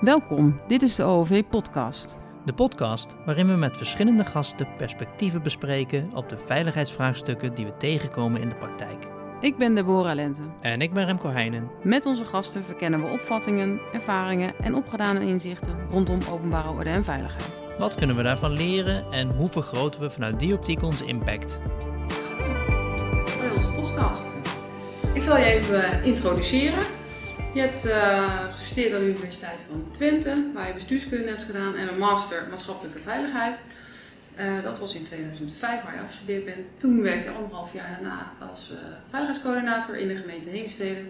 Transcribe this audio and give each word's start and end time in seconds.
Welkom, 0.00 0.60
dit 0.68 0.82
is 0.82 0.94
de 0.94 1.02
OOV 1.02 1.42
Podcast. 1.50 2.18
De 2.44 2.52
podcast 2.52 3.14
waarin 3.24 3.48
we 3.48 3.54
met 3.54 3.76
verschillende 3.76 4.24
gasten 4.24 4.68
perspectieven 4.76 5.42
bespreken 5.42 6.08
op 6.14 6.28
de 6.28 6.38
veiligheidsvraagstukken 6.38 7.54
die 7.54 7.64
we 7.64 7.76
tegenkomen 7.76 8.40
in 8.40 8.48
de 8.48 8.54
praktijk. 8.54 9.06
Ik 9.40 9.56
ben 9.56 9.74
Deborah 9.74 10.14
Lente. 10.14 10.42
En 10.60 10.80
ik 10.80 10.92
ben 10.92 11.06
Remco 11.06 11.28
Heijnen. 11.28 11.70
Met 11.82 12.06
onze 12.06 12.24
gasten 12.24 12.64
verkennen 12.64 13.02
we 13.02 13.10
opvattingen, 13.10 13.80
ervaringen 13.92 14.54
en 14.58 14.74
opgedane 14.74 15.26
inzichten 15.26 15.76
rondom 15.90 16.18
openbare 16.30 16.70
orde 16.70 16.90
en 16.90 17.04
veiligheid. 17.04 17.62
Wat 17.78 17.94
kunnen 17.94 18.16
we 18.16 18.22
daarvan 18.22 18.52
leren 18.52 19.12
en 19.12 19.36
hoe 19.36 19.48
vergroten 19.48 20.00
we 20.00 20.10
vanuit 20.10 20.38
die 20.40 20.54
optiek 20.54 20.82
onze 20.82 21.04
impact? 21.04 21.60
Bij 23.40 23.50
onze 23.56 23.68
podcast. 23.68 24.34
Ik 25.14 25.22
zal 25.22 25.38
je 25.38 25.44
even 25.44 26.04
introduceren. 26.04 26.82
Je 27.56 27.62
hebt 27.62 27.86
uh, 27.86 28.52
gestudeerd 28.56 28.92
aan 28.92 29.00
de 29.00 29.06
Universiteit 29.06 29.66
van 29.68 29.88
Twente, 29.90 30.50
waar 30.54 30.66
je 30.66 30.74
bestuurskunde 30.74 31.28
hebt 31.28 31.44
gedaan 31.44 31.76
en 31.76 31.88
een 31.88 31.98
master 31.98 32.46
maatschappelijke 32.50 32.98
veiligheid. 32.98 33.62
Uh, 34.40 34.62
dat 34.62 34.78
was 34.78 34.94
in 34.94 35.02
2005 35.02 35.82
waar 35.82 35.94
je 35.94 36.00
afgestudeerd 36.00 36.44
bent. 36.44 36.66
Toen 36.76 37.02
werkte 37.02 37.28
je 37.28 37.34
anderhalf 37.34 37.72
jaar 37.72 37.88
daarna 38.00 38.32
als 38.50 38.70
uh, 38.72 38.78
veiligheidscoördinator 39.08 39.96
in 39.96 40.08
de 40.08 40.16
gemeente 40.16 40.48
Heemstede. 40.48 41.00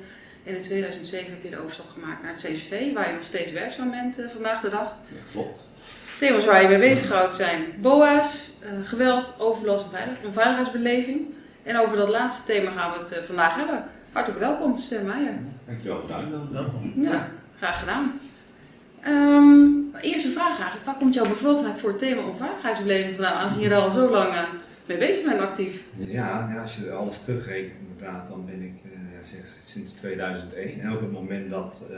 En 0.45 0.57
in 0.57 0.63
2007 0.63 1.31
heb 1.31 1.43
je 1.43 1.51
de 1.51 1.59
overstap 1.59 1.89
gemaakt 1.89 2.23
naar 2.23 2.33
het 2.33 2.41
CCV, 2.41 2.93
waar 2.93 3.09
je 3.09 3.15
nog 3.15 3.25
steeds 3.25 3.53
werkzaam 3.53 3.91
bent 3.91 4.23
vandaag 4.33 4.61
de 4.61 4.71
dag. 4.71 4.95
Ja, 5.09 5.21
klopt. 5.33 5.61
Thema's 6.19 6.45
waar 6.45 6.63
je 6.63 6.69
mee 6.69 6.79
bezig 6.79 7.09
houdt 7.09 7.35
zijn 7.35 7.65
BOA's, 7.81 8.51
geweld, 8.85 9.35
overlast 9.39 9.85
en 9.85 9.91
veilig, 9.91 10.19
veiligheidsbeleving. 10.33 11.35
En 11.63 11.79
over 11.79 11.97
dat 11.97 12.09
laatste 12.09 12.45
thema 12.45 12.71
gaan 12.71 12.93
we 12.93 12.99
het 12.99 13.27
vandaag 13.27 13.55
hebben. 13.55 13.85
Hartelijk 14.17 14.43
welkom, 14.43 14.79
Stem 14.79 15.07
Meijer. 15.07 15.35
Dankjewel 15.67 15.99
voor 15.99 16.09
de 16.09 16.15
uitnodiging. 16.15 16.95
Ja, 17.05 17.29
graag 17.57 17.79
gedaan. 17.79 18.21
Um, 19.07 19.95
eerste 20.01 20.31
vraag 20.31 20.59
eigenlijk. 20.59 20.85
Waar 20.85 20.97
komt 20.97 21.15
jouw 21.15 21.29
bevlogenheid 21.29 21.79
voor 21.79 21.89
het 21.89 21.99
thema 21.99 22.23
onveiligheidsbeleving 22.23 23.15
vandaan? 23.15 23.45
Als 23.45 23.55
je 23.55 23.69
er 23.69 23.77
al 23.77 23.91
zo 23.91 24.11
lang 24.11 24.33
uh, 24.33 24.43
mee 24.87 24.99
bezig 24.99 25.25
bent 25.25 25.41
actief. 25.41 25.85
Ja, 25.97 26.51
ja, 26.53 26.61
als 26.61 26.77
je 26.77 26.93
alles 26.93 27.25
terugrekent 27.25 27.81
inderdaad, 27.81 28.29
dan 28.29 28.45
ben 28.45 28.63
ik 28.63 28.75
uh, 28.85 28.93
ja, 29.17 29.23
sinds, 29.23 29.73
sinds 29.73 29.93
2001. 29.93 30.81
En 30.81 30.93
ook 30.93 31.01
het 31.01 31.13
moment 31.13 31.51
dat 31.51 31.87
uh, 31.91 31.97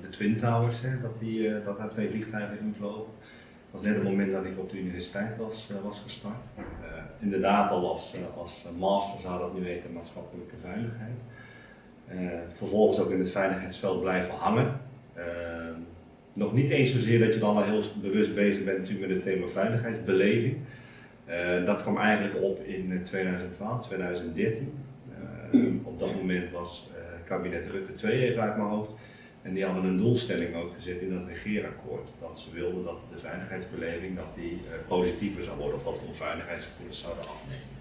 de 0.00 0.08
Twin 0.10 0.36
Towers, 0.36 0.80
hè, 0.80 1.00
dat, 1.00 1.18
die, 1.18 1.62
dat 1.62 1.78
daar 1.78 1.88
twee 1.88 2.10
vliegtuigen 2.10 2.58
invlogen. 2.60 3.12
was 3.70 3.82
net 3.82 3.94
het 3.94 4.04
moment 4.04 4.32
dat 4.32 4.44
ik 4.44 4.58
op 4.58 4.70
de 4.70 4.78
universiteit 4.78 5.36
was, 5.36 5.70
was 5.82 6.00
gestart. 6.00 6.46
inderdaad 7.20 7.70
al 7.70 7.88
als, 7.88 8.14
als 8.36 8.66
master 8.78 9.20
zou 9.20 9.38
dat 9.38 9.54
nu 9.54 9.64
weten, 9.64 9.92
maatschappelijke 9.92 10.56
veiligheid. 10.62 11.18
Vervolgens 12.52 13.00
ook 13.00 13.10
in 13.10 13.18
het 13.18 13.30
veiligheidsveld 13.30 14.00
blijven 14.00 14.34
hangen. 14.34 14.80
Nog 16.36 16.52
niet 16.52 16.70
eens 16.70 16.92
zozeer 16.92 17.18
dat 17.18 17.34
je 17.34 17.40
dan 17.40 17.56
al 17.56 17.62
heel 17.62 17.82
bewust 18.02 18.34
bezig 18.34 18.64
bent 18.64 18.78
natuurlijk 18.78 19.06
met 19.06 19.16
het 19.16 19.24
thema 19.24 19.46
veiligheidsbeleving. 19.46 20.56
Uh, 21.28 21.64
dat 21.64 21.82
kwam 21.82 21.98
eigenlijk 21.98 22.42
op 22.42 22.60
in 22.64 23.00
2012, 23.04 23.86
2013. 23.86 24.72
Uh, 25.52 25.64
op 25.82 25.98
dat 25.98 26.14
moment 26.14 26.50
was 26.50 26.90
kabinet 27.24 27.66
Rutte 27.70 27.94
2 27.94 28.28
even 28.28 28.42
uit 28.42 28.56
mijn 28.56 28.68
hoofd. 28.68 28.90
En 29.42 29.54
die 29.54 29.64
hadden 29.64 29.84
een 29.84 29.96
doelstelling 29.96 30.54
ook 30.54 30.74
gezet 30.74 31.00
in 31.00 31.10
dat 31.10 31.24
regeerakkoord. 31.28 32.08
Dat 32.20 32.38
ze 32.38 32.54
wilden 32.54 32.84
dat 32.84 32.98
de 33.12 33.18
veiligheidsbeleving 33.18 34.16
dat 34.16 34.34
die, 34.34 34.60
positiever 34.88 35.42
zou 35.42 35.58
worden 35.58 35.76
of 35.76 35.84
dat 35.84 36.00
de 36.00 36.06
onveiligheidsgevoelens 36.06 37.00
zouden 37.00 37.22
afnemen. 37.22 37.75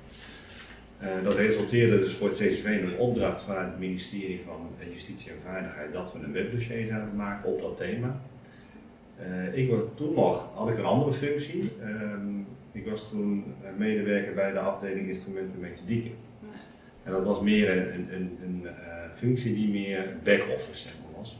Dat 1.23 1.35
resulteerde 1.35 1.99
dus 1.99 2.13
voor 2.13 2.27
het 2.27 2.37
CCV 2.37 2.65
in 2.65 2.85
een 2.85 2.97
opdracht 2.97 3.41
van 3.41 3.57
het 3.57 3.79
ministerie 3.79 4.41
van 4.45 4.69
Justitie 4.93 5.31
en 5.31 5.37
Veiligheid 5.43 5.93
dat 5.93 6.13
we 6.13 6.19
een 6.19 6.33
webdossier 6.33 6.87
zouden 6.87 7.15
maken 7.15 7.49
op 7.49 7.61
dat 7.61 7.77
thema. 7.77 8.21
Uh, 9.19 9.57
ik 9.57 9.69
was 9.69 9.83
toen 9.95 10.13
nog, 10.13 10.49
had 10.53 10.69
ik 10.69 10.77
een 10.77 10.85
andere 10.85 11.13
functie. 11.13 11.61
Uh, 11.61 12.11
ik 12.71 12.87
was 12.89 13.09
toen 13.09 13.43
medewerker 13.77 14.33
bij 14.33 14.51
de 14.51 14.59
afdeling 14.59 15.07
instrumenten 15.07 15.59
methodieken. 15.59 16.11
En 17.03 17.11
dat 17.11 17.23
was 17.23 17.41
meer 17.41 17.77
een, 17.77 18.07
een, 18.13 18.37
een, 18.43 18.67
functie 19.15 19.55
die 19.55 19.69
meer 19.69 20.15
back-office 20.23 20.87
was. 21.17 21.37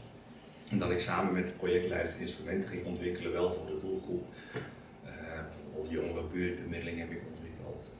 En 0.70 0.78
dat 0.78 0.90
ik 0.90 1.00
samen 1.00 1.32
met 1.32 1.46
de 1.46 1.52
projectleiders 1.52 2.16
instrumenten 2.16 2.68
ging 2.68 2.84
ontwikkelen, 2.84 3.32
wel 3.32 3.52
voor 3.52 3.66
de 3.66 3.78
doelgroep. 3.80 4.24
Bijvoorbeeld 5.02 5.94
jongere 5.94 6.26
buurtbemiddeling 6.32 6.98
heb 6.98 7.10
ik 7.10 7.20
ontwikkeld, 7.32 7.96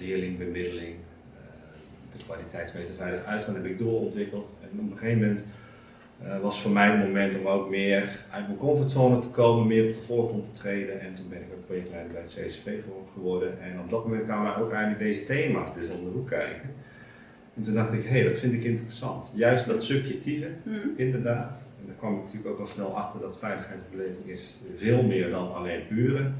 leerlingbemiddeling, 0.00 0.96
de 2.16 2.24
kwaliteitsmeter 2.24 2.94
veilig 2.94 3.24
uitgaan 3.24 3.54
heb 3.54 3.64
ik 3.64 3.78
doorontwikkeld. 3.78 4.54
En 4.60 4.80
op 4.80 4.90
een 4.90 4.98
gegeven 4.98 5.20
moment 5.20 5.44
uh, 6.22 6.40
was 6.40 6.60
voor 6.60 6.70
mij 6.70 6.90
het 6.90 7.06
moment 7.06 7.38
om 7.38 7.46
ook 7.46 7.70
meer 7.70 8.24
uit 8.30 8.46
mijn 8.46 8.58
comfortzone 8.58 9.18
te 9.18 9.28
komen, 9.28 9.66
meer 9.66 9.86
op 9.86 9.94
de 9.94 10.00
voorgrond 10.00 10.44
te 10.44 10.60
treden. 10.60 11.00
En 11.00 11.14
toen 11.14 11.28
ben 11.28 11.38
ik 11.38 11.48
ook 11.56 11.66
projectleider 11.66 12.12
bij 12.12 12.20
het 12.20 12.38
CCV 12.40 12.82
geworden. 13.12 13.60
En 13.62 13.80
op 13.80 13.90
dat 13.90 14.04
moment 14.04 14.24
kwamen 14.24 14.56
ook 14.56 14.72
eigenlijk 14.72 15.02
deze 15.02 15.24
thema's 15.24 15.74
dus 15.74 15.94
om 15.94 16.04
de 16.04 16.10
hoek 16.10 16.28
kijken. 16.28 16.70
En 17.54 17.62
toen 17.62 17.74
dacht 17.74 17.92
ik, 17.92 18.02
hé, 18.02 18.08
hey, 18.08 18.22
dat 18.22 18.36
vind 18.36 18.52
ik 18.52 18.64
interessant. 18.64 19.32
Juist 19.34 19.66
dat 19.66 19.82
subjectieve, 19.82 20.48
mm. 20.62 20.92
inderdaad. 20.96 21.66
En 21.80 21.86
daar 21.86 21.96
kwam 21.96 22.16
ik 22.16 22.22
natuurlijk 22.22 22.50
ook 22.50 22.60
al 22.60 22.66
snel 22.66 22.96
achter 22.96 23.20
dat 23.20 23.38
veiligheidsbeleving 23.38 24.26
is 24.26 24.56
veel 24.76 25.02
meer 25.02 25.30
dan 25.30 25.54
alleen 25.54 25.86
pure 25.86 26.30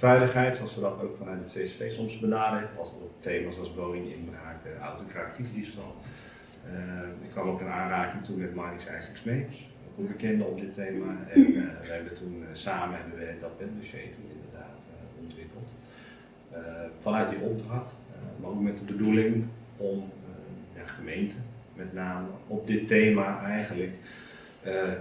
veiligheid, 0.00 0.56
zoals 0.56 0.74
we 0.74 0.80
dat 0.80 1.02
ook 1.02 1.16
vanuit 1.16 1.40
het 1.40 1.52
CCV 1.52 1.92
soms 1.92 2.18
benaderen. 2.18 2.68
Als 2.78 2.88
het 2.88 3.00
op 3.02 3.22
thema's 3.22 3.58
als 3.58 3.74
woninginbraak, 3.74 4.56
autokraak, 4.82 5.32
fietsdiefstal. 5.32 5.94
Uh, 6.66 7.24
ik 7.24 7.30
kwam 7.30 7.48
ook 7.48 7.60
in 7.60 7.66
aanraking 7.66 8.24
toen 8.24 8.38
met 8.38 8.54
Marnix 8.54 8.86
IJsselk 8.86 9.16
Smeets, 9.16 9.70
ook 9.90 9.98
een 9.98 10.12
bekende 10.12 10.44
op 10.44 10.60
dit 10.60 10.74
thema. 10.74 11.06
En 11.28 11.40
uh, 11.40 11.54
we 11.54 11.92
hebben 11.92 12.14
toen 12.14 12.36
uh, 12.40 12.46
samen 12.52 12.98
hebben 12.98 13.18
we 13.18 13.34
dat 13.40 13.50
webdossier 13.58 14.00
toen 14.00 14.30
inderdaad 14.36 14.86
ontwikkeld. 15.20 15.74
vanuit 16.98 17.28
die 17.28 17.38
opdracht, 17.38 17.98
maar 18.40 18.50
ook 18.50 18.60
met 18.60 18.78
de 18.78 18.84
bedoeling 18.84 19.44
om 19.76 20.10
ja, 20.74 20.86
gemeenten 20.86 21.44
met 21.74 21.92
name 21.92 22.26
op 22.46 22.66
dit 22.66 22.88
thema 22.88 23.42
eigenlijk 23.42 23.92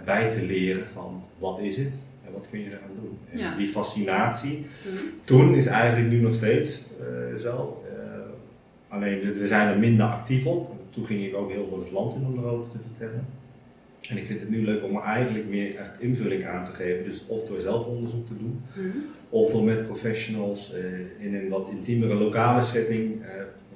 bij 0.05 0.29
te 0.29 0.41
leren 0.41 0.87
van 0.87 1.23
wat 1.37 1.59
is 1.59 1.77
het 1.77 2.08
en 2.29 2.39
wat 2.39 2.47
kun 2.49 2.59
je 2.59 2.65
eraan 2.65 2.95
doen. 3.01 3.17
En 3.31 3.37
ja. 3.37 3.57
die 3.57 3.67
fascinatie 3.67 4.57
mm 4.57 4.63
-hmm. 4.83 5.09
toen 5.23 5.55
is 5.55 5.65
eigenlijk 5.65 6.09
nu 6.09 6.19
nog 6.19 6.35
steeds 6.35 6.83
zo. 7.39 7.83
alleen 8.87 9.33
we 9.39 9.47
zijn 9.47 9.67
er 9.67 9.79
minder 9.79 10.05
actief 10.05 10.45
op 10.45 10.75
toen 10.89 11.05
ging 11.05 11.25
ik 11.25 11.35
ook 11.35 11.51
heel 11.51 11.67
veel 11.69 11.79
het 11.79 11.91
land 11.91 12.13
in 12.15 12.25
om 12.25 12.37
erover 12.37 12.71
te 12.71 12.77
vertellen. 12.91 13.25
En 14.09 14.17
ik 14.17 14.25
vind 14.25 14.39
het 14.39 14.49
nu 14.49 14.63
leuk 14.63 14.83
om 14.83 14.95
er 14.95 15.03
eigenlijk 15.03 15.49
meer 15.49 15.75
echt 15.75 15.99
invulling 15.99 16.45
aan 16.45 16.65
te 16.65 16.71
geven. 16.71 17.03
Dus 17.03 17.25
of 17.27 17.47
door 17.47 17.59
zelf 17.59 17.85
onderzoek 17.85 18.27
te 18.27 18.37
doen, 18.37 18.61
mm 18.75 18.91
-hmm. 18.91 19.05
of 19.29 19.51
door 19.51 19.63
met 19.63 19.85
professionals 19.85 20.73
uh, 20.73 21.25
in 21.25 21.35
een 21.35 21.49
wat 21.49 21.69
intiemere 21.71 22.13
lokale 22.13 22.61
setting 22.61 23.21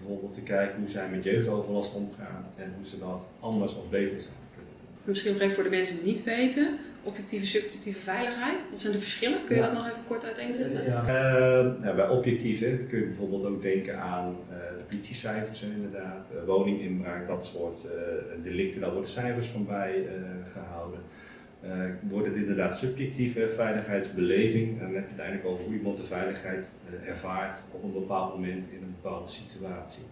bijvoorbeeld 0.04 0.34
te 0.34 0.42
kijken 0.42 0.80
hoe 0.80 0.90
zij 0.90 1.10
met 1.10 1.24
jeugdoverlast 1.24 1.96
omgaan 1.96 2.46
en 2.56 2.74
hoe 2.78 2.88
ze 2.88 3.00
dat 3.00 3.28
anders 3.40 3.76
of 3.76 3.90
beter 3.90 4.22
zouden 4.22 4.50
kunnen 4.56 4.72
doen. 4.80 4.90
Misschien 5.04 5.34
nog 5.34 5.42
even 5.42 5.56
voor 5.56 5.64
de 5.64 5.70
mensen 5.70 5.96
die 5.96 6.06
het 6.06 6.14
niet 6.14 6.24
weten 6.36 6.78
objectieve, 7.04 7.46
subjectieve 7.46 8.00
veiligheid? 8.00 8.64
Wat 8.70 8.80
zijn 8.80 8.94
de 8.94 9.00
verschillen? 9.00 9.44
Kun 9.46 9.56
je 9.56 9.62
ja. 9.62 9.68
dat 9.68 9.78
nog 9.78 9.90
even 9.90 10.04
kort 10.08 10.26
uiteenzetten? 10.26 10.84
Ja. 10.86 11.02
Uh, 11.02 11.84
ja, 11.84 11.94
bij 11.96 12.10
objectieve 12.10 12.80
kun 12.90 13.00
je 13.00 13.06
bijvoorbeeld 13.06 13.46
ook 13.46 13.62
denken 13.62 14.00
aan 14.00 14.36
uh, 14.50 14.56
de 14.78 14.84
politiecijfers 14.84 15.62
inderdaad, 15.62 16.28
uh, 16.34 16.44
woninginbraak, 16.46 17.28
dat 17.28 17.46
soort 17.46 17.88
delicten, 18.44 18.82
daar 18.82 18.92
worden 18.92 19.10
cijfers 19.10 19.48
van 19.48 19.66
bij 19.66 20.08
gehouden. 20.54 21.00
wordt 22.02 22.28
het 22.28 22.36
inderdaad 22.36 22.78
subjectieve 22.78 23.50
veiligheidsbeleving 23.50 24.80
en 24.80 24.86
dan 24.86 24.94
heb 24.96 25.04
je 25.04 25.12
het 25.12 25.20
uiteindelijk 25.20 25.48
over 25.48 25.64
hoe 25.64 25.74
iemand 25.74 25.98
de 25.98 26.04
veiligheid 26.04 26.74
ervaart 27.06 27.60
op 27.72 27.84
een 27.84 27.94
bepaald 27.94 28.34
moment 28.34 28.66
in 28.72 28.82
een 28.82 28.96
bepaalde 29.02 29.30
situatie. 29.30 30.04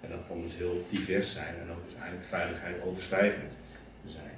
En 0.00 0.10
dat 0.10 0.26
kan 0.28 0.42
dus 0.42 0.56
heel 0.56 0.84
divers 0.88 1.32
zijn 1.32 1.54
en 1.62 1.70
ook 1.70 1.84
dus 1.84 1.94
eigenlijk 1.94 2.24
veiligheid 2.24 2.76
overstijgend 2.82 3.52
zijn. 4.06 4.36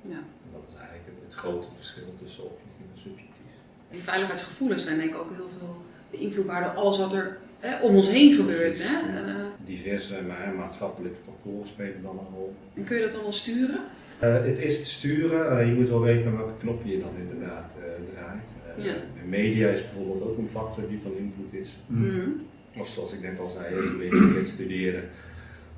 Ja. 0.00 0.22
Dat 0.54 0.64
is 0.68 0.74
eigenlijk 0.74 1.06
het, 1.06 1.18
het, 1.24 1.34
grote 1.34 1.68
verschil 1.76 2.14
tussen 2.22 2.44
objectief 2.44 2.86
en 2.94 3.00
subjectief. 3.00 3.52
Die 3.90 4.02
veiligheidsgevoelens 4.02 4.84
zijn 4.84 4.98
denk 4.98 5.10
ik 5.10 5.16
ook 5.16 5.30
heel 5.34 5.50
veel 5.58 5.76
beïnvloedbaar 6.10 6.62
door 6.64 6.82
alles 6.82 6.98
wat 6.98 7.12
er 7.12 7.38
hè, 7.58 7.80
om 7.80 7.96
ons 7.96 8.08
heen 8.08 8.34
gebeurt. 8.34 8.82
Hè? 8.82 8.94
Uh, 9.12 9.44
Diverse 9.64 10.22
maar, 10.26 10.54
maatschappelijke 10.56 11.18
factoren 11.24 11.66
spelen 11.66 12.02
dan 12.02 12.18
een 12.18 12.34
rol. 12.34 12.54
En 12.74 12.84
kun 12.84 12.96
je 12.96 13.02
dat 13.02 13.12
dan 13.12 13.22
wel 13.22 13.32
sturen? 13.32 13.80
Uh, 14.22 14.44
het 14.44 14.58
is 14.58 14.76
te 14.78 14.88
sturen, 14.88 15.58
uh, 15.58 15.66
je 15.68 15.74
moet 15.74 15.88
wel 15.88 16.00
weten 16.00 16.36
welke 16.36 16.56
knop 16.58 16.84
je 16.84 16.98
dan 16.98 17.12
inderdaad 17.18 17.74
draait. 18.12 18.48
Ja. 18.76 18.94
Media 19.26 19.68
is 19.68 19.80
bijvoorbeeld 19.80 20.22
ook 20.22 20.38
een 20.38 20.48
factor 20.48 20.88
die 20.88 21.00
van 21.02 21.12
invloed 21.16 21.52
is. 21.52 21.76
Mm. 21.86 22.46
Of 22.76 22.88
zoals 22.88 23.12
ik 23.12 23.22
net 23.22 23.38
al 23.38 23.48
zei, 23.48 23.74
net 24.34 24.48
studeerde, 24.48 25.02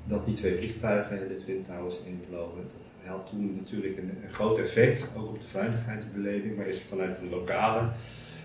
dat 0.07 0.25
die 0.25 0.35
twee 0.35 0.57
vliegtuigen 0.57 1.27
de 1.27 1.35
Twin 1.35 1.65
Towers 1.67 1.99
invlogen 2.05 2.63
had 3.07 3.27
toen 3.29 3.55
natuurlijk 3.55 3.97
een, 3.97 4.09
een, 4.23 4.33
groot 4.33 4.57
effect, 4.59 5.07
ook 5.15 5.27
op 5.27 5.41
de 5.41 5.47
veiligheidsbeleving, 5.47 6.57
maar 6.57 6.67
is 6.67 6.81
vanuit 6.81 7.19
de 7.19 7.29
lokale 7.29 7.89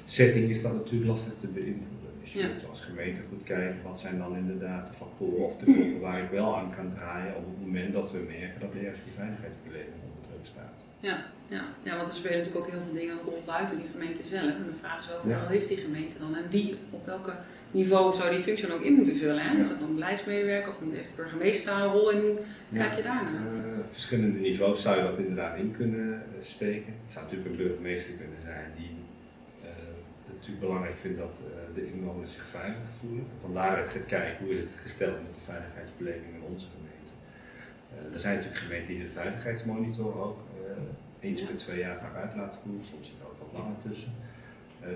setting 0.05 0.49
is 0.51 0.63
dat 0.63 0.75
natuurlijk 0.75 1.11
lastig 1.11 1.35
te 1.41 1.47
beïnvloeden. 1.47 2.11
Dus 2.21 2.33
je 2.33 2.39
Ja. 2.39 2.49
moet 2.49 2.69
als 2.69 2.81
gemeente 2.81 3.21
goed 3.29 3.43
kijken 3.45 3.83
wat 3.83 4.01
zijn 4.01 4.19
dan 4.19 4.37
inderdaad 4.37 4.87
de 4.87 4.93
factoren 4.93 5.45
of 5.45 5.57
de 5.57 5.65
knoppen 5.65 6.01
waar 6.01 6.23
ik 6.23 6.31
wel 6.31 6.57
aan 6.57 6.71
kan 6.77 6.93
draaien 6.95 7.37
op 7.37 7.45
het 7.47 7.67
moment 7.67 7.93
dat 7.93 8.13
we 8.13 8.19
merken 8.39 8.61
dat 8.61 8.73
ergens 8.75 9.05
die 9.05 9.13
veiligheidsbeleving 9.13 9.97
onder 10.07 10.23
druk 10.29 10.47
staat. 10.55 10.77
Ja, 11.01 11.17
ja. 11.49 11.63
ja, 11.83 11.97
want 11.97 12.09
er 12.09 12.15
spelen 12.15 12.39
natuurlijk 12.39 12.65
ook 12.65 12.71
heel 12.73 12.83
veel 12.87 12.95
dingen 13.01 13.13
een 13.19 13.25
rol 13.25 13.43
buiten 13.47 13.77
die 13.77 13.89
gemeente 13.93 14.23
zelf. 14.23 14.51
En 14.61 14.67
de 14.73 14.79
vraag 14.81 14.99
is 15.05 15.13
ook, 15.15 15.23
Ja. 15.31 15.41
wel 15.41 15.49
heeft 15.57 15.69
die 15.69 15.77
gemeente 15.87 16.19
dan? 16.19 16.35
En 16.37 16.47
wie, 16.51 16.77
op 16.91 17.07
welke 17.07 17.33
niveau 17.73 18.15
zou 18.15 18.31
die 18.31 18.41
functie 18.41 18.67
dan 18.67 18.77
ook 18.77 18.83
in 18.83 18.93
moeten 18.93 19.17
vullen? 19.17 19.43
Hè? 19.43 19.59
Is 19.59 19.69
dat 19.69 19.79
dan 19.79 19.95
beleidsmedewerker 19.95 20.69
of 20.69 20.77
heeft 20.93 21.09
de 21.09 21.15
burgemeester 21.17 21.67
daar 21.67 21.83
een 21.83 21.93
rol 21.93 22.11
in? 22.11 22.21
Hoe 22.21 22.39
kijk 22.75 22.97
je 22.97 23.03
daarnaar? 23.03 23.35
Eh, 23.35 23.73
verschillende 23.91 24.39
niveaus 24.39 24.83
zou 24.83 24.97
je 24.97 25.03
dat 25.03 25.19
inderdaad 25.19 25.59
in 25.59 25.75
kunnen 25.77 26.15
eh, 26.15 26.45
steken. 26.45 26.93
Het 27.03 27.13
zou 27.13 27.25
natuurlijk 27.25 27.51
een 27.51 27.65
burgemeester 27.65 28.15
kunnen 28.15 28.41
zijn 28.45 28.71
die 28.77 28.95
eh, 29.63 29.69
het 30.27 30.35
natuurlijk 30.35 30.61
belangrijk 30.67 30.99
vindt 31.01 31.19
dat 31.19 31.41
de 31.75 31.87
inwoners 31.93 32.33
zich 32.33 32.47
veilig 32.47 32.79
voelen. 33.01 33.27
Vandaar 33.41 33.79
het 33.79 33.91
gaat 33.91 34.07
kijken 34.07 34.45
hoe 34.45 34.55
is 34.57 34.63
het 34.63 34.75
gesteld 34.83 35.23
met 35.27 35.35
de 35.35 35.41
veiligheidsbeleving 35.51 36.35
in 36.35 36.43
onze 36.53 36.67
gemeente. 36.75 37.13
Er 38.13 38.19
zijn 38.19 38.35
natuurlijk 38.37 38.63
gemeenten 38.63 38.89
die 38.95 39.03
de 39.03 39.11
veiligheidsmonitor 39.11 40.23
ook 40.25 40.39
eh, 40.67 41.29
eens 41.29 41.43
per 41.43 41.57
twee 41.57 41.79
jaar 41.79 41.99
vaak 42.01 42.17
uit 42.17 42.35
laten 42.37 42.59
voeren. 42.63 42.85
Soms 42.85 43.07
zit 43.07 43.19
er 43.21 43.27
ook 43.27 43.39
wat 43.39 43.61
langer 43.61 43.79
tussen. 43.89 44.13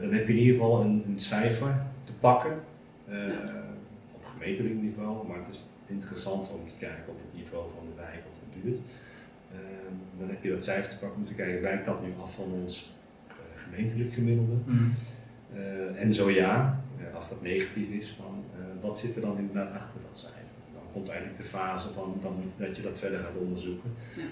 Dan 0.00 0.12
heb 0.12 0.26
je 0.26 0.32
in 0.32 0.38
ieder 0.38 0.54
geval 0.54 0.80
een, 0.80 1.04
een 1.08 1.20
cijfer 1.20 1.74
pakken 2.20 2.60
eh, 3.08 3.28
Ja. 3.28 3.64
op 4.14 4.24
gemeentelijk 4.24 4.74
niveau, 4.74 5.26
maar 5.28 5.36
het 5.36 5.54
is 5.54 5.64
interessant 5.86 6.50
om 6.50 6.68
te 6.68 6.74
kijken 6.78 7.08
op 7.08 7.18
het 7.24 7.34
niveau 7.40 7.64
van 7.76 7.84
de 7.86 8.02
wijk 8.02 8.22
of 8.32 8.38
de 8.38 8.60
buurt. 8.60 8.80
Eh, 9.52 9.58
dan 10.18 10.28
heb 10.28 10.42
je 10.42 10.50
dat 10.50 10.64
cijfer 10.64 10.90
te 10.90 10.98
pakken 10.98 11.18
om 11.20 11.26
te 11.26 11.34
kijken, 11.34 11.62
wijkt 11.62 11.84
dat 11.84 12.02
nu 12.02 12.08
af 12.22 12.34
van 12.34 12.52
ons 12.62 12.92
eh, 13.28 13.34
gemeentelijk 13.54 14.12
gemiddelde? 14.12 14.54
Eh, 15.54 16.02
en 16.02 16.14
zo 16.14 16.30
ja, 16.30 16.80
als 17.14 17.28
dat 17.28 17.42
negatief 17.42 17.88
is, 17.88 18.10
van, 18.10 18.44
eh, 18.58 18.64
wat 18.82 18.98
zit 18.98 19.14
er 19.16 19.20
dan 19.22 19.38
inderdaad 19.38 19.72
achter 19.74 20.00
dat 20.08 20.18
cijfer? 20.18 20.40
Dan 20.72 20.82
komt 20.92 21.08
eigenlijk 21.08 21.38
de 21.38 21.44
fase 21.48 21.88
van 21.88 22.18
dan, 22.22 22.34
dat 22.56 22.76
je 22.76 22.82
dat 22.82 22.98
verder 22.98 23.18
gaat 23.18 23.36
onderzoeken. 23.36 23.90
Ja. 24.16 24.22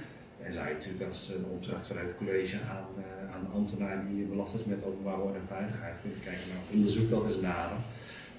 En 0.45 0.53
je 0.53 0.75
natuurlijk 0.75 1.05
als 1.05 1.29
een 1.29 1.45
opdracht 1.45 1.87
vanuit 1.87 2.07
het 2.07 2.17
college 2.17 2.57
aan, 2.57 2.87
eh, 2.97 3.35
aan 3.35 3.67
de 3.67 4.15
die 4.15 4.25
belast 4.25 4.55
is 4.55 4.65
met 4.65 4.85
openbare 4.85 5.23
orde 5.23 5.39
en 5.39 5.45
veiligheid 5.45 5.95
kunnen 6.01 6.21
kijken, 6.21 6.43
nou 6.49 6.61
onderzoek 6.73 7.11
dat 7.11 7.25
eens 7.25 7.41
nader. 7.41 7.77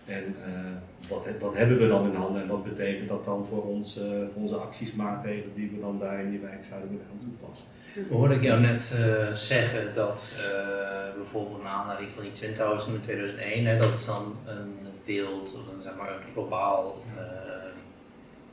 En 0.06 0.36
eh, 0.46 1.10
wat, 1.10 1.28
wat 1.40 1.56
hebben 1.56 1.78
we 1.78 1.88
dan 1.88 2.10
in 2.10 2.16
handen 2.16 2.42
en 2.42 2.48
wat 2.48 2.64
betekent 2.64 3.10
dat 3.10 3.26
dan 3.26 3.46
voor, 3.46 3.64
ons, 3.64 4.00
eh, 4.00 4.06
voor 4.06 4.42
onze 4.42 4.56
acties, 4.56 4.94
maatregelen 4.94 5.56
die 5.56 5.70
we 5.70 5.80
dan 5.80 6.00
daar 6.00 6.20
in 6.20 6.30
die 6.30 6.40
wijk 6.40 6.64
zouden 6.64 6.90
willen 6.90 7.06
gaan 7.10 7.20
toepassen? 7.20 7.68
Hoorde 8.10 8.36
ik 8.36 8.42
jou 8.42 8.60
net 8.62 8.94
eh, 8.96 9.32
zeggen 9.32 9.94
dat 9.94 10.34
eh, 10.38 11.16
bijvoorbeeld 11.16 11.64
naar 11.64 11.72
aanleiding 11.72 12.12
van 12.12 12.24
die 12.24 12.32
Twin 12.32 12.54
Towers 12.54 12.88
in 12.88 13.02
2001, 13.02 13.66
hè, 13.66 13.78
dat 13.78 13.94
is 13.94 14.06
dan 14.06 14.36
een 14.46 14.86
beeld 15.06 15.54
of 15.54 15.74
een, 15.74 15.82
zeg 15.82 15.96
maar, 15.96 16.10
een 16.10 16.32
globaal 16.34 17.02
eh, 17.18 17.24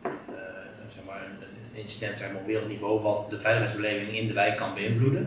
eh, 0.03 0.11
zeg 0.95 1.05
maar, 1.07 1.21
een 1.83 1.89
incident 1.89 2.19
zeg 2.19 2.33
maar, 2.33 2.41
op 2.41 2.47
wereldniveau 2.47 3.01
wat 3.03 3.31
de 3.31 3.39
veiligheidsbeleving 3.39 4.17
in 4.17 4.27
de 4.27 4.33
wijk 4.33 4.57
kan 4.57 4.75
beïnvloeden. 4.75 5.27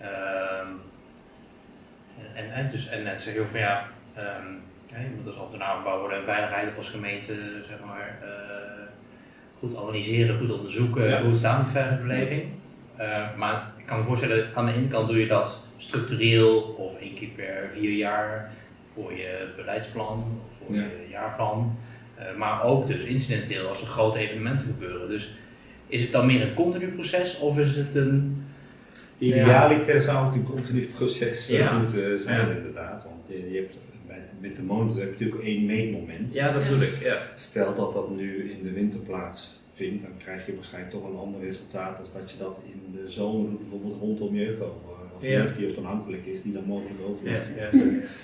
Ehm, 0.00 0.66
en, 2.34 2.52
en, 2.52 2.70
dus, 2.70 2.88
en 2.88 3.02
net 3.02 3.20
zeg 3.20 3.34
je 3.34 3.44
van 3.50 3.60
ja, 3.60 3.88
ehm, 4.14 4.52
ja, 4.86 4.98
je 4.98 5.08
moet 5.16 5.26
als 5.26 5.38
ambtenaar 5.38 5.82
bouwen 5.82 6.12
en 6.16 6.24
veiligheid 6.24 6.68
of 6.68 6.76
als 6.76 6.90
gemeente 6.90 7.34
zeg 7.68 7.76
maar, 7.86 8.18
eh, 8.22 8.28
goed 9.58 9.76
analyseren, 9.76 10.38
goed 10.38 10.52
onderzoeken 10.52 11.08
Ja. 11.08 11.20
hoe 11.20 11.28
het 11.30 11.38
staat 11.38 11.56
met 11.56 11.64
die 11.66 11.72
veiligheidsbeleving. 11.74 12.50
Eh, 12.96 13.36
maar 13.36 13.72
ik 13.76 13.86
kan 13.86 13.98
me 13.98 14.04
voorstellen, 14.04 14.48
aan 14.54 14.66
de 14.66 14.72
ene 14.72 14.88
kant 14.88 15.08
doe 15.08 15.18
je 15.20 15.26
dat 15.26 15.60
structureel 15.76 16.60
of 16.60 16.98
één 17.00 17.14
keer 17.14 17.28
per 17.28 17.68
vier 17.70 17.92
jaar 17.92 18.50
voor 18.94 19.12
je 19.12 19.48
beleidsplan 19.56 20.40
voor 20.58 20.74
Ja. 20.76 20.82
je 20.82 21.06
jaarplan. 21.10 21.76
Maar 22.36 22.62
ook 22.64 22.86
dus 22.86 23.02
incidenteel 23.04 23.68
als 23.68 23.80
er 23.80 23.86
grote 23.86 24.18
evenementen 24.18 24.66
gebeuren. 24.66 25.08
Dus 25.08 25.30
is 25.88 26.02
het 26.02 26.12
dan 26.12 26.26
meer 26.26 26.42
een 26.42 26.54
continu 26.54 26.86
proces 26.88 27.38
of 27.38 27.58
is 27.58 27.76
het 27.76 27.94
een. 27.94 28.42
Idealiter 29.18 30.00
zou 30.00 30.26
het 30.26 30.34
een 30.34 30.44
continu 30.44 30.80
proces 30.86 31.48
eh, 31.48 31.58
Ja. 31.58 31.78
moeten 31.78 32.20
zijn, 32.20 32.48
Ja. 32.48 32.54
inderdaad. 32.56 33.04
Want 33.04 33.16
je, 33.26 33.50
je 33.52 33.56
hebt, 33.58 33.76
met 34.40 34.56
de 34.56 34.62
monitor 34.62 35.00
heb 35.00 35.18
je 35.18 35.24
natuurlijk 35.24 35.42
één 35.48 35.66
meetmoment. 35.66 36.32
Ja, 36.34 36.52
dat 36.52 36.62
Ja. 36.62 36.68
bedoel 36.68 36.82
ik. 36.82 36.94
Ja. 37.02 37.16
Stel 37.36 37.74
dat 37.74 37.92
dat 37.92 38.10
nu 38.16 38.50
in 38.50 38.62
de 38.62 38.70
winter 38.72 39.00
plaatsvindt, 39.00 40.02
dan 40.02 40.12
krijg 40.18 40.46
je 40.46 40.54
waarschijnlijk 40.54 40.92
toch 40.94 41.04
een 41.10 41.16
ander 41.16 41.40
resultaat 41.40 41.96
dan 41.96 42.06
dat 42.20 42.30
je 42.30 42.38
dat 42.38 42.58
in 42.66 42.80
de 43.02 43.10
zomer 43.10 43.50
doet, 43.50 43.60
bijvoorbeeld 43.60 44.00
rondom 44.00 44.34
jeugd 44.34 44.60
over. 44.60 44.72
Of 45.16 45.22
Ja. 45.22 45.28
jeugd 45.28 45.56
die 45.56 45.78
onafhankelijk 45.78 46.26
is, 46.26 46.42
die 46.42 46.52
dan 46.52 46.64
mogelijk 46.64 46.94
heeft. 47.24 47.46
ja. 47.56 47.80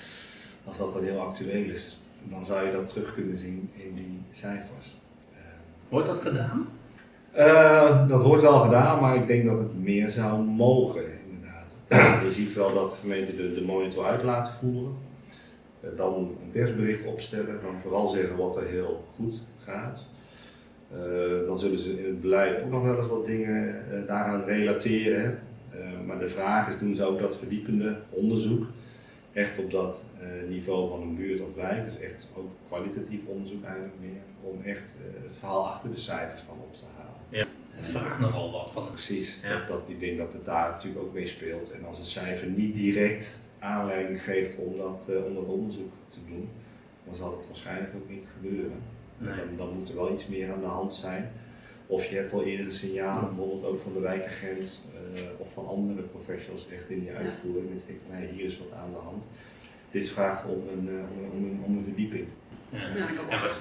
Als 0.67 0.77
dat 0.77 0.93
dan 0.93 1.03
heel 1.03 1.19
actueel 1.19 1.63
is, 1.69 1.97
dan 2.29 2.45
zou 2.45 2.65
je 2.65 2.71
dat 2.71 2.89
terug 2.89 3.13
kunnen 3.13 3.37
zien 3.37 3.69
in 3.73 3.91
die 3.95 4.17
cijfers. 4.31 4.97
Eh, 5.33 5.39
Wordt 5.89 6.07
dat 6.07 6.17
gedaan? 6.21 6.67
Eh, 7.35 8.07
dat 8.07 8.23
wordt 8.23 8.41
wel 8.41 8.59
gedaan, 8.59 9.01
maar 9.01 9.15
ik 9.15 9.27
denk 9.27 9.45
dat 9.45 9.57
het 9.57 9.83
meer 9.83 10.09
zou 10.09 10.43
mogen, 10.43 11.03
inderdaad. 11.29 11.75
Je 12.25 12.31
ziet 12.31 12.53
wel 12.53 12.73
dat 12.73 12.97
gemeenten 13.01 13.37
de, 13.37 13.53
de 13.53 13.61
monitor 13.61 14.05
uit 14.05 14.23
laten 14.23 14.53
voeren. 14.53 14.93
Eh, 15.81 15.89
dan 15.97 16.13
een 16.13 16.51
persbericht 16.51 17.05
opstellen, 17.05 17.59
dan 17.61 17.81
vooral 17.81 18.09
zeggen 18.09 18.37
wat 18.37 18.55
er 18.55 18.67
heel 18.67 19.03
goed 19.15 19.41
gaat. 19.57 20.05
Eh, 20.91 21.47
dan 21.47 21.59
zullen 21.59 21.79
ze 21.79 21.99
in 21.99 22.05
het 22.05 22.21
beleid 22.21 22.63
ook 22.63 22.71
nog 22.71 22.83
wel 22.83 22.97
eens 22.97 23.07
wat 23.07 23.25
dingen 23.25 23.75
daaraan 24.07 24.43
relateren. 24.43 25.39
maar 26.05 26.19
de 26.19 26.29
vraag 26.29 26.69
is, 26.69 26.79
doen 26.79 26.95
ze 26.95 27.03
ook 27.03 27.19
dat 27.19 27.35
verdiepende 27.35 27.95
onderzoek? 28.09 28.65
Echt 29.35 29.57
op 29.59 29.71
dat 29.71 30.03
eh, 30.19 30.27
niveau 30.49 30.89
van 30.89 31.01
een 31.01 31.15
buurt 31.15 31.41
of 31.41 31.53
wijk, 31.55 31.85
dus 31.85 31.99
echt 31.99 32.27
ook 32.35 32.49
kwalitatief 32.67 33.25
onderzoek 33.25 33.63
eigenlijk 33.63 33.93
meer, 33.99 34.21
om 34.41 34.61
echt 34.61 34.83
eh, 34.97 35.23
het 35.23 35.35
verhaal 35.35 35.67
achter 35.67 35.91
de 35.91 35.99
cijfers 35.99 36.45
dan 36.47 36.57
op 36.59 36.75
te 36.75 36.83
halen. 36.97 37.47
Het 37.75 37.85
vraagt 37.85 38.19
nogal 38.19 38.51
wat 38.51 38.71
van 38.71 38.85
Precies, 38.91 39.39
Ja. 39.43 39.57
dat, 39.57 39.67
dat, 39.67 39.81
ik 39.87 39.99
denk 39.99 40.17
dat 40.17 40.33
het 40.33 40.45
daar 40.45 40.69
natuurlijk 40.69 41.03
ook 41.03 41.13
mee 41.13 41.27
speelt. 41.27 41.71
En 41.71 41.85
als 41.85 41.99
een 41.99 42.05
cijfer 42.05 42.47
niet 42.47 42.75
direct 42.75 43.35
aanleiding 43.59 44.21
geeft 44.21 44.57
om 44.57 44.77
dat, 44.77 45.07
eh, 45.09 45.25
om 45.25 45.33
dat 45.33 45.45
onderzoek 45.45 45.91
te 46.09 46.19
doen, 46.27 46.49
dan 47.05 47.15
zal 47.15 47.37
het 47.37 47.47
waarschijnlijk 47.47 47.93
ook 47.95 48.09
niet 48.09 48.25
gebeuren. 48.35 48.77
Nee. 49.17 49.35
Dan, 49.35 49.57
dan 49.57 49.77
moet 49.77 49.89
er 49.89 49.95
wel 49.95 50.13
iets 50.13 50.27
meer 50.27 50.51
aan 50.53 50.61
de 50.61 50.65
hand 50.67 50.95
zijn. 50.95 51.31
Of 51.87 52.05
je 52.05 52.15
hebt 52.15 52.33
al 52.33 52.43
eerder 52.43 52.71
signalen, 52.71 53.27
bijvoorbeeld 53.35 53.63
ook 53.65 53.81
van 53.81 53.93
de 53.93 53.99
wijkagent 53.99 54.81
eh, 55.15 55.21
of 55.37 55.53
van 55.53 55.67
andere 55.67 56.01
professionals 56.01 56.65
echt 56.73 56.89
in 56.89 56.99
die 56.99 57.09
Ja. 57.11 57.17
uitvoering. 57.17 57.65
Je 57.73 57.79
denkt 57.87 58.01
van 58.07 58.15
hey, 58.15 58.29
hier 58.35 58.45
is 58.45 58.57
wat 58.57 58.79
aan 58.79 58.91
de 58.91 58.97
hand. 58.97 59.23
Dit 59.91 60.09
vraagt 60.09 60.45
om 60.45 60.61
een, 60.73 60.87
eh, 60.89 60.93
om, 61.17 61.23
een- 61.23 61.31
om, 61.31 61.43
een, 61.43 61.59
om 61.65 61.77
een 61.77 61.83
verdieping. 61.83 62.25
Ja. 62.69 62.79
Ja, 63.29 63.51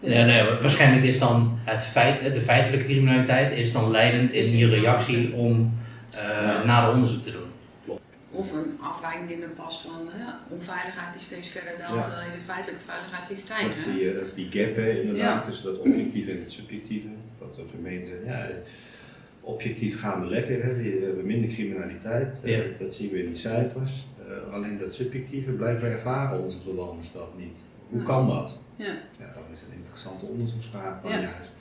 Ja, 0.00 0.24
nee, 0.24 0.42
waarschijnlijk 0.60 1.04
is 1.06 1.18
dan 1.18 1.58
het 1.64 1.80
feit, 1.82 2.34
de 2.34 2.40
feitelijke 2.40 2.84
criminaliteit 2.86 3.50
is 3.58 3.72
dan 3.72 3.90
leidend 3.90 4.32
in 4.32 4.56
je 4.56 4.68
reactie 4.68 5.32
om 5.32 5.72
eh 6.16 6.64
nader 6.64 6.94
onderzoek 6.94 7.22
te 7.22 7.30
doen. 7.30 7.96
Of 8.30 8.52
een 8.52 8.78
afwijking 8.80 9.30
in 9.30 9.40
de 9.40 9.46
pas 9.46 9.80
van 9.80 10.08
hè, 10.10 10.24
onveiligheid 10.54 11.12
die 11.12 11.22
steeds 11.22 11.48
verder 11.48 11.72
daalt, 11.78 11.94
Ja. 11.94 12.00
terwijl 12.00 12.26
je 12.30 12.34
de 12.36 12.40
feitelijke 12.42 12.84
veiligheid 12.84 13.26
ziet 13.26 13.48
Dat 13.68 13.76
zie 13.76 14.04
je, 14.04 14.14
dat 14.14 14.26
is 14.26 14.34
die 14.34 14.48
gap 14.50 14.74
hè, 14.76 14.90
inderdaad 15.00 15.44
Ja. 15.44 15.50
tussen 15.50 15.64
dat 15.64 15.78
objectieve 15.78 16.30
en 16.30 16.40
het 16.40 16.52
subjectieve. 16.52 17.08
Dat 17.56 17.56
de 17.56 17.76
gemeente, 17.76 18.10
ja, 18.24 18.48
objectief 19.40 20.00
gaan 20.00 20.20
we 20.20 20.26
lekker, 20.26 20.64
hè. 20.64 20.74
we 20.74 21.02
hebben 21.06 21.26
minder 21.26 21.50
criminaliteit, 21.50 22.40
eh, 22.44 22.56
Ja. 22.56 22.78
dat 22.78 22.94
zien 22.94 23.10
we 23.10 23.18
in 23.22 23.26
die 23.26 23.36
cijfers. 23.40 24.06
Eh, 24.28 24.52
alleen 24.54 24.78
dat 24.78 24.94
subjectieve, 24.94 25.50
blijkbaar 25.50 25.90
ervaren 25.90 26.42
onze 26.42 26.58
bewoners 26.64 27.12
dat 27.12 27.28
niet. 27.38 27.58
Hoe 27.88 28.02
kan 28.02 28.26
dat? 28.26 28.58
Ja. 28.76 28.86
Ja, 29.18 29.32
dat 29.34 29.44
is 29.52 29.62
een 29.62 29.76
interessante 29.78 30.26
onderzoeksvraag 30.26 31.02
dan 31.02 31.10
Ja. 31.10 31.20
juist. 31.20 31.52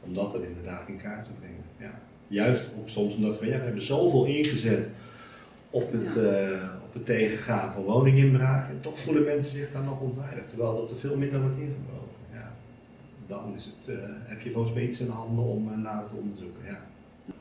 Om 0.00 0.14
dat 0.14 0.34
er 0.34 0.44
inderdaad 0.44 0.88
in 0.88 0.96
kaart 1.02 1.24
te 1.24 1.30
brengen. 1.40 1.62
Ja. 1.78 2.00
Juist 2.28 2.64
ook 2.80 2.88
soms 2.88 3.14
omdat 3.16 3.40
we, 3.40 3.46
ja, 3.46 3.58
we 3.58 3.64
hebben 3.64 3.82
zoveel 3.82 4.24
ingezet 4.24 4.88
op 5.70 5.92
het, 5.92 6.16
eh, 6.16 6.62
op 6.84 6.92
het 6.94 7.06
tegengaan 7.06 7.72
van 7.72 7.82
woninginbraak. 7.82 8.68
En 8.68 8.78
toch 8.80 8.98
voelen 8.98 9.24
mensen 9.24 9.52
zich 9.52 9.72
daar 9.72 9.82
nog 9.82 10.00
onveilig. 10.00 10.46
Terwijl 10.46 10.76
dat 10.76 10.90
er 10.90 10.96
veel 10.96 11.16
minder 11.16 11.40
wordt 11.40 11.58
ingebroken. 11.58 12.03
Dan 13.26 13.54
is 13.56 13.64
het, 13.64 13.96
eh, 13.98 14.04
heb 14.24 14.40
je 14.40 14.50
volgens 14.52 14.74
mij 14.74 14.82
iets 14.82 15.00
in 15.00 15.06
de 15.06 15.12
handen 15.12 15.44
om 15.44 15.68
uh, 15.68 15.76
nader 15.76 16.08
te 16.08 16.14
onderzoeken. 16.14 16.64
Ja. 16.64 16.78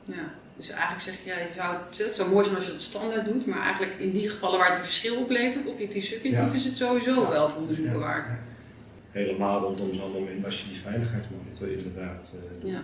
Ja, 0.03 0.33
dus 0.57 0.69
eigenlijk 0.69 1.01
zeg 1.01 1.15
je, 1.23 1.29
ja, 1.29 1.37
je 1.37 1.49
zou, 1.55 1.75
het 2.05 2.15
zou 2.15 2.29
mooi 2.29 2.43
zijn 2.43 2.55
als 2.55 2.65
je 2.65 2.71
dat 2.71 2.81
standaard 2.81 3.25
doet, 3.25 3.45
maar 3.45 3.61
eigenlijk 3.61 3.93
in 3.93 4.11
die 4.11 4.29
gevallen 4.29 4.57
waar 4.59 4.67
het 4.67 4.77
een 4.77 4.83
verschil 4.83 5.17
oplevert, 5.17 5.67
objectief 5.67 6.05
subjectief, 6.05 6.45
Ja. 6.49 6.53
is 6.53 6.65
het 6.65 6.77
sowieso 6.77 7.21
Ja. 7.21 7.29
wel 7.29 7.45
het 7.47 7.55
onderzoeken 7.57 7.93
Ja. 7.93 7.99
waard. 7.99 8.29
Helemaal 9.11 9.61
rondom 9.61 9.93
zo'n 9.95 10.11
moment 10.11 10.45
als 10.45 10.61
je 10.61 10.67
die 10.67 10.77
veiligheidsmonitor 10.77 11.67
inderdaad 11.71 12.31
eh, 12.33 12.61
doet. 12.61 12.71
Ja. 12.71 12.81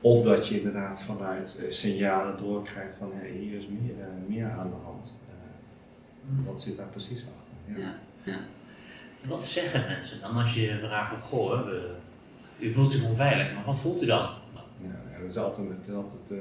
Of 0.00 0.22
dat 0.24 0.48
je 0.48 0.56
inderdaad 0.56 1.02
vanuit 1.02 1.56
eh, 1.58 1.70
signalen 1.72 2.36
doorkrijgt 2.36 2.94
van 2.94 3.10
hey, 3.14 3.30
hier 3.30 3.58
is 3.58 3.66
meer, 3.66 4.00
eh, 4.00 4.06
meer 4.26 4.50
aan 4.50 4.70
de 4.70 4.76
hand. 4.84 5.14
Eh, 5.28 6.46
wat 6.46 6.62
zit 6.62 6.76
daar 6.76 6.86
precies 6.86 7.24
achter? 7.36 7.82
Ja. 7.82 7.94
Ja. 8.22 8.38
Wat 9.28 9.44
zeggen 9.44 9.80
mensen 9.88 10.20
dan 10.20 10.36
als 10.36 10.54
je 10.54 10.78
vraagt 10.78 11.12
op 11.14 11.22
goh, 11.22 11.64
we- 11.64 11.94
u 12.58 12.72
voelt 12.72 12.92
zich 12.92 13.04
onveilig, 13.08 13.54
maar 13.54 13.64
wat 13.64 13.80
voelt 13.80 14.02
u 14.02 14.06
dan? 14.06 14.18
Ja, 14.22 15.00
ja, 15.12 15.20
dat 15.20 15.30
is 15.30 15.36
altijd, 15.36 15.68
het 15.68 15.88
is 15.88 15.94
altijd 15.94 16.30
eh, 16.30 16.36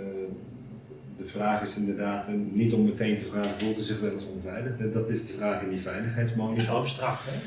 de 1.18 1.26
vraag 1.26 1.64
is 1.64 1.76
inderdaad 1.78 2.28
eh, 2.28 2.34
niet 2.52 2.74
om 2.74 2.84
meteen 2.84 3.18
te 3.18 3.26
vragen, 3.26 3.60
voelt 3.60 3.80
u 3.80 3.82
zich 3.82 4.00
wel 4.00 4.12
eens 4.12 4.26
onveilig? 4.28 4.92
Dat 4.94 5.10
is 5.10 5.28
de 5.28 5.34
vraag 5.34 5.62
in 5.62 5.70
die 5.70 5.78
Dat 5.84 5.86
is 5.86 5.92
veiligheidsmonitor. 5.92 6.76
abstract, 6.76 7.24
hè? 7.26 7.38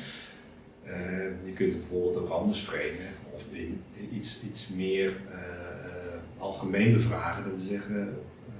Eh, 0.93 1.25
je 1.45 1.53
kunt 1.53 1.73
het 1.73 1.81
bijvoorbeeld 1.81 2.17
ook 2.17 2.29
anders 2.29 2.59
framen 2.61 3.11
of 3.35 3.45
in 3.53 3.81
iets, 4.13 4.43
iets 4.51 4.69
meer 4.69 5.07
eh, 5.09 5.39
eh, 5.39 6.21
algemeen 6.39 6.93
bevragen. 6.93 7.45
Dat 7.45 7.53
we 7.63 7.69
zeggen, 7.69 7.97
uh, 7.97 8.05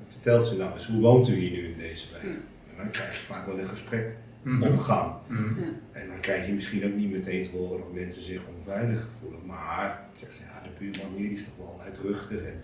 vertelt 0.09 0.53
u 0.53 0.57
nou 0.57 0.75
eens, 0.75 0.87
hoe 0.87 1.01
woont 1.01 1.29
u 1.29 1.35
hier 1.35 1.51
nu 1.51 1.67
in 1.69 1.79
deze 1.79 2.07
wijk? 2.13 2.23
Hmm. 2.25 2.33
En 2.71 2.77
dan 2.77 2.91
krijg 2.91 3.11
je 3.17 3.23
vaak 3.25 3.47
wel 3.47 3.59
een 3.59 3.67
gesprek 3.69 4.17
Mhm. 4.43 4.63
op 4.63 4.79
gang. 4.79 5.13
Mhm. 5.27 5.61
En 5.93 6.09
dan 6.09 6.21
krijg 6.21 6.47
je 6.47 6.53
misschien 6.53 6.85
ook 6.85 6.95
niet 6.95 7.11
meteen 7.11 7.43
te 7.43 7.51
horen 7.51 7.79
dat 7.79 7.93
mensen 7.93 8.23
zich 8.23 8.41
onveilig 8.67 9.07
voelen. 9.21 9.41
Maar 9.47 10.01
zeg 10.17 10.33
ze, 10.33 10.43
ja, 10.43 10.63
de 10.63 10.71
buurman 10.79 11.17
hier 11.17 11.31
is 11.31 11.45
toch 11.45 11.57
wel 11.57 11.81
uitruchtig. 11.85 12.39
En 12.43 12.61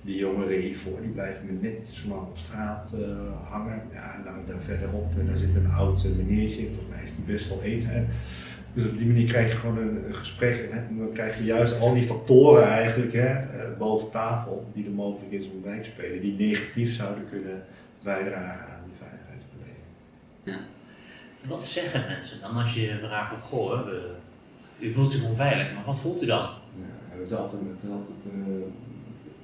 die 0.00 0.16
jongeren 0.16 0.60
hiervoor 0.60 1.00
die 1.00 1.10
blijven 1.10 1.46
me 1.46 1.52
net 1.68 1.88
zo 1.90 2.08
lang 2.08 2.20
op 2.22 2.38
straat 2.38 2.92
eh, 2.92 3.00
hangen. 3.50 3.82
Ja, 3.92 4.20
nou, 4.24 4.36
daar 4.46 4.60
verderop 4.60 5.18
en 5.18 5.26
daar 5.26 5.36
zit 5.36 5.54
een 5.54 5.70
oud 5.70 6.04
eh, 6.04 6.10
meneertje. 6.10 6.66
Volgens 6.66 6.88
mij 6.94 7.04
is 7.04 7.14
die 7.16 7.24
best 7.24 7.48
wel 7.48 7.62
eenzaam. 7.62 8.06
Dus 8.72 8.86
op 8.86 8.96
die 8.96 9.06
manier 9.06 9.26
krijg 9.26 9.50
je 9.52 9.58
gewoon 9.58 9.78
een, 9.78 10.14
gesprek. 10.14 10.70
En, 10.70 10.78
hè, 10.78 10.86
en 10.86 10.98
dan 10.98 11.12
krijg 11.12 11.38
je 11.38 11.44
juist 11.44 11.80
al 11.80 11.94
die 11.94 12.02
factoren 12.02 12.66
eigenlijk 12.66 13.12
hè, 13.12 13.26
eh, 13.26 13.78
boven 13.78 14.10
tafel 14.10 14.70
die 14.74 14.84
er 14.84 14.90
mogelijk 14.90 15.32
in 15.32 15.42
zo'n 15.42 15.62
wijk 15.64 15.84
spelen. 15.84 16.20
Die 16.20 16.48
negatief 16.48 16.94
zouden 16.94 17.24
kunnen 17.30 17.62
bijdragen 18.02 18.66
aan 18.72 18.82
die 18.84 18.96
veiligheidsbeleving. 18.98 20.66
Wat 21.48 21.64
zeggen 21.64 22.04
mensen 22.08 22.40
dan 22.40 22.56
als 22.56 22.74
je 22.74 22.98
vraagt 22.98 23.42
goh, 23.42 23.84
we- 23.84 24.14
u 24.84 24.92
voelt 24.92 25.12
zich 25.12 25.24
onveilig, 25.24 25.74
maar 25.74 25.84
wat 25.84 26.00
voelt 26.00 26.22
u 26.22 26.26
dan? 26.26 26.42
Ja, 26.42 27.16
dat 27.18 27.26
is 27.26 27.32
altijd, 27.36 27.60
het 27.60 27.82
is 27.82 27.90
altijd 27.90 28.18
eh, 28.24 28.64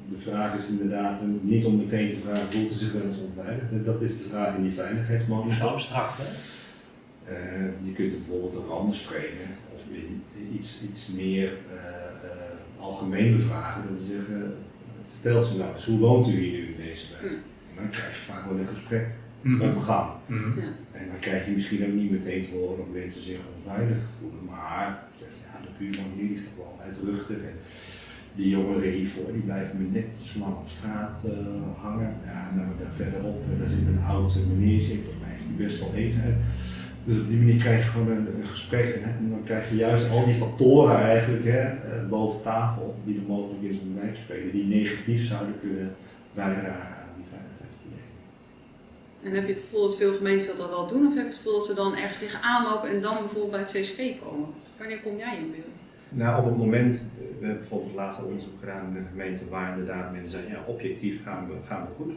de 0.09 0.19
vraag 0.19 0.57
is 0.57 0.69
inderdaad 0.69 1.21
eh, 1.21 1.27
niet 1.41 1.65
om 1.65 1.77
meteen 1.77 2.11
te 2.11 2.17
vragen, 2.25 2.53
voelt 2.53 2.71
u 2.71 2.75
zich 2.75 2.93
wel 2.93 3.03
eens 3.03 3.17
onveilig? 3.19 3.65
Dat 3.85 4.01
is 4.01 4.19
de 4.19 4.29
vraag 4.29 4.57
in 4.57 4.63
die 4.63 4.75
Dat 4.75 4.85
is 4.85 4.91
veiligheidsmonitor. 4.91 5.69
abstract, 5.69 6.17
hè? 6.19 6.59
Eh, 7.31 7.87
je 7.87 7.93
kunt 7.93 8.13
het 8.13 8.27
bijvoorbeeld 8.27 8.57
ook 8.57 8.71
anders 8.71 8.99
framen 8.99 9.51
of 9.75 9.83
in 9.91 10.23
iets, 10.55 10.83
iets 10.91 11.07
meer 11.07 11.47
eh, 11.47 12.31
eh, 12.31 12.83
algemeen 12.85 13.33
bevragen. 13.33 13.83
Dat 13.83 14.07
zeggen, 14.11 14.55
vertel 15.21 15.55
u 15.55 15.59
nou 15.59 15.75
eens, 15.75 15.85
hoe 15.85 15.99
woont 15.99 16.29
u 16.29 16.31
hier 16.31 16.51
nu 16.53 16.67
in 16.67 16.77
deze 16.77 17.07
wijk? 17.13 17.33
Mm. 17.33 17.39
En 17.71 17.75
dan 17.77 17.91
krijg 17.91 18.15
je 18.15 18.33
vaak 18.33 18.45
wel 18.49 18.59
een 18.59 18.67
gesprek 18.67 19.07
Op 19.45 19.77
gang. 19.79 20.11
Mhm. 20.27 20.59
En 20.93 21.07
dan 21.07 21.19
krijg 21.21 21.47
je 21.47 21.53
misschien 21.53 21.87
ook 21.87 21.93
niet 21.93 22.11
meteen 22.11 22.43
te 22.45 22.53
horen 22.53 22.77
dat 22.77 22.93
mensen 22.93 23.23
zich 23.23 23.41
onveilig 23.57 23.99
voelen. 24.19 24.45
Maar 24.45 25.03
zeg 25.15 25.33
ze, 25.33 25.41
ja, 25.53 25.61
de 25.67 25.73
buurman 25.79 26.13
hier 26.17 26.31
is 26.31 26.45
toch 26.45 26.57
wel 26.57 26.79
uitruchtig. 26.87 27.37
En 27.37 27.57
die 28.35 28.49
jongeren 28.49 28.91
hiervoor 28.91 29.33
die 29.33 29.43
blijven 29.43 29.77
me 29.79 29.87
net 29.99 30.09
zo 30.23 30.39
lang 30.39 30.55
op 30.57 30.69
straat 30.69 31.25
eh, 31.25 31.83
hangen. 31.83 32.15
Ja, 32.25 32.53
nou, 32.57 32.69
daar 32.79 32.93
verderop 32.97 33.43
eh, 33.43 33.59
daar 33.61 33.69
zit 33.69 33.87
een 33.87 34.05
oud 34.07 34.37
meneertje. 34.53 34.95
Volgens 34.95 35.25
mij 35.25 35.35
is 35.35 35.47
die 35.47 35.65
best 35.65 35.79
wel 35.81 35.95
eenzaam. 35.95 36.35
Dus 37.05 37.19
op 37.19 37.29
die 37.29 37.39
manier 37.39 37.61
krijg 37.61 37.85
je 37.85 37.91
gewoon 37.91 38.11
een, 38.11 38.27
een 38.37 38.47
gesprek. 38.47 38.95
En, 38.95 39.31
dan 39.31 39.45
krijg 39.45 39.71
je 39.71 39.77
juist 39.77 40.11
al 40.11 40.25
die 40.25 40.35
factoren 40.35 40.97
eigenlijk 40.97 41.45
hè, 41.45 41.61
eh, 41.61 42.09
boven 42.09 42.43
tafel 42.43 42.97
die 43.05 43.17
er 43.17 43.27
mogelijk 43.27 43.63
in 43.63 43.75
zo'n 43.75 44.01
wijk 44.01 44.17
spelen. 44.17 44.53
Die 44.53 44.67
negatief 44.67 45.27
zouden 45.27 45.55
kunnen 45.61 45.91
bijdragen. 46.35 47.00
En 49.23 49.31
heb 49.33 49.47
je 49.47 49.53
het 49.53 49.63
gevoel 49.63 49.81
dat 49.81 49.97
veel 49.97 50.17
gemeenten 50.17 50.49
dat 50.49 50.61
al 50.61 50.69
wel 50.69 50.87
doen, 50.87 51.07
of 51.07 51.15
heb 51.15 51.23
je 51.23 51.29
het 51.29 51.37
gevoel 51.37 51.53
dat 51.53 51.67
ze 51.67 51.75
dan 51.75 51.97
ergens 51.97 52.19
tegenaan 52.19 52.65
lopen 52.65 52.89
en 52.89 53.01
dan 53.01 53.17
bijvoorbeeld 53.19 53.51
bij 53.51 53.61
het 53.61 53.71
CCV 53.71 54.21
komen? 54.21 54.49
Wanneer 54.79 55.01
kom 55.01 55.17
jij 55.17 55.37
in 55.37 55.51
beeld? 55.51 55.83
Nou, 56.09 56.39
op 56.39 56.45
het 56.45 56.57
moment, 56.57 56.95
eh, 56.97 57.19
we 57.19 57.47
hebben 57.47 57.59
bijvoorbeeld 57.59 57.91
het 57.91 58.01
laatste 58.01 58.25
onderzoek 58.25 58.59
gedaan 58.59 58.87
in 58.87 59.03
de 59.03 59.09
gemeente 59.11 59.49
waar 59.49 59.71
inderdaad 59.71 60.13
mensen 60.13 60.31
zeggen, 60.31 60.51
ja, 60.51 60.65
objectief 60.67 61.23
gaan 61.23 61.49
we, 61.49 61.55
gaan 61.67 61.87
we 61.87 61.93
goed, 61.95 62.15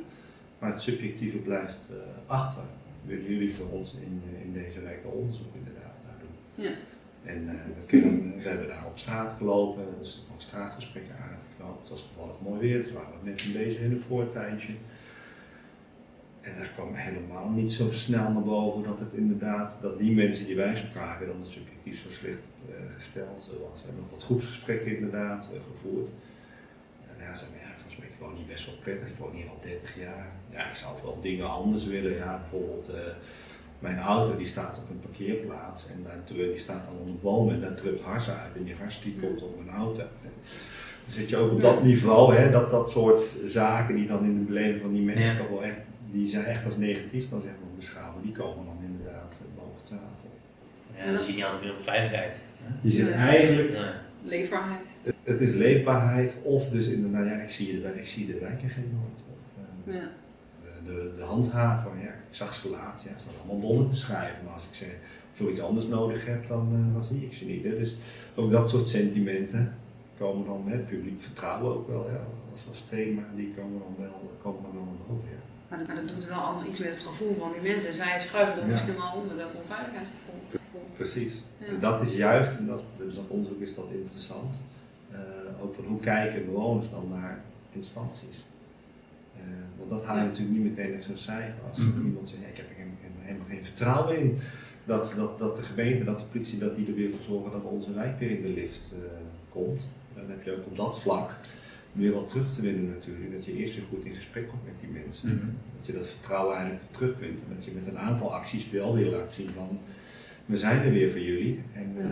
maar 0.60 0.72
het 0.72 0.82
subjectieve 0.82 1.38
blijft 1.38 1.90
eh, 1.92 2.32
achter. 2.32 2.64
Willen 3.06 3.30
jullie 3.30 3.54
voor 3.54 3.70
ons 3.70 3.96
in, 3.96 4.22
eh, 4.34 4.46
in 4.46 4.54
deze 4.54 4.82
wijk 4.82 5.02
de 5.02 5.08
onderzoek 5.08 5.56
inderdaad 5.56 5.96
naar 6.06 6.18
doen? 6.20 6.66
Ja. 6.66 6.72
En 7.24 7.46
dat 7.78 7.86
kunnen, 7.86 8.34
we 8.38 8.50
hebben 8.50 8.68
daar 8.68 8.86
op 8.86 8.98
straat 8.98 9.34
gelopen, 9.38 9.84
dus 10.00 10.24
ook 10.34 10.42
straatgesprekken 10.42 11.16
aangeknoopt. 11.16 11.80
Het 11.82 11.90
was 11.90 12.08
toevallig 12.08 12.42
mooi 12.42 12.60
weer, 12.60 12.82
dus 12.82 12.92
waren 12.92 13.20
we 13.20 13.30
mensen 13.30 13.54
bezig 13.54 13.82
in 13.82 13.92
een 13.92 14.04
voortuintje. 14.08 14.74
En 16.44 16.52
daar 16.58 16.72
kwam 16.76 16.94
helemaal 16.94 17.50
niet 17.50 17.74
zo 17.74 17.92
snel 17.92 18.32
naar 18.32 18.44
boven 18.44 18.84
dat 18.84 19.00
het 19.00 19.14
inderdaad, 19.14 19.78
dat 19.82 19.98
die 20.00 20.12
mensen 20.16 20.46
die 20.46 20.56
wij 20.56 20.76
spraken, 20.76 21.28
dat 21.28 21.36
het 21.40 21.52
subjectief 21.52 22.02
zo 22.02 22.10
slecht 22.10 22.38
eh, 22.70 22.76
gesteld 22.98 23.50
was. 23.62 23.80
We 23.80 23.86
hebben 23.86 24.02
nog 24.04 24.12
wat 24.12 24.24
groepsgesprekken 24.24 24.96
inderdaad 24.96 25.50
eh, 25.54 25.60
gevoerd. 25.72 26.08
En 27.10 27.26
ja, 27.26 27.36
zei, 27.36 27.50
ja, 27.64 27.72
volgens 27.76 27.98
mij, 27.98 28.08
ik 28.08 28.20
woon 28.20 28.36
hier 28.36 28.46
best 28.46 28.66
wel 28.66 28.76
prettig, 28.82 29.08
ik 29.08 29.18
woon 29.18 29.34
hier 29.34 29.50
al 29.50 29.58
30 29.62 30.00
jaar. 30.00 30.28
Ja, 30.50 30.70
ik 30.70 30.76
zou 30.76 30.92
wel 31.04 31.18
dingen 31.22 31.50
anders 31.50 31.86
willen. 31.86 32.14
Ja, 32.16 32.40
bijvoorbeeld, 32.40 32.90
eh, 32.90 33.02
mijn 33.80 34.00
auto 34.00 34.38
die 34.38 34.48
staat 34.48 34.78
op 34.78 34.90
een 34.90 35.00
parkeerplaats 35.00 35.90
en 35.90 36.04
daar, 36.04 36.22
die 36.28 36.58
staat 36.60 36.86
dan 36.86 36.98
onder 37.00 37.16
bomen 37.22 37.54
en 37.54 37.62
daar 37.62 37.76
drupt 37.76 38.02
hars 38.04 38.30
uit 38.30 38.56
en 38.56 38.64
die 38.64 38.76
hars 38.76 39.02
die 39.02 39.16
komt 39.22 39.42
op 39.42 39.64
mijn 39.66 39.76
auto. 39.78 40.02
En 40.02 40.32
dan 41.04 41.12
zit 41.14 41.30
je 41.30 41.38
ook 41.38 41.52
op 41.52 41.62
dat 41.62 41.84
niveau, 41.84 42.36
hè, 42.36 42.52
dat 42.52 42.70
dat 42.70 42.90
soort 42.90 43.24
zaken 43.46 43.96
die 43.96 44.08
dan 44.08 44.24
in 44.26 44.38
de 44.40 44.46
beleving 44.46 44.82
van 44.82 44.94
die 44.94 45.02
mensen 45.02 45.34
Ja. 45.34 45.38
toch 45.40 45.50
wel 45.50 45.64
echt, 45.64 45.78
die 46.14 46.28
zijn 46.28 46.46
echt 46.46 46.66
als 46.66 46.78
negatief 46.78 47.30
dan 47.30 47.42
zeg 47.42 47.52
maar 47.52 47.76
beschouwen, 47.76 48.22
die 48.24 48.32
komen 48.32 48.66
dan 48.66 48.78
inderdaad 48.86 49.32
eh, 49.32 49.48
boven 49.58 49.84
tafel. 49.84 50.30
Ja, 50.98 51.06
dan 51.12 51.18
zie 51.20 51.28
je 51.28 51.34
niet 51.36 51.44
altijd 51.44 51.62
meer 51.64 51.74
op 51.74 51.82
veiligheid. 51.82 52.40
Je 52.82 52.92
zit 52.92 53.08
Ja. 53.08 53.14
eigenlijk 53.14 53.70
Ja. 53.74 53.94
Leefbaarheid. 54.24 54.88
Het, 55.02 55.16
het 55.24 55.42
is 55.42 55.54
leefbaarheid 55.54 56.38
of 56.44 56.70
dus 56.70 56.88
inderdaad, 56.88 57.26
ja, 57.26 57.42
ik 57.42 57.50
zie 57.50 57.74
de, 57.76 57.82
wijk- 57.82 57.96
ik 57.96 58.08
zie 58.08 58.26
de 58.26 58.40
wijkagent 58.40 58.92
nooit. 58.92 59.20
Of, 59.34 59.94
eh, 59.94 60.02
Ja. 60.02 60.10
de, 60.86 61.14
de 61.16 61.22
handhaver, 61.24 61.92
ja, 62.02 62.08
ik 62.08 62.14
zag 62.30 62.54
ze 62.56 62.70
laatst, 62.70 63.06
ja, 63.08 63.12
ze 63.14 63.20
staan 63.20 63.34
allemaal 63.40 63.60
bonnen 63.60 63.88
te 63.88 63.96
schrijven. 63.96 64.44
Maar 64.44 64.54
als 64.54 64.68
ik 64.68 64.74
ze 64.74 64.86
voor 65.32 65.50
iets 65.50 65.62
anders 65.62 65.88
nodig 65.88 66.26
heb, 66.26 66.48
dan, 66.48 66.68
eh, 66.88 66.94
dan 66.94 67.04
zie 67.04 67.26
ik 67.26 67.34
ze 67.34 67.46
niet. 67.46 67.64
Hè. 67.64 67.78
Dus 67.78 67.96
ook 68.36 68.52
dat 68.52 68.70
soort 68.70 68.88
sentimenten 68.88 69.74
komen 70.18 70.46
dan, 70.46 70.64
hè, 70.68 70.78
publiek 70.78 71.22
vertrouwen 71.22 71.74
ook 71.76 71.88
wel, 71.88 72.10
ja, 72.12 72.18
als, 72.54 72.68
als 72.70 72.84
thema, 72.90 73.22
die 73.36 73.54
komen 73.58 73.80
dan 73.80 73.96
wel, 74.06 74.32
komen 74.42 74.64
dan 74.74 74.74
wel. 75.08 75.22
Ja. 75.32 75.42
Maar 75.74 75.82
dat, 75.86 75.96
maar 75.96 76.06
dat 76.06 76.16
doet 76.16 76.26
wel 76.28 76.38
allemaal 76.38 76.68
iets 76.68 76.80
met 76.80 76.88
het 76.96 77.00
gevoel 77.08 77.36
van 77.40 77.52
die 77.52 77.72
mensen. 77.72 77.94
Zij 77.94 78.20
schuiven 78.20 78.56
er 78.56 78.62
Ja. 78.62 78.72
misschien 78.72 78.96
wel 78.96 79.12
onder 79.22 79.38
dat 79.38 79.54
onveiligheidsgevoel. 79.56 80.40
Precies. 80.96 81.34
Ja. 81.58 81.66
En 81.66 81.80
dat 81.80 82.02
is 82.02 82.16
juist, 82.16 82.58
en 82.58 82.66
dat, 82.68 82.84
dus 82.98 83.16
dat 83.16 83.28
onderzoek 83.28 83.62
is 83.62 83.76
dat 83.76 83.86
interessant, 83.92 84.54
eh, 85.12 85.20
ook 85.64 85.76
van 85.76 85.84
hoe 85.86 86.00
kijken 86.00 86.46
bewoners 86.46 86.90
dan 86.90 87.08
naar 87.10 87.42
instanties. 87.72 88.44
Eh, 89.36 89.42
want 89.78 89.90
dat 89.90 90.04
haal 90.06 90.16
je 90.16 90.22
Ja. 90.22 90.28
natuurlijk 90.28 90.58
niet 90.58 90.70
meteen 90.78 90.94
uit 90.94 91.04
zo'n 91.04 91.18
cijfer. 91.18 91.54
Als 91.70 91.78
Mhm. 91.78 92.06
iemand 92.06 92.30
zegt, 92.30 92.42
ik 92.42 92.58
heb 92.58 92.70
er 92.70 92.76
helemaal 93.22 93.48
geen 93.50 93.66
vertrouwen 93.66 94.18
in 94.18 94.40
dat, 94.86 95.14
dat, 95.18 95.40
dat 95.40 95.56
de 95.56 95.62
gemeente, 95.62 96.04
dat 96.04 96.18
de 96.20 96.26
politie, 96.32 96.58
dat 96.60 96.76
die 96.76 96.88
er 96.88 96.94
weer 96.96 97.12
voor 97.12 97.24
zorgen 97.24 97.52
dat 97.52 97.64
onze 97.64 97.94
wijk 97.94 98.20
weer 98.20 98.30
in 98.32 98.42
de 98.42 98.50
lift 98.62 98.92
eh, 98.94 99.00
komt. 99.50 99.82
Dan 100.16 100.24
heb 100.30 100.44
je 100.44 100.52
ook 100.58 100.66
op 100.66 100.78
dat 100.78 101.00
vlak 101.00 101.32
weer 101.94 102.12
wat 102.12 102.30
terug 102.30 102.54
te 102.54 102.62
winnen 102.62 102.90
natuurlijk. 102.90 103.32
Dat 103.32 103.46
je 103.46 103.54
eerst 103.54 103.76
weer 103.76 103.86
goed 103.90 104.06
in 104.06 104.16
gesprek 104.16 104.48
komt 104.48 104.66
met 104.66 104.74
die 104.80 105.02
mensen. 105.04 105.36
Mhm. 105.36 105.46
Dat 105.78 105.86
je 105.86 105.94
dat 105.94 106.08
vertrouwen 106.08 106.56
eigenlijk 106.56 106.84
terug 106.92 107.20
kunt. 107.20 107.40
En 107.40 107.56
dat 107.56 107.66
je 107.66 107.72
met 107.72 107.88
een 107.88 107.98
aantal 107.98 108.34
acties 108.34 108.70
wel 108.70 108.96
weer 108.96 109.12
laat 109.12 109.32
zien 109.32 109.50
van 109.56 109.80
we 110.46 110.58
zijn 110.58 110.82
er 110.82 110.92
weer 110.92 111.12
voor 111.12 111.20
jullie. 111.20 111.62
En 111.74 111.94
eh, 111.98 112.06
eh, 112.06 112.10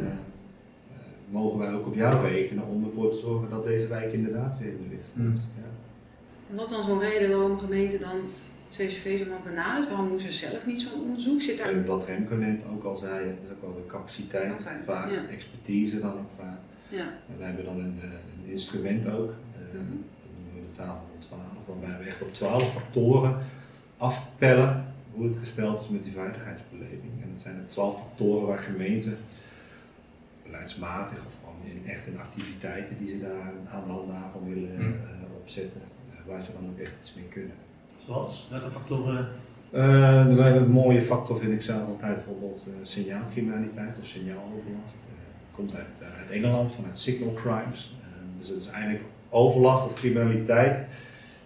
mogen 1.29 1.59
wij 1.59 1.73
ook 1.73 1.85
op 1.85 1.95
jou 1.95 2.27
rekenen 2.27 2.67
om 2.67 2.85
ervoor 2.85 3.11
te 3.11 3.17
zorgen 3.17 3.49
dat 3.49 3.65
deze 3.65 3.87
wijk 3.87 4.13
inderdaad 4.13 4.59
weer 4.59 4.69
in 4.69 4.77
de 4.89 4.95
lift 4.95 5.11
komt. 5.13 5.27
Mm. 5.27 5.35
Ja. 5.35 5.69
En 6.49 6.55
wat 6.55 6.65
is 6.65 6.71
dan 6.71 6.83
zo'n 6.83 6.99
reden 6.99 7.29
waarom 7.29 7.51
een 7.51 7.59
gemeente 7.59 7.97
dan 7.97 8.15
het 8.63 8.75
CCV 8.75 9.19
zo 9.19 9.29
maar 9.29 9.41
benadert? 9.43 9.89
Waarom 9.89 10.09
doen 10.09 10.19
ze 10.19 10.31
zelf 10.31 10.65
niet 10.65 10.81
zo'n 10.81 11.01
onderzoek? 11.01 11.41
Zit 11.41 11.57
daar 11.57 11.67
En 11.67 11.85
wat 11.85 12.05
Remco 12.05 12.35
net 12.35 12.61
ook 12.73 12.83
al 12.83 12.95
zei, 12.95 13.27
het 13.27 13.43
is 13.43 13.51
ook 13.51 13.61
wel 13.61 13.73
de 13.73 13.85
capaciteit, 13.87 14.65
vaak, 14.85 15.11
ja. 15.11 15.27
expertise 15.29 15.99
dan 15.99 16.11
ook 16.11 16.31
vaak. 16.37 16.59
Ja. 16.89 17.05
En 17.29 17.37
wij 17.37 17.47
hebben 17.47 17.65
dan 17.65 17.79
een, 17.79 17.99
eh, 18.01 18.09
een 18.09 18.51
instrument 18.51 19.09
ook, 19.09 19.33
dat 19.73 19.81
noemen 19.81 20.53
we 20.53 20.59
de 20.71 20.75
tafel 20.75 21.05
van 21.11 21.19
12, 21.19 21.41
waarbij 21.65 22.03
we 22.03 22.09
echt 22.09 22.21
op 22.21 22.33
12 22.33 22.71
factoren 22.71 23.37
afpellen 23.97 24.85
hoe 25.13 25.27
het 25.27 25.37
gesteld 25.37 25.81
is 25.81 25.87
met 25.87 26.03
die 26.03 26.13
veiligheidsbeleving. 26.13 27.13
En 27.21 27.29
dat 27.33 27.41
zijn 27.41 27.55
er 27.55 27.69
12 27.69 27.97
factoren 27.97 28.47
waar 28.47 28.57
gemeenten 28.57 29.17
beleidsmatig 30.43 31.17
of 31.17 31.33
gewoon 31.39 31.61
in, 31.63 31.89
echt 31.89 32.07
in 32.07 32.19
activiteiten 32.19 32.97
die 32.97 33.09
ze 33.09 33.19
daar 33.19 33.53
aan 33.71 33.83
de 33.87 34.49
willen 34.49 34.75
eh, 34.75 35.39
opzetten, 35.41 35.81
eh, 36.11 36.31
waar 36.31 36.41
ze 36.43 36.51
dan 36.51 36.69
ook 36.69 36.79
echt 36.79 36.93
iets 37.01 37.13
mee 37.13 37.25
kunnen. 37.25 37.55
Zoals? 38.05 38.47
Welke 38.49 38.71
factoren? 38.71 39.27
We 39.69 39.77
hebben 40.41 40.61
een 40.61 40.71
mooie 40.71 41.01
factor, 41.01 41.39
vind 41.39 41.53
ik 41.53 41.61
zelf 41.61 41.87
altijd, 41.87 42.15
bijvoorbeeld 42.15 42.65
signaalcriminaliteit 42.81 43.99
of 43.99 44.05
signaaloverlast. 44.05 44.95
Eh, 44.95 45.55
komt 45.55 45.75
uit, 45.75 45.85
uit 46.19 46.31
Engeland, 46.31 46.73
vanuit 46.73 46.99
signal 46.99 47.33
crimes. 47.33 47.95
Dus 48.39 48.49
het 48.49 48.59
is 48.59 48.67
eigenlijk 48.67 49.03
overlast 49.31 49.85
of 49.85 49.93
criminaliteit 49.93 50.79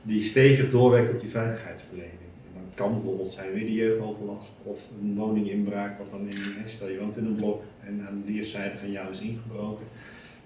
die 0.02 0.22
stevig 0.22 0.72
doorwerkt 0.72 1.14
op 1.14 1.20
die 1.20 1.30
veiligheidsbeleving. 1.30 2.12
En 2.46 2.54
dan 2.54 2.64
kan 2.74 2.94
bijvoorbeeld 2.94 3.34
zijn 3.34 3.54
weer 3.54 3.66
de 3.66 3.74
jeugdoverlast 3.74 4.54
of 4.64 4.82
een 5.02 5.16
woninginbraak, 5.16 5.98
dat 5.98 6.12
dan 6.12 6.28
in, 6.28 6.38
stel 6.66 6.90
je 6.90 7.00
woont 7.00 7.18
in 7.18 7.26
een 7.26 7.36
blok 7.36 7.64
en 7.86 8.06
aan 8.08 8.24
de 8.26 8.32
weerszijde 8.32 8.78
van 8.78 8.92
jou 8.92 9.12
is 9.12 9.22
ingebroken. 9.22 9.86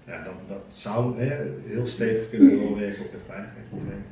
Ja, 0.06 0.24
dat, 0.24 0.34
dat 0.48 0.62
zou 0.68 1.22
hè, 1.22 1.36
heel 1.64 1.86
stevig 1.86 2.30
kunnen 2.30 2.58
doorwerken 2.58 3.04
op 3.04 3.10
de 3.10 3.18
veiligheidsbeleving. 3.26 4.04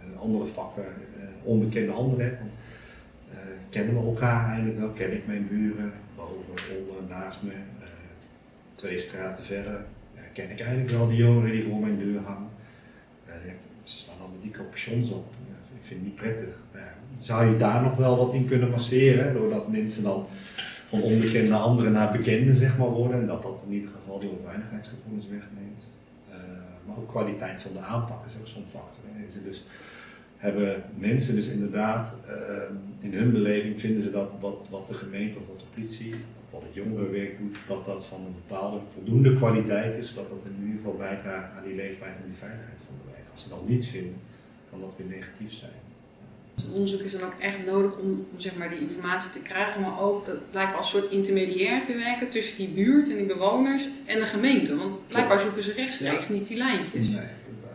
Een 0.00 0.18
andere 0.18 0.46
factor, 0.46 0.84
eh, 0.84 1.22
onbekende 1.42 1.92
anderen. 1.92 2.38
Eh, 3.30 3.38
kennen 3.70 3.94
we 3.94 4.06
elkaar 4.06 4.48
eigenlijk 4.48 4.78
wel? 4.78 4.88
Ken 4.88 5.12
ik 5.12 5.26
mijn 5.26 5.48
buren? 5.48 5.92
Boven, 6.16 6.44
onder, 6.78 7.16
naast 7.16 7.42
me? 7.42 7.50
Eh, 7.50 7.88
twee 8.74 8.98
straten 8.98 9.44
verder 9.44 9.84
ken 10.36 10.50
ik 10.50 10.60
eigenlijk 10.60 10.90
wel 10.90 11.08
die 11.08 11.16
jongeren 11.16 11.50
die 11.50 11.64
voor 11.64 11.80
mijn 11.80 11.98
deur 11.98 12.20
hangen. 12.20 12.48
Ze 13.86 13.96
staan 13.96 14.14
allemaal 14.20 14.40
die 14.42 14.50
capuchons 14.50 15.10
op. 15.10 15.24
Ja, 15.48 15.76
ik 15.78 15.84
vind 15.86 16.00
het 16.00 16.08
niet 16.08 16.14
prettig. 16.14 16.62
Zou 17.18 17.50
je 17.50 17.56
daar 17.56 17.82
nog 17.82 17.96
wel 17.96 18.16
wat 18.16 18.34
in 18.34 18.46
kunnen 18.46 18.70
masseren, 18.70 19.34
doordat 19.34 19.68
mensen 19.68 20.02
dan 20.02 20.26
van 20.88 21.02
onbekende 21.02 21.50
naar 21.50 21.60
anderen 21.60 21.92
naar 21.92 22.12
bekende 22.12 22.54
zeg 22.54 22.78
maar, 22.78 22.88
worden 22.88 23.20
en 23.20 23.26
dat 23.26 23.42
dat 23.42 23.62
in 23.66 23.72
ieder 23.72 23.90
geval 23.90 24.18
die 24.18 24.30
onveiligheidsgevoelens 24.30 25.28
wegneemt. 25.28 25.86
Uh, 26.28 26.36
maar 26.86 26.96
ook 26.96 27.08
kwaliteit 27.08 27.60
van 27.60 27.72
de 27.72 27.78
aanpak 27.78 28.26
is 28.26 28.32
ook 28.40 28.46
zo'n 28.46 28.64
factor. 28.70 29.04
Dus 29.44 29.64
hebben 30.36 30.82
mensen 30.94 31.34
dus 31.34 31.48
inderdaad 31.48 32.18
uh, 32.28 32.32
in 33.00 33.14
hun 33.14 33.32
beleving 33.32 33.80
vinden 33.80 34.02
ze 34.02 34.10
dat 34.10 34.30
wat, 34.40 34.66
wat 34.70 34.88
de 34.88 34.94
gemeente 34.94 35.38
of 35.38 35.46
wat 35.46 35.58
de 35.58 35.64
politie 35.74 36.12
of 36.12 36.50
wat 36.50 36.62
het 36.62 36.74
jongerenwerk 36.74 37.38
doet, 37.38 37.56
dat 37.68 37.86
dat 37.86 38.06
van 38.06 38.20
een 38.20 38.34
bepaalde 38.46 38.80
voldoende 38.86 39.34
kwaliteit 39.34 39.96
is, 39.96 40.14
dat 40.14 40.28
dat 40.28 40.38
in 40.44 40.64
ieder 40.64 40.76
geval 40.76 40.96
bijdraagt 40.96 41.56
aan 41.56 41.64
die 41.64 41.74
leefbaarheid 41.74 42.20
en 42.22 42.28
die 42.30 42.38
veiligheid 42.38 42.78
van 42.86 42.94
de 43.00 43.10
wijk. 43.10 43.15
Als 43.36 43.44
ze 43.44 43.50
dat 43.50 43.68
niet 43.68 43.86
vinden, 43.86 44.16
kan 44.70 44.80
dat 44.80 44.94
weer 44.96 45.06
negatief 45.06 45.52
zijn. 45.52 45.78
Dus 46.54 46.64
onderzoek 46.72 47.00
is 47.00 47.12
dan 47.12 47.22
ook 47.22 47.38
echt 47.38 47.66
nodig 47.66 47.98
om, 47.98 48.26
om, 48.32 48.40
zeg 48.40 48.56
maar, 48.56 48.68
die 48.68 48.80
informatie 48.80 49.30
te 49.30 49.42
krijgen, 49.42 49.80
maar 49.80 50.00
ook 50.00 50.26
dat 50.26 50.50
blijkbaar 50.50 50.76
als 50.76 50.90
soort 50.90 51.10
intermediair 51.10 51.82
te 51.82 51.96
werken 51.96 52.30
tussen 52.30 52.56
die 52.56 52.68
buurt 52.68 53.10
en 53.10 53.16
die 53.16 53.26
bewoners 53.26 53.88
en 54.04 54.20
de 54.20 54.26
gemeente. 54.26 54.76
Want 54.76 55.06
blijkbaar 55.06 55.40
zoeken 55.40 55.62
ze 55.62 55.72
rechtstreeks 55.72 56.28
niet 56.28 56.48
die 56.48 56.56
lijntjes. 56.56 57.08
Nee. 57.08 57.26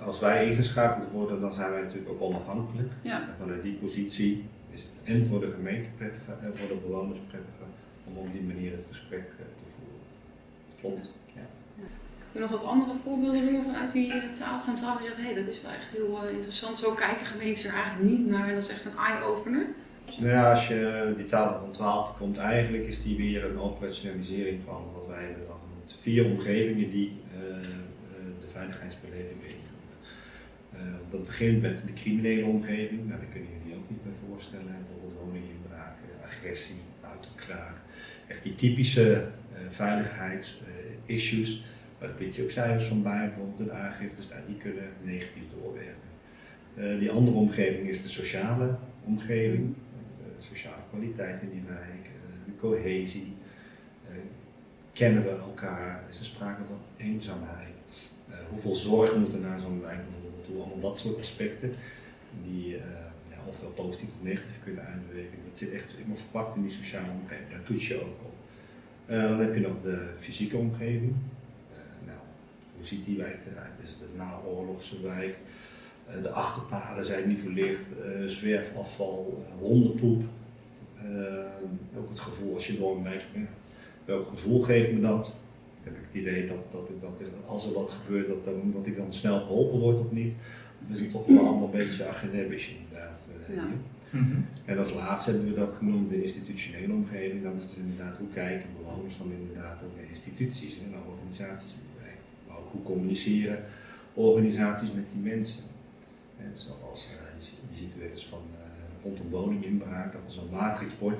Als 0.05 0.19
wij 0.19 0.49
ingeschakeld 0.49 1.11
worden, 1.11 1.41
dan 1.41 1.53
zijn 1.53 1.71
wij 1.71 1.81
natuurlijk 1.81 2.11
ook 2.11 2.21
onafhankelijk. 2.21 2.89
Ja. 3.01 3.21
En 3.21 3.35
vanuit 3.39 3.63
die 3.63 3.73
positie 3.73 4.45
is 4.71 4.81
het 4.81 5.03
en 5.03 5.27
voor 5.27 5.39
de 5.39 5.51
gemeente 5.51 5.89
prettiger 5.97 6.37
en 6.41 6.57
voor 6.57 6.67
de 6.67 6.81
bewoners 6.87 7.19
prettiger 7.27 7.67
om 8.07 8.17
op 8.17 8.31
die 8.31 8.41
manier 8.41 8.71
het 8.71 8.85
gesprek 8.89 9.19
eh, 9.39 9.45
te 9.57 9.63
voeren. 9.75 10.01
Klopt. 10.79 11.19
Nog 12.31 12.49
wat 12.49 12.63
andere 12.63 12.93
voorbeelden 13.03 13.45
noemen 13.45 13.75
uit 13.75 13.91
die 13.91 14.13
taal 14.33 14.61
van 14.61 14.75
tafel? 14.75 15.05
Je 15.05 15.11
zegt, 15.15 15.27
hé, 15.27 15.35
dat 15.35 15.47
is 15.47 15.61
wel 15.61 15.71
echt 15.71 15.89
heel 15.89 16.19
uh, 16.23 16.33
interessant. 16.33 16.77
Zo 16.77 16.93
kijken 16.93 17.25
gemeentes 17.25 17.65
er 17.65 17.73
eigenlijk 17.73 18.09
niet 18.09 18.27
naar 18.27 18.47
en 18.47 18.53
dat 18.53 18.63
is 18.63 18.69
echt 18.69 18.85
een 18.85 18.97
eye-opener. 18.97 19.65
Nou 20.19 20.31
ja, 20.31 20.51
als 20.51 20.67
je 20.67 21.13
die 21.17 21.25
taal 21.25 21.59
van 21.59 21.71
12 21.71 22.17
komt, 22.17 22.37
eigenlijk 22.37 22.87
is 22.87 23.03
die 23.03 23.17
weer 23.17 23.45
een 23.45 23.59
operationalisering 23.59 24.59
van 24.65 24.83
wat 24.93 25.07
wij 25.07 25.23
hebben 25.23 25.47
dan 25.47 25.57
genoemd. 25.63 25.95
Vier 26.01 26.25
omgevingen 26.25 26.89
die 26.89 27.11
uh, 27.33 27.39
de 28.41 28.47
veiligheidsbeleving 28.47 29.41
invullen. 29.43 30.99
dat 31.09 31.25
begint 31.25 31.61
met 31.61 31.83
de 31.85 31.93
criminele 31.93 32.45
omgeving, 32.45 33.07
nou, 33.07 33.19
daar 33.19 33.29
kunnen 33.31 33.49
jullie 33.57 33.77
ook 33.77 33.89
niet 33.89 34.03
bij 34.03 34.13
voorstellen. 34.27 34.85
Bijvoorbeeld 34.87 35.19
woninginbraak, 35.25 35.95
agressie, 36.23 36.81
autokraak. 37.01 37.75
Echt 38.27 38.43
die 38.43 38.55
typische 38.55 39.27
veiligheidsissues 39.69 41.61
waar 42.01 42.09
de 42.09 42.15
politie 42.15 42.43
ook 42.43 42.49
cijfers 42.49 42.85
van 42.85 43.03
bij, 43.03 43.27
bijvoorbeeld 43.27 43.69
de 43.69 43.75
aangiftes, 43.75 44.29
nou, 44.29 44.41
die 44.47 44.57
kunnen 44.57 44.89
negatief 45.01 45.43
doorwerken. 45.59 46.09
Uh, 46.75 46.99
die 46.99 47.11
andere 47.11 47.37
omgeving 47.37 47.87
is 47.87 48.01
de 48.01 48.09
sociale 48.09 48.75
omgeving, 49.03 49.63
uh, 49.67 50.25
sociale 50.37 50.81
kwaliteit 50.89 51.41
in 51.41 51.49
die 51.49 51.63
wijk, 51.67 52.05
uh, 52.05 52.45
de 52.45 52.55
cohesie. 52.59 53.33
kennen 54.93 55.23
we 55.23 55.29
elkaar? 55.29 56.03
Is 56.09 56.19
er 56.19 56.25
sprake 56.25 56.61
van 56.67 56.79
eenzaamheid? 56.97 57.69
hoeveel 58.49 58.75
zorg 58.75 59.15
moet 59.15 59.33
er 59.33 59.39
naar 59.39 59.59
zo'n 59.59 59.81
wijk 59.81 59.99
bijvoorbeeld 60.03 60.45
toe? 60.45 60.61
Allemaal 60.61 60.79
dat 60.79 60.99
soort 60.99 61.19
aspecten 61.19 61.71
die 62.43 62.69
ja, 63.29 63.37
ofwel 63.47 63.69
positief 63.69 64.09
of 64.09 64.23
negatief 64.23 64.63
kunnen 64.63 64.85
uitbewegen. 64.85 65.37
Dat 65.47 65.57
zit 65.57 65.71
echt 65.71 65.91
helemaal 65.91 66.15
verpakt 66.15 66.55
in 66.55 66.61
die 66.61 66.71
sociale 66.71 67.11
omgeving. 67.21 67.49
Daar 67.49 67.63
toets 67.63 67.87
je 67.87 68.01
ook 68.01 68.19
op. 68.25 68.35
dan 69.07 69.39
heb 69.39 69.53
je 69.53 69.59
nog 69.59 69.81
de 69.83 70.13
fysieke 70.19 70.57
omgeving 70.57 71.15
hoe 72.81 72.89
ziet 72.89 73.05
die 73.05 73.17
wijk 73.17 73.39
eruit? 73.51 73.71
Is 73.83 73.89
het 73.89 74.01
een 74.01 74.17
naoorlogse 74.17 75.01
wijk? 75.01 75.37
Uh, 76.09 76.23
de 76.23 76.29
achterpaden 76.29 77.05
zijn 77.05 77.27
niet 77.27 77.39
verlicht, 77.39 77.85
uh, 78.05 78.27
zwerfafval, 78.27 79.45
uh, 79.47 79.59
hondenpoep. 79.59 80.23
ook 81.97 82.09
het 82.09 82.19
gevoel 82.19 82.53
als 82.53 82.67
je 82.67 82.77
door 82.77 82.95
een 82.95 83.03
wijk 83.03 83.23
bent. 83.33 83.49
Welk 84.05 84.27
gevoel 84.27 84.61
geeft 84.61 84.91
me 84.91 84.99
dat? 84.99 85.35
Heb 85.83 85.93
ik 85.93 86.01
het 86.11 86.21
idee 86.21 86.47
dat, 86.47 86.71
dat, 86.71 86.89
ik, 86.89 87.01
dat 87.01 87.21
als 87.45 87.65
er 87.67 87.73
wat 87.73 87.89
gebeurt, 87.89 88.27
dat, 88.27 88.45
dan, 88.45 88.71
dat 88.73 88.85
ik 88.85 88.97
dan 88.97 89.13
snel 89.13 89.41
geholpen 89.41 89.79
word 89.79 89.99
of 89.99 90.11
niet? 90.11 90.33
Is 90.93 90.99
het 90.99 91.11
toch 91.11 91.25
wel 91.25 91.47
allemaal 91.47 91.63
een 91.63 91.71
beetje 91.71 92.07
agenebbisch 92.07 92.69
inderdaad. 92.69 93.27
Ja. 93.53 93.67
-hmm. 94.09 94.45
En 94.65 94.77
als 94.77 94.93
laatste 94.93 95.31
hebben 95.31 95.49
we 95.49 95.59
dat 95.59 95.73
genoemd, 95.73 96.09
de 96.09 96.23
institutionele 96.23 96.93
omgeving. 96.93 97.43
Dan 97.43 97.57
is 97.57 97.63
het 97.63 97.77
inderdaad 97.77 98.17
hoe 98.17 98.27
kijken 98.33 98.69
bewoners 98.77 99.17
dan 99.17 99.31
inderdaad 99.39 99.83
ook 99.83 99.95
naar 99.95 100.09
instituties 100.09 100.79
en 100.79 100.89
naar 100.91 101.05
organisaties 101.13 101.75
hoe 102.71 102.83
communiceren 102.83 103.63
organisaties 104.13 104.91
met 104.91 105.09
die 105.13 105.31
mensen. 105.31 105.63
En 106.37 106.51
zoals 106.53 107.07
uh, 107.07 107.45
je, 107.69 107.77
ziet 107.77 107.97
wel 107.97 108.09
eens 108.09 108.25
van 108.25 108.43
uh, 108.53 108.59
rondom 109.03 109.29
woninginbraak, 109.29 110.11
dat 110.11 110.21
er 110.25 110.31
zo'n 110.31 110.49
matrixbord 110.51 111.19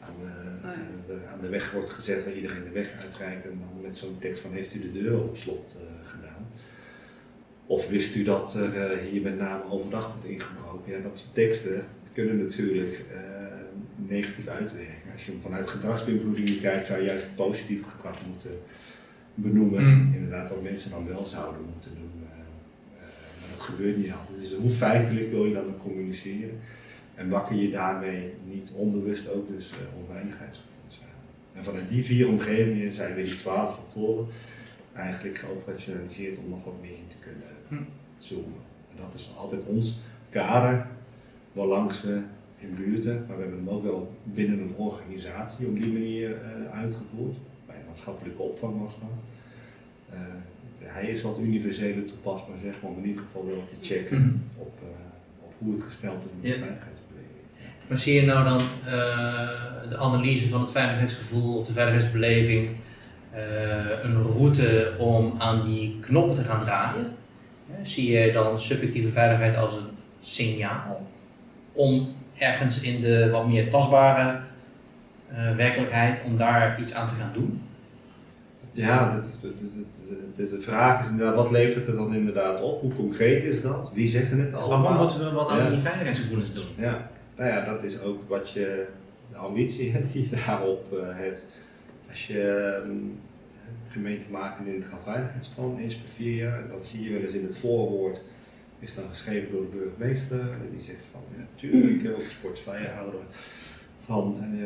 aan, 0.00 0.14
uh, 0.22 0.28
oh 0.28 0.76
ja. 0.76 0.88
de, 1.06 1.18
aan 1.32 1.40
de 1.40 1.48
weg 1.48 1.72
wordt 1.72 1.90
gezet 1.90 2.24
waar 2.24 2.34
iedereen 2.34 2.64
de 2.64 2.70
weg 2.70 2.92
uitrijdt 3.02 3.44
en 3.44 3.58
dan 3.58 3.82
met 3.82 3.96
zo'n 3.96 4.18
tekst 4.18 4.42
van 4.42 4.52
heeft 4.52 4.74
u 4.74 4.80
de 4.80 4.92
deur 4.92 5.22
op 5.22 5.36
slot 5.36 5.76
gedaan. 6.04 6.46
Of 7.66 7.88
wist 7.88 8.14
u 8.14 8.22
dat 8.22 8.54
er 8.54 8.98
hier 8.98 9.22
met 9.22 9.38
name 9.38 9.70
overdag 9.70 10.12
wordt 10.12 10.28
ingebroken? 10.28 10.92
Ja, 10.92 10.98
dat 10.98 11.18
soort 11.18 11.34
teksten 11.34 11.84
kunnen 12.12 12.38
natuurlijk 12.38 13.04
negatief 13.96 14.46
uitwerken. 14.46 15.12
Als 15.12 15.24
je 15.24 15.30
hem 15.30 15.40
vanuit 15.40 15.68
gedragsbeïnvloeding 15.68 16.60
kijkt, 16.60 16.86
zou 16.86 17.00
je 17.00 17.06
juist 17.06 17.24
het 17.24 17.36
positieve 17.36 17.84
gedrag 17.84 18.26
moeten 18.26 18.50
benoemen. 19.34 19.84
Mm. 19.84 20.14
Inderdaad, 20.14 20.48
wat 20.48 20.62
mensen 20.62 20.90
dan 20.90 21.06
wel 21.06 21.24
zouden 21.24 21.62
moeten 21.72 21.90
doen. 21.94 22.10
Uh, 22.16 22.28
uh, 22.96 23.02
maar 23.40 23.48
dat 23.56 23.60
gebeurt 23.60 23.96
niet 23.96 24.12
altijd. 24.12 24.38
Dus 24.38 24.54
hoe 24.54 24.70
feitelijk 24.70 25.30
wil 25.30 25.44
je 25.44 25.54
dan 25.54 25.78
communiceren? 25.82 26.58
En 27.14 27.28
wakker 27.28 27.56
je 27.56 27.70
daarmee 27.70 28.32
niet 28.44 28.72
onbewust 28.76 29.30
ook 29.30 29.48
dus 29.48 29.70
uh, 29.70 30.00
onveiligheidsgevoelens 30.00 31.00
aan. 31.02 31.58
En 31.58 31.64
vanuit 31.64 31.88
die 31.88 32.04
vier 32.04 32.28
omgevingen 32.28 32.92
zijn 32.92 33.14
weer 33.14 33.24
die 33.24 33.36
twaalf 33.36 33.74
factoren 33.74 34.26
eigenlijk 34.92 35.36
geoperationaliseerd 35.38 36.38
om 36.38 36.48
nog 36.48 36.64
wat 36.64 36.80
meer 36.80 36.90
in 36.90 37.08
te 37.08 37.16
kunnen 37.20 37.46
mm. 37.68 37.86
zoomen. 38.18 38.60
En 38.90 39.02
dat 39.02 39.14
is 39.14 39.30
altijd 39.36 39.64
ons 39.64 39.98
kader 40.30 40.86
waarlangs 41.52 42.02
we 42.02 42.20
in 42.58 42.74
buurten, 42.74 43.24
maar 43.28 43.36
we 43.36 43.42
hebben 43.42 43.60
hem 43.64 43.68
ook 43.68 43.82
wel 43.82 44.14
binnen 44.22 44.58
een 44.58 44.74
organisatie 44.76 45.66
op 45.66 45.74
die 45.74 45.92
manier 45.92 46.36
uitgevoerd 46.72 47.36
maatschappelijke 47.94 48.42
opvang 48.42 48.80
was 48.80 49.00
dan. 49.00 49.10
Uh, 50.12 50.18
hij 50.80 51.06
is 51.06 51.22
wat 51.22 51.38
universeler 51.38 52.04
toepasbaar, 52.04 52.58
zeg 52.58 52.74
maar, 52.82 52.90
om 52.90 52.98
in 52.98 53.08
ieder 53.08 53.22
geval 53.22 53.46
wel 53.46 53.64
te 53.68 53.86
checken 53.88 54.16
mm 54.16 54.22
-hmm. 54.22 54.42
op, 54.56 54.78
uh, 54.82 54.88
op, 55.44 55.52
hoe 55.58 55.74
het 55.74 55.82
gesteld 55.82 56.24
is 56.24 56.30
met 56.40 56.50
ja. 56.50 56.56
de 56.56 56.58
veiligheidsbeleving. 56.58 57.44
Ja. 57.56 57.66
Maar 57.86 57.98
zie 57.98 58.14
je 58.14 58.22
nou 58.22 58.44
dan 58.44 58.60
uh, 58.84 59.90
de 59.90 59.96
analyse 59.96 60.48
van 60.48 60.60
het 60.60 60.70
veiligheidsgevoel 60.70 61.56
of 61.56 61.66
de 61.66 61.72
veiligheidsbeleving 61.72 62.68
een 64.02 64.22
route 64.22 64.92
om 64.98 65.34
aan 65.38 65.64
die 65.64 65.98
knoppen 66.00 66.34
te 66.34 66.42
gaan 66.42 66.60
draaien? 66.60 67.06
zie 67.82 68.10
je 68.10 68.32
dan 68.32 68.58
subjectieve 68.58 69.10
veiligheid 69.10 69.56
als 69.56 69.74
een 69.74 69.90
signaal 70.20 71.06
om 71.72 72.14
ergens 72.38 72.80
in 72.80 73.00
de 73.00 73.30
wat 73.30 73.46
meer 73.48 73.70
tastbare 73.70 74.40
werkelijkheid 75.56 76.22
om 76.24 76.36
daar 76.36 76.80
iets 76.80 76.94
aan 76.94 77.08
te 77.08 77.14
gaan 77.14 77.30
doen? 77.32 77.63
Ja, 78.74 79.22
de, 80.36 80.60
vraag 80.60 81.02
is 81.02 81.10
inderdaad, 81.10 81.34
wat 81.34 81.50
levert 81.50 81.86
het 81.86 81.96
dan 81.96 82.14
inderdaad 82.14 82.62
op? 82.62 82.80
Hoe 82.80 82.94
concreet 82.94 83.44
is 83.44 83.60
dat? 83.62 83.92
Wie 83.94 84.08
zeggen 84.08 84.40
het 84.40 84.54
allemaal? 84.54 84.82
Waarom 84.82 85.00
moeten 85.00 85.24
we 85.24 85.32
wat 85.32 85.48
aan 85.48 85.58
ja. 85.58 85.70
die 85.70 85.78
veiligheidsgevoelens 85.78 86.54
doen? 86.54 86.66
Ja, 86.76 87.10
nou 87.36 87.48
ja, 87.48 87.64
dat 87.64 87.84
is 87.84 88.00
ook 88.00 88.28
wat 88.28 88.50
je, 88.50 88.86
de 89.30 89.36
ambitie 89.36 89.92
die 90.12 90.30
je 90.30 90.36
daarop 90.46 90.92
uh, 90.92 90.98
hebt. 91.02 91.44
Als 92.08 92.26
je 92.26 92.74
um, 92.84 93.20
gemeente 93.88 94.30
maken 94.30 94.66
in 94.66 94.74
het 94.74 94.90
gaveiligheidsplan 94.90 95.78
eens 95.78 95.94
per 95.94 96.10
vier 96.14 96.34
jaar, 96.34 96.68
dat 96.68 96.86
zie 96.86 97.04
je 97.04 97.12
wel 97.12 97.20
eens 97.20 97.34
in 97.34 97.44
het 97.44 97.56
voorwoord, 97.56 98.20
is 98.78 98.94
dan 98.94 99.04
geschreven 99.08 99.50
door 99.50 99.60
de 99.70 99.76
burgemeester. 99.76 100.44
Die 100.70 100.84
zegt 100.84 101.04
van, 101.10 101.20
ja, 101.36 101.44
natuurlijk, 101.50 102.14
ook 102.14 102.20
sportvrije 102.20 102.88
houden 102.88 103.20
van 104.04 104.36
uh, 104.40 104.64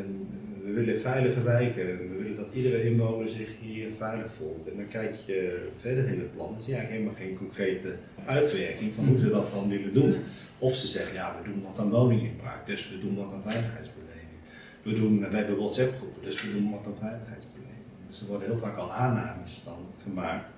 we 0.63 0.71
willen 0.71 0.99
veilige 0.99 1.41
wijken, 1.41 1.85
we 1.85 2.17
willen 2.17 2.35
dat 2.35 2.53
iedere 2.53 2.83
inwoner 2.83 3.29
zich 3.29 3.49
hier 3.61 3.87
veilig 3.97 4.33
voelt. 4.37 4.69
En 4.69 4.77
dan 4.77 4.87
kijk 4.87 5.15
je 5.25 5.67
verder 5.79 6.07
in 6.07 6.19
het 6.19 6.35
plan, 6.35 6.51
dan 6.51 6.61
zie 6.61 6.73
je 6.73 6.79
eigenlijk 6.79 7.07
helemaal 7.07 7.27
geen 7.27 7.47
concrete 7.47 7.95
uitwerking 8.25 8.93
van 8.93 9.05
hoe 9.05 9.19
ze 9.19 9.29
dat 9.29 9.49
dan 9.49 9.69
willen 9.69 9.93
doen. 9.93 10.15
Of 10.57 10.75
ze 10.75 10.87
zeggen, 10.87 11.13
ja, 11.13 11.35
we 11.41 11.49
doen 11.49 11.63
wat 11.63 11.79
aan 11.79 11.89
woninginbraak, 11.89 12.65
dus 12.65 12.89
we 12.89 12.99
doen 12.99 13.15
wat 13.15 13.33
aan 13.33 13.51
veiligheidsbeleving. 13.51 14.37
We, 14.83 14.93
doen, 14.93 15.29
we 15.29 15.35
hebben 15.35 15.57
WhatsApp 15.57 15.97
groepen, 15.97 16.21
dus 16.23 16.41
we 16.41 16.51
doen 16.51 16.71
wat 16.71 16.85
aan 16.85 16.99
veiligheidsbeleving. 16.99 17.85
Dus 18.07 18.21
er 18.21 18.27
worden 18.27 18.47
heel 18.47 18.57
vaak 18.57 18.77
al 18.77 18.91
aannames 18.91 19.61
dan 19.65 19.85
gemaakt. 20.03 20.49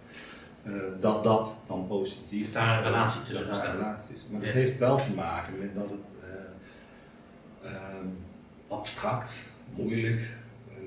Uh, 0.67 0.73
dat 0.99 1.23
dat 1.23 1.55
dan 1.67 1.87
positief 1.87 2.47
is. 2.47 2.53
Daar 2.53 2.77
een 2.77 2.83
relatie 2.83 3.21
tussen 3.23 3.47
dat 3.47 3.55
daar 3.55 3.69
een 3.69 3.79
relatie 3.79 4.15
is. 4.15 4.27
Maar 4.31 4.39
ja. 4.39 4.45
dat 4.45 4.55
heeft 4.55 4.77
wel 4.77 4.97
te 4.97 5.13
maken 5.15 5.53
met 5.59 5.75
dat 5.75 5.89
het 5.89 6.07
uh, 7.63 7.71
abstract, 8.71 9.49
moeilijk, 9.75 10.21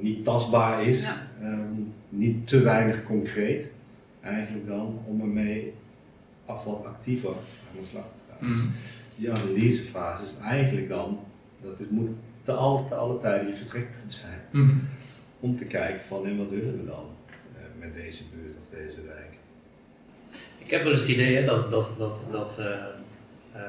niet 0.01 0.25
tastbaar 0.25 0.87
is, 0.87 1.03
Ja. 1.03 1.29
ehm, 1.41 1.83
niet 2.09 2.47
te 2.47 2.61
weinig 2.61 3.03
concreet, 3.03 3.71
eigenlijk 4.21 4.67
dan 4.67 4.99
om 5.07 5.21
ermee 5.21 5.73
af 6.47 6.65
wat 6.65 6.85
actiever 6.85 7.31
aan 7.31 7.81
de 7.81 7.87
slag 7.91 8.05
te 8.05 8.33
gaan. 8.33 8.53
Mhm. 8.53 8.67
Die 9.17 9.33
analysefase 9.33 10.23
is 10.23 10.33
eigenlijk 10.43 10.89
dan, 10.89 11.19
dat 11.61 11.79
het 11.79 11.91
moet 11.91 12.11
te 12.43 12.53
alle, 12.53 12.85
te 12.89 12.95
alle 12.95 13.19
tijden 13.19 13.47
je 13.49 13.55
vertrekpunt 13.55 14.15
zijn. 14.15 14.41
Mhm. 14.51 14.77
Om 15.41 15.57
te 15.57 15.65
kijken 15.65 16.05
van 16.05 16.27
en 16.27 16.37
wat 16.39 16.51
willen 16.51 16.77
we 16.79 16.87
dan 16.87 17.07
eh, 17.57 17.63
met 17.79 17.95
deze 17.95 18.23
buurt 18.35 18.55
of 18.63 18.79
deze 18.79 19.01
wijk. 19.07 19.33
Ik 20.59 20.71
heb 20.71 20.83
wel 20.83 20.93
eens 20.93 21.01
het 21.01 21.11
idee 21.11 21.37
hè, 21.37 21.45
dat, 21.45 21.71
dat, 21.71 21.95
dat, 21.99 22.23
dat 22.31 22.59
eh, 22.59 22.67
eh, 22.67 23.61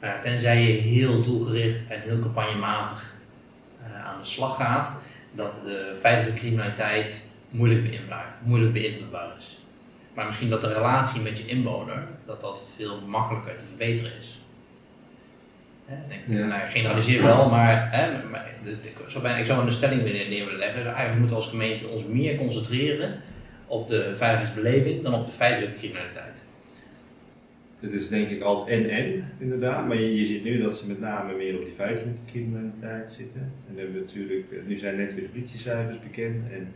nou 0.00 0.14
ja, 0.14 0.18
tenzij 0.18 0.62
je 0.62 0.72
heel 0.72 1.22
doelgericht 1.22 1.86
en 1.88 2.00
heel 2.00 2.18
campagnematig 2.18 3.13
aan 4.24 4.30
de 4.30 4.36
slag 4.36 4.56
gaat, 4.56 4.92
dat 5.32 5.60
de 5.64 5.96
feitelijke 6.00 6.40
criminaliteit 6.40 7.20
moeilijk 7.50 7.82
beïnvloedbaar, 7.82 8.34
moeilijk 8.42 8.72
beïnvloedbaar 8.72 9.28
is. 9.38 9.58
Maar 10.14 10.26
misschien 10.26 10.50
dat 10.50 10.60
de 10.60 10.72
relatie 10.72 11.20
met 11.20 11.38
je 11.38 11.46
inwoner, 11.46 12.06
dat 12.26 12.40
dat 12.40 12.62
veel 12.76 13.00
makkelijker 13.06 13.56
te 13.56 13.64
verbeteren 13.68 14.12
is. 14.20 14.38
Ik 16.08 16.20
Ja. 16.26 16.46
nou, 16.46 16.62
ik 16.62 16.68
generaliseer 16.70 17.22
wel, 17.22 17.48
maar, 17.50 17.92
hè, 17.92 18.22
maar 18.30 18.46
de- 18.64 19.20
bijna, 19.22 19.38
ik 19.38 19.46
zou 19.46 19.64
een 19.66 19.72
stelling 19.72 20.02
willen 20.02 20.28
neer 20.28 20.44
willen 20.44 20.58
leggen. 20.58 20.84
Eigenlijk 20.84 21.12
we 21.12 21.18
moeten 21.18 21.36
als 21.36 21.48
gemeente 21.48 21.86
ons 21.86 22.04
meer 22.04 22.36
concentreren 22.36 23.20
op 23.66 23.88
de 23.88 24.12
veiligheidsbeleving 24.16 25.02
dan 25.02 25.14
op 25.14 25.26
de 25.26 25.32
feitelijke 25.32 25.78
criminaliteit. 25.78 26.42
Het 27.84 27.92
is 27.92 28.08
denk 28.08 28.28
ik 28.28 28.40
altijd 28.42 28.80
en-en 28.88 29.28
inderdaad, 29.38 29.86
maar 29.86 29.96
je, 29.96 30.16
je 30.16 30.24
ziet 30.26 30.44
nu 30.44 30.62
dat 30.62 30.76
ze 30.76 30.86
met 30.86 31.00
name 31.00 31.34
meer 31.36 31.58
op 31.58 31.64
die 31.64 31.74
feitelijke 31.74 32.20
criminaliteit 32.26 33.12
zitten. 33.12 33.40
En 33.68 33.74
we 33.74 33.80
hebben 33.80 34.00
natuurlijk, 34.00 34.52
eh, 34.52 34.58
nu 34.66 34.78
zijn 34.78 34.96
net 34.96 35.14
weer 35.14 35.22
de 35.22 35.28
politiecijfers 35.28 36.00
bekend 36.00 36.42
en 36.52 36.68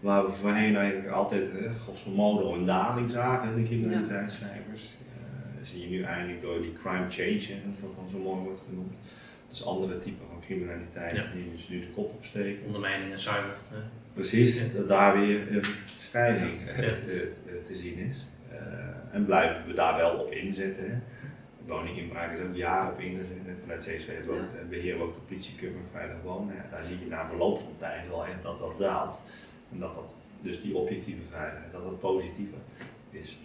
waar 0.00 0.24
we 0.26 0.32
voorheen 0.32 0.76
eigenlijk 0.76 1.12
altijd 1.12 1.44
eh, 1.50 1.74
grosso 1.74 2.54
een 2.54 2.64
daling 2.66 3.10
zagen 3.10 3.48
in 3.56 3.62
de 3.62 3.68
criminaliteitscijfers, 3.68 4.82
eh, 4.82 5.66
zie 5.66 5.80
je 5.80 5.88
nu 5.96 6.02
eindelijk 6.02 6.40
door 6.42 6.60
die 6.62 6.72
crime 6.82 7.06
change, 7.10 7.46
hè, 7.52 7.70
als 7.70 7.80
dat 7.80 7.94
dan 7.96 8.08
zo 8.10 8.18
mooi 8.18 8.42
wordt 8.44 8.62
genoemd. 8.68 8.92
Dus 9.48 9.64
andere 9.64 9.98
typen 9.98 10.26
van 10.30 10.40
criminaliteit 10.40 11.16
Ja. 11.16 11.24
die 11.34 11.50
dus 11.52 11.68
nu 11.68 11.80
de 11.80 11.90
kop 11.94 12.12
opsteken. 12.14 12.66
Ondermijning 12.66 13.12
en 13.12 13.20
cyber. 13.20 13.56
hè. 13.68 13.78
Precies, 14.14 14.72
dat 14.74 14.88
daar 14.88 15.20
weer 15.20 15.56
een 15.56 15.64
stijging 16.00 16.52
Ja. 16.76 16.82
te 17.66 17.74
zien 17.76 17.98
is. 17.98 18.26
En 19.14 19.24
blijven 19.24 19.66
we 19.66 19.74
daar 19.74 19.96
wel 19.96 20.18
op 20.18 20.30
inzetten. 20.32 20.90
Hè. 20.90 20.96
Woninginbraak 21.66 22.32
is 22.38 22.44
ook 22.44 22.54
jaren 22.54 22.92
op 22.92 23.00
ingezet. 23.00 23.36
Vanuit 23.60 23.80
CSV 23.80 24.06
hebben 24.06 24.34
we 24.34 24.40
ook, 24.40 24.60
eh, 24.60 24.68
beheren 24.68 24.98
we 24.98 25.04
ook 25.04 25.14
de 25.14 25.20
politiecummer 25.20 25.80
veilig 25.92 26.16
wonen. 26.22 26.54
Ja, 26.54 26.64
daar 26.70 26.82
zie 26.82 26.98
je 27.00 27.06
na 27.06 27.28
verloop 27.28 27.58
van 27.58 27.74
tijd 27.76 28.08
wel 28.08 28.26
echt 28.26 28.42
dat 28.42 28.58
dat 28.58 28.78
daalt. 28.78 29.18
En 29.72 29.78
dat 29.78 29.94
dat 29.94 30.14
dus 30.40 30.62
die 30.62 30.76
objectieve 30.76 31.20
veiligheid, 31.30 31.72
dat 31.72 31.84
dat 31.84 32.00
positiever 32.00 32.58
is. 33.10 33.38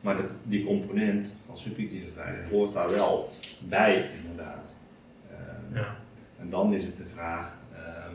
Maar 0.00 0.16
dat, 0.16 0.30
die 0.42 0.64
component 0.66 1.36
van 1.46 1.58
subjectieve 1.58 2.10
veiligheid 2.14 2.50
hoort 2.50 2.72
daar 2.72 2.90
wel 2.90 3.30
bij 3.58 4.10
inderdaad. 4.20 4.74
Eh, 5.30 5.36
Ja. 5.74 5.96
en 6.40 6.50
dan 6.50 6.72
is 6.74 6.84
het 6.84 6.96
de 6.96 7.04
vraag, 7.04 7.52
ehm, 7.74 8.14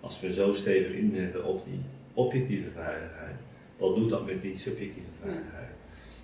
als 0.00 0.20
we 0.20 0.32
zo 0.32 0.52
stevig 0.52 0.92
inzetten 0.92 1.44
op 1.44 1.64
die 1.64 1.80
objectieve 2.14 2.70
veiligheid, 2.70 3.34
wat 3.80 3.94
doet 3.96 4.10
dat 4.10 4.26
met 4.26 4.42
die 4.42 4.58
subjectieve 4.58 5.08
veiligheid? 5.22 5.68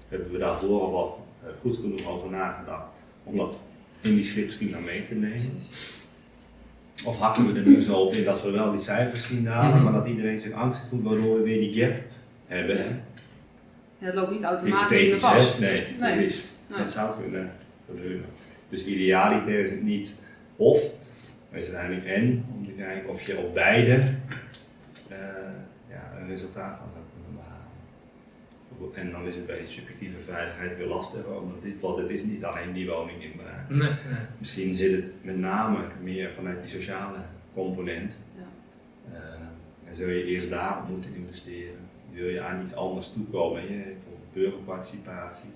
Hebben 0.09 0.33
we 0.33 0.38
daarvoor 0.38 0.81
al 0.81 0.90
wel 0.92 1.27
eh, 1.42 1.49
goed 1.61 1.77
genoeg 1.77 2.07
over 2.09 2.31
nagedacht 2.31 2.87
om 3.25 3.37
dat 3.37 3.55
in 4.01 4.14
die 4.14 4.25
slipstream 4.25 4.85
mee 4.85 5.05
te 5.07 5.14
nemen? 5.14 5.53
Of 7.05 7.19
hakken 7.19 7.53
we 7.53 7.59
er 7.61 7.66
nu 7.66 7.81
zo 7.81 7.95
op 7.97 8.12
in 8.12 8.25
dat 8.25 8.42
we 8.42 8.51
wel 8.51 8.71
die 8.71 8.81
cijfers 8.81 9.27
zien 9.27 9.45
dalen, 9.45 9.75
Mhm. 9.75 9.85
maar 9.85 9.92
dat 9.92 10.07
iedereen 10.07 10.40
zich 10.40 10.53
angstig 10.53 10.88
voelt, 10.88 11.03
waardoor 11.03 11.37
we 11.37 11.42
weer 11.42 11.61
die 11.61 11.83
gap 11.85 11.97
hebben? 12.47 12.77
hè? 12.77 12.88
Ja, 13.99 14.07
dat 14.07 14.14
loopt 14.14 14.31
niet 14.31 14.45
automatisch 14.45 15.03
in 15.03 15.11
de 15.11 15.16
pas. 15.21 15.59
Nee, 15.59 15.85
Nee. 16.01 16.31
Dat 16.66 16.92
zou 16.92 17.21
kunnen 17.21 17.51
gebeuren. 17.87 18.25
Dus 18.69 18.85
idealiter 18.85 19.59
is 19.59 19.71
het 19.71 19.83
niet 19.83 20.12
of, 20.57 20.83
maar 21.51 21.61
is 21.61 21.66
het 21.66 21.77
eigenlijk 21.77 22.07
en, 22.07 22.45
om 22.57 22.66
te 22.66 22.73
kijken 22.73 23.09
of 23.11 23.27
je 23.27 23.38
op 23.38 23.55
beide 23.55 23.92
eh, 25.09 25.19
ja, 25.88 26.12
een 26.21 26.29
resultaat 26.29 26.79
behalen. 26.79 26.95
En 28.94 29.10
dan 29.10 29.26
is 29.26 29.34
het 29.34 29.46
bij 29.46 29.58
die 29.58 29.66
subjectieve 29.66 30.18
veiligheid 30.18 30.76
weer 30.76 30.86
lastig, 30.86 31.24
want 31.24 31.62
dit, 31.62 31.80
want 31.80 31.98
het 31.98 32.10
is 32.10 32.22
niet 32.24 32.44
alleen 32.44 32.72
die 32.72 32.88
woning 32.90 33.22
in 33.22 33.32
Braak. 33.36 33.68
Nee, 33.68 33.78
nee. 33.78 33.98
Misschien 34.38 34.74
zit 34.74 34.92
het 35.02 35.12
met 35.22 35.38
name 35.38 35.78
meer 36.02 36.30
vanuit 36.32 36.60
die 36.60 36.70
sociale 36.80 37.18
component. 37.54 38.16
Ja. 38.36 38.42
Eh, 39.12 39.88
en 39.90 39.96
zul 39.96 40.08
je 40.08 40.24
eerst 40.24 40.50
daarop 40.50 40.88
moeten 40.88 41.14
investeren. 41.14 41.78
Wil 42.12 42.28
je 42.28 42.40
aan 42.40 42.62
iets 42.62 42.74
anders 42.74 43.12
toekomen, 43.12 43.62
bijvoorbeeld 43.66 44.32
burgerparticipatie. 44.32 45.50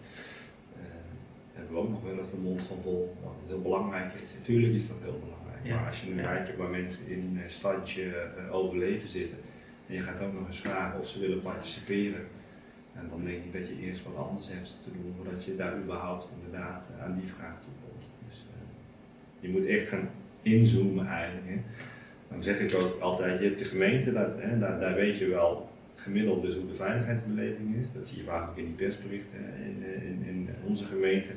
eh, 0.75 0.81
hebben 1.53 1.75
we 1.75 1.81
ook 1.81 1.89
nog 1.91 2.03
wel 2.03 2.19
eens 2.19 2.31
de 2.31 2.37
mond 2.37 2.63
van 2.63 2.79
vol, 2.83 3.17
wat 3.25 3.35
het 3.41 3.49
heel 3.49 3.63
belangrijk 3.63 4.13
is. 4.21 4.35
Natuurlijk 4.39 4.75
is 4.75 4.89
dat 4.89 4.97
heel 5.03 5.21
belangrijk, 5.25 5.65
Ja. 5.67 5.75
maar 5.75 5.87
als 5.87 6.01
je 6.03 6.15
Ja. 6.15 6.23
wijk 6.23 6.47
hebt 6.47 6.59
waar 6.59 6.69
mensen 6.71 7.09
in 7.09 7.41
een 7.43 7.51
standje 7.51 8.05
eh, 8.15 8.55
overleven 8.55 9.09
zitten 9.09 9.39
en 9.89 9.95
je 9.95 10.01
gaat 10.01 10.21
ook 10.23 10.33
nog 10.33 10.47
eens 10.47 10.61
vragen 10.61 11.01
of 11.01 11.09
ze 11.09 11.19
willen 11.21 11.43
participeren, 11.43 12.21
en 12.95 13.07
dan 13.11 13.25
denk 13.25 13.45
ik 13.45 13.53
dat 13.53 13.69
je 13.69 13.87
eerst 13.87 14.05
wat 14.05 14.17
anders 14.17 14.49
hebt 14.49 14.79
te 14.85 14.91
doen 14.93 15.15
voordat 15.17 15.45
je 15.45 15.57
daar 15.57 15.79
überhaupt 15.79 16.31
inderdaad 16.37 16.89
eh, 16.91 17.05
aan 17.05 17.19
die 17.21 17.33
vraag 17.37 17.57
toe 17.61 17.73
komt. 17.85 18.11
Dus, 18.29 18.37
eh, 18.37 18.63
je 19.41 19.49
moet 19.49 19.67
echt 19.67 19.89
gaan 19.89 20.09
inzoomen 20.43 21.07
eigenlijk. 21.07 21.49
Hè. 21.49 21.59
Dan 22.29 22.43
zeg 22.43 22.61
ik 22.61 22.75
ook 22.75 23.01
altijd, 23.01 23.41
je 23.41 23.47
hebt 23.47 23.59
de 23.59 23.65
gemeente, 23.65 24.13
dat, 24.13 24.31
hè, 24.39 24.59
daar, 24.59 24.81
daar 24.81 24.95
weet 24.95 25.19
je 25.19 25.27
wel 25.27 25.71
gemiddeld 25.95 26.43
dus 26.43 26.55
hoe 26.55 26.67
de 26.67 26.75
veiligheidsbeleving 26.75 27.77
is. 27.77 27.93
Dat 27.93 28.07
zie 28.07 28.19
je 28.19 28.25
vaak 28.25 28.51
ook 28.51 28.57
in 28.57 28.65
die 28.65 28.75
persberichten 28.75 29.39
hè, 29.43 29.65
in, 29.65 29.85
eh, 29.85 30.09
in, 30.11 30.25
in 30.27 30.49
onze 30.67 30.85
gemeente. 30.85 31.33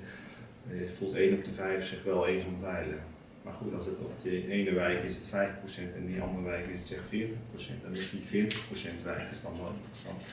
Eh, 0.69 0.89
voelt 0.97 1.13
1 1.13 1.33
op 1.33 1.43
de 1.45 1.53
5 1.53 1.87
zich 1.87 2.03
wel 2.03 2.27
eens 2.27 2.45
onveilig. 2.45 3.01
Maar 3.41 3.53
goed, 3.53 3.73
als 3.73 3.85
het 3.85 3.97
op 3.97 4.21
die 4.21 4.49
ene 4.49 4.73
wijk 4.73 5.03
is 5.03 5.15
het 5.15 5.27
5% 5.27 5.95
en 5.95 6.05
die 6.05 6.21
andere 6.21 6.43
wijk 6.43 6.65
is 6.67 6.79
het 6.79 6.87
zeg 6.87 6.99
40%, 6.99 7.81
dan 7.83 7.91
is 7.91 8.09
die 8.09 8.21
40% 8.21 9.03
wijk 9.03 9.31
is 9.33 9.41
dan 9.41 9.55
wel 9.55 9.71
interessant. 9.77 10.23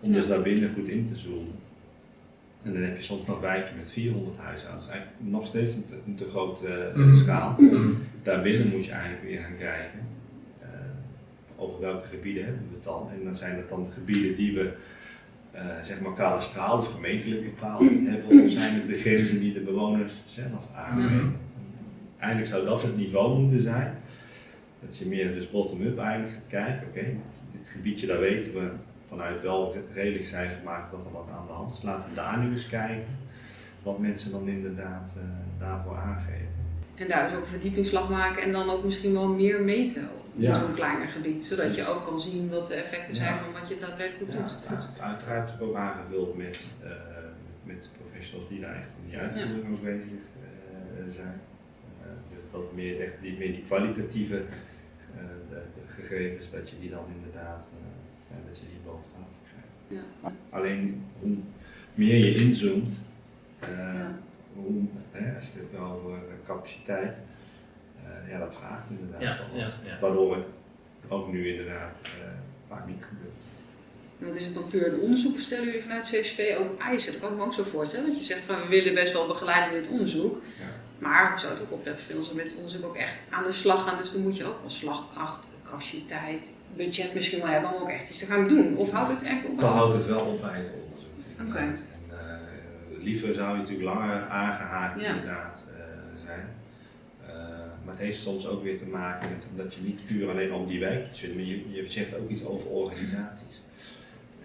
Om 0.00 0.12
dus 0.12 0.26
daar 0.26 0.42
binnen 0.42 0.70
goed 0.74 0.88
in 0.88 1.08
te 1.12 1.18
zoomen. 1.18 1.54
En 2.62 2.72
dan 2.72 2.82
heb 2.82 2.96
je 2.96 3.02
soms 3.02 3.26
nog 3.26 3.40
wijken 3.40 3.76
met 3.76 3.90
400 3.90 4.36
huishoudens. 4.38 4.88
Eigenlijk 4.88 5.16
nog 5.20 5.46
steeds 5.46 5.74
een 5.74 5.86
te, 5.86 5.94
een 6.06 6.14
te 6.14 6.28
grote 6.28 6.66
eh, 6.68 6.94
Mhm. 6.96 7.14
schaal. 7.14 7.54
Mhm. 7.58 7.90
Daarbinnen 8.22 8.68
moet 8.68 8.84
je 8.84 8.90
eigenlijk 8.92 9.22
weer 9.22 9.40
gaan 9.40 9.56
kijken. 9.58 9.98
eh, 10.62 10.68
over 11.56 11.80
welke 11.80 12.08
gebieden 12.08 12.44
hebben 12.44 12.62
we 12.68 12.74
het 12.74 12.84
dan? 12.84 13.08
En 13.10 13.24
dan 13.24 13.36
zijn 13.36 13.56
dat 13.56 13.68
dan 13.68 13.84
de 13.84 13.90
gebieden 13.90 14.36
die 14.36 14.54
we 14.54 14.72
eh, 15.52 15.64
zeg 15.82 16.00
maar 16.00 16.14
kadastraal 16.14 16.78
of 16.78 16.92
gemeentelijk 16.92 17.40
bepaald 17.44 17.82
hebben. 18.04 18.44
Of 18.44 18.50
zijn 18.50 18.74
het 18.74 18.88
de 18.88 18.96
grenzen 18.96 19.40
die 19.40 19.52
de 19.52 19.60
bewoners 19.60 20.12
zelf 20.24 20.66
aangeven? 20.74 21.16
Mhm. 21.16 21.32
Eigenlijk 22.18 22.50
zou 22.50 22.64
dat 22.64 22.82
het 22.82 22.96
niveau 22.96 23.40
moeten 23.40 23.62
zijn. 23.62 23.94
Dat 24.86 24.98
je 24.98 25.06
meer 25.06 25.34
dus 25.34 25.50
bottom-up 25.50 25.98
eigenlijk 25.98 26.32
gaat 26.32 26.42
kijken. 26.48 26.86
Oké, 26.88 27.00
dit, 27.00 27.42
dit 27.52 27.68
gebiedje 27.68 28.06
daar 28.06 28.20
weten 28.20 28.52
we 28.52 28.68
vanuit 29.08 29.42
wel 29.42 29.74
redelijk 29.94 30.26
cijfer 30.26 30.62
maken 30.64 30.90
dat 30.96 31.06
er 31.06 31.12
wat 31.12 31.28
aan 31.38 31.46
de 31.46 31.52
hand 31.52 31.72
is. 31.72 31.82
Laten 31.82 32.08
we 32.08 32.14
daar 32.14 32.38
nu 32.38 32.50
eens 32.50 32.68
kijken 32.68 33.06
wat 33.82 33.98
mensen 33.98 34.30
dan 34.30 34.48
inderdaad 34.48 35.14
eh, 35.16 35.22
daarvoor 35.58 35.96
aangeven. 35.96 36.46
En 36.94 37.08
daar 37.08 37.26
dus 37.28 37.36
ook 37.36 37.42
een 37.42 37.48
verdiepingsslag 37.48 38.08
maken 38.08 38.42
en 38.42 38.52
dan 38.52 38.70
ook 38.70 38.84
misschien 38.84 39.12
wel 39.12 39.28
meer 39.28 39.62
meten 39.62 40.02
in 40.34 40.42
Ja. 40.42 40.54
zo'n 40.54 40.74
kleiner 40.74 41.08
gebied. 41.08 41.44
Zodat 41.44 41.74
je 41.76 41.86
ook 41.88 42.04
kan 42.06 42.20
zien 42.20 42.50
wat 42.50 42.66
de 42.66 42.74
effecten 42.74 43.14
zijn 43.14 43.34
Ja. 43.34 43.38
van 43.40 43.52
wat 43.60 43.68
je 43.68 43.78
daadwerkelijk 43.80 44.32
Ja, 44.32 44.38
doet. 44.38 44.56
uit- 44.70 44.90
uiteraard 45.00 45.60
ook 45.60 45.74
aangevuld 45.76 46.36
met, 46.36 46.66
eh, 46.82 46.90
met 47.64 47.88
professionals 48.02 48.48
die 48.48 48.60
daar 48.60 48.74
echt 48.74 48.88
in 49.02 49.10
die 49.10 49.18
uitvoering 49.18 49.72
ook 49.76 49.82
bezig 49.82 50.22
eh, 50.42 51.14
zijn. 51.14 51.40
Dus 52.28 52.38
dat 52.52 52.72
meer, 52.74 53.00
echt 53.00 53.12
die, 53.20 53.38
meer 53.38 53.52
die 53.52 53.64
kwalitatieve 53.66 54.42
de, 55.50 55.60
de 55.74 56.02
gegevens, 56.02 56.50
dat 56.50 56.70
je 56.70 56.76
die 56.80 56.90
dan 56.90 57.04
inderdaad 57.16 57.68
ja, 57.72 57.86
dat 58.58 58.68
je 58.68 58.74
die 58.76 58.84
boven 58.86 59.04
tafel 59.12 59.36
krijgt. 59.50 60.04
Ja. 60.22 60.32
Alleen 60.56 61.04
hoe 61.20 61.36
meer 61.94 62.16
je 62.16 62.34
inzoomt, 62.34 63.02
eh, 63.58 63.68
Ja. 63.68 64.18
hoe, 64.54 64.82
hè, 65.10 65.36
als 65.36 65.44
je 65.52 65.58
het 65.58 65.72
wel 65.80 65.90
over 65.90 66.18
capaciteit, 66.46 67.14
eh, 68.04 68.30
ja 68.32 68.38
dat 68.38 68.56
vraagt 68.56 68.90
inderdaad 68.90 69.20
Ja, 69.20 69.38
wel 69.50 69.58
ja, 69.60 69.64
wat. 69.64 69.74
ja. 69.84 69.98
Waardoor 70.00 70.36
het 70.36 70.44
ook 71.08 71.32
nu 71.32 71.48
inderdaad 71.48 71.98
eh, 72.02 72.10
vaak 72.68 72.86
niet 72.86 73.04
gebeurt. 73.04 73.32
Want 74.18 74.36
is 74.36 74.44
het 74.44 74.54
dan 74.54 74.68
puur 74.68 74.92
een 74.92 75.00
onderzoek 75.00 75.38
stellen 75.38 75.64
jullie 75.64 75.82
vanuit 75.82 76.04
CSV 76.10 76.56
ook 76.58 76.80
eisen? 76.80 77.12
Dat 77.12 77.20
kan 77.20 77.30
ik 77.30 77.36
me 77.38 77.44
ook 77.44 77.54
zo 77.54 77.62
voorstellen. 77.62 78.06
Dat 78.06 78.16
je 78.18 78.22
zegt 78.24 78.42
van 78.42 78.60
we 78.60 78.68
willen 78.68 78.94
best 78.94 79.12
wel 79.12 79.26
begeleiden 79.26 79.74
in 79.76 79.82
dit 79.82 79.90
onderzoek. 79.90 80.42
Ja. 80.58 80.64
Maar 80.98 81.32
we 81.34 81.40
zouden 81.40 81.62
het 81.62 81.72
ook 81.72 81.78
opletten 81.78 82.04
voor 82.04 82.16
ons 82.16 82.32
met 82.32 82.44
het 82.44 82.56
onderzoek 82.56 82.84
ook 82.84 82.96
echt 82.96 83.14
aan 83.30 83.44
de 83.44 83.52
slag 83.52 83.88
gaan. 83.88 83.98
Dus 83.98 84.12
dan 84.12 84.22
moet 84.22 84.36
je 84.36 84.44
ook 84.44 84.60
wel 84.60 84.70
slagkracht, 84.70 85.46
capaciteit, 85.70 86.52
budget 86.76 87.14
misschien 87.14 87.38
wel 87.40 87.48
hebben 87.48 87.74
om 87.74 87.82
ook 87.82 87.88
echt 87.88 88.08
iets 88.08 88.18
te 88.18 88.26
gaan 88.26 88.48
doen. 88.48 88.76
Of 88.76 88.90
houdt 88.90 89.10
het 89.10 89.22
echt 89.22 89.44
op? 89.46 89.60
Dan 89.60 89.72
houdt 89.72 89.94
het 89.94 90.06
wel 90.06 90.20
op 90.20 90.40
bij 90.40 90.58
het 90.58 90.70
onderzoek. 90.84 91.48
Oké. 91.48 91.72
eh, 92.10 92.16
liever 93.02 93.34
zou 93.34 93.50
je 93.52 93.56
natuurlijk 93.58 93.88
langer 93.88 94.28
aangehaakt 94.28 95.00
Ja. 95.00 95.08
inderdaad 95.08 95.62
eh, 95.76 96.22
zijn. 96.24 96.48
Eh, 97.26 97.34
maar 97.84 97.94
het 97.94 97.98
heeft 97.98 98.22
soms 98.22 98.46
ook 98.46 98.62
weer 98.62 98.78
te 98.78 98.84
maken 98.86 99.28
met 99.30 99.64
dat 99.64 99.74
je 99.74 99.80
niet 99.80 100.06
puur 100.06 100.30
alleen 100.30 100.52
om 100.52 100.66
die 100.66 100.80
wijkjes 100.80 101.18
vindt, 101.18 101.34
maar 101.36 101.44
je, 101.44 101.70
je 101.72 101.84
zegt 101.90 102.16
ook 102.16 102.28
iets 102.30 102.44
over 102.44 102.68
organisaties. 102.68 103.60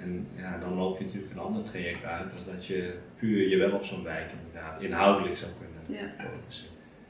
En 0.01 0.27
ja, 0.37 0.57
dan 0.57 0.73
loop 0.73 0.97
je 0.99 1.05
natuurlijk 1.05 1.31
een 1.33 1.39
ander 1.39 1.63
traject 1.63 2.03
uit, 2.03 2.31
als 2.31 2.45
dat 2.45 2.65
je 2.65 2.93
puur 3.19 3.49
je 3.49 3.57
wel 3.57 3.71
op 3.71 3.83
zo'n 3.83 4.03
wijk 4.03 4.31
inderdaad 4.45 4.81
inhoudelijk 4.81 5.37
zou 5.37 5.51
kunnen 5.59 6.01
Ja. 6.01 6.23
focussen. 6.25 6.67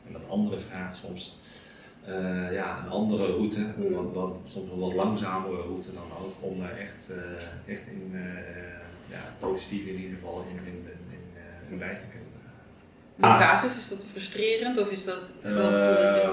En 0.08 0.14
dat 0.14 0.22
andere 0.30 0.60
vraagt 0.60 0.96
soms 0.98 1.40
eh, 2.06 2.54
ja, 2.54 2.80
een 2.84 2.90
andere 2.90 3.26
route, 3.26 3.60
Mm. 3.78 3.94
wat, 3.94 4.14
wat, 4.14 4.36
soms 4.46 4.72
een 4.72 4.80
wat 4.80 4.94
langzamere 4.94 5.62
route 5.62 5.94
dan 5.94 6.04
ook, 6.22 6.34
om 6.40 6.60
daar 6.60 6.78
echt, 6.78 7.10
eh, 7.10 7.74
echt 7.74 7.82
in, 7.88 8.12
eh, 8.14 8.22
ja, 9.10 9.20
positief 9.40 9.86
in 9.86 9.96
ieder 9.96 10.16
geval 10.18 10.46
in, 10.50 10.58
in, 10.66 10.74
in, 10.74 10.96
in, 11.12 11.74
eh, 11.74 11.78
bij 11.80 11.94
te 11.96 12.06
kunnen. 12.12 12.22
In 13.16 13.24
Ah. 13.24 13.40
casus, 13.40 13.78
is 13.78 13.90
dat 13.90 14.00
frustrerend 14.12 14.78
of 14.78 14.92
is 14.92 15.06
dat 15.06 15.34
wel 15.42 15.70
je- 15.72 16.22
Eh, 16.22 16.30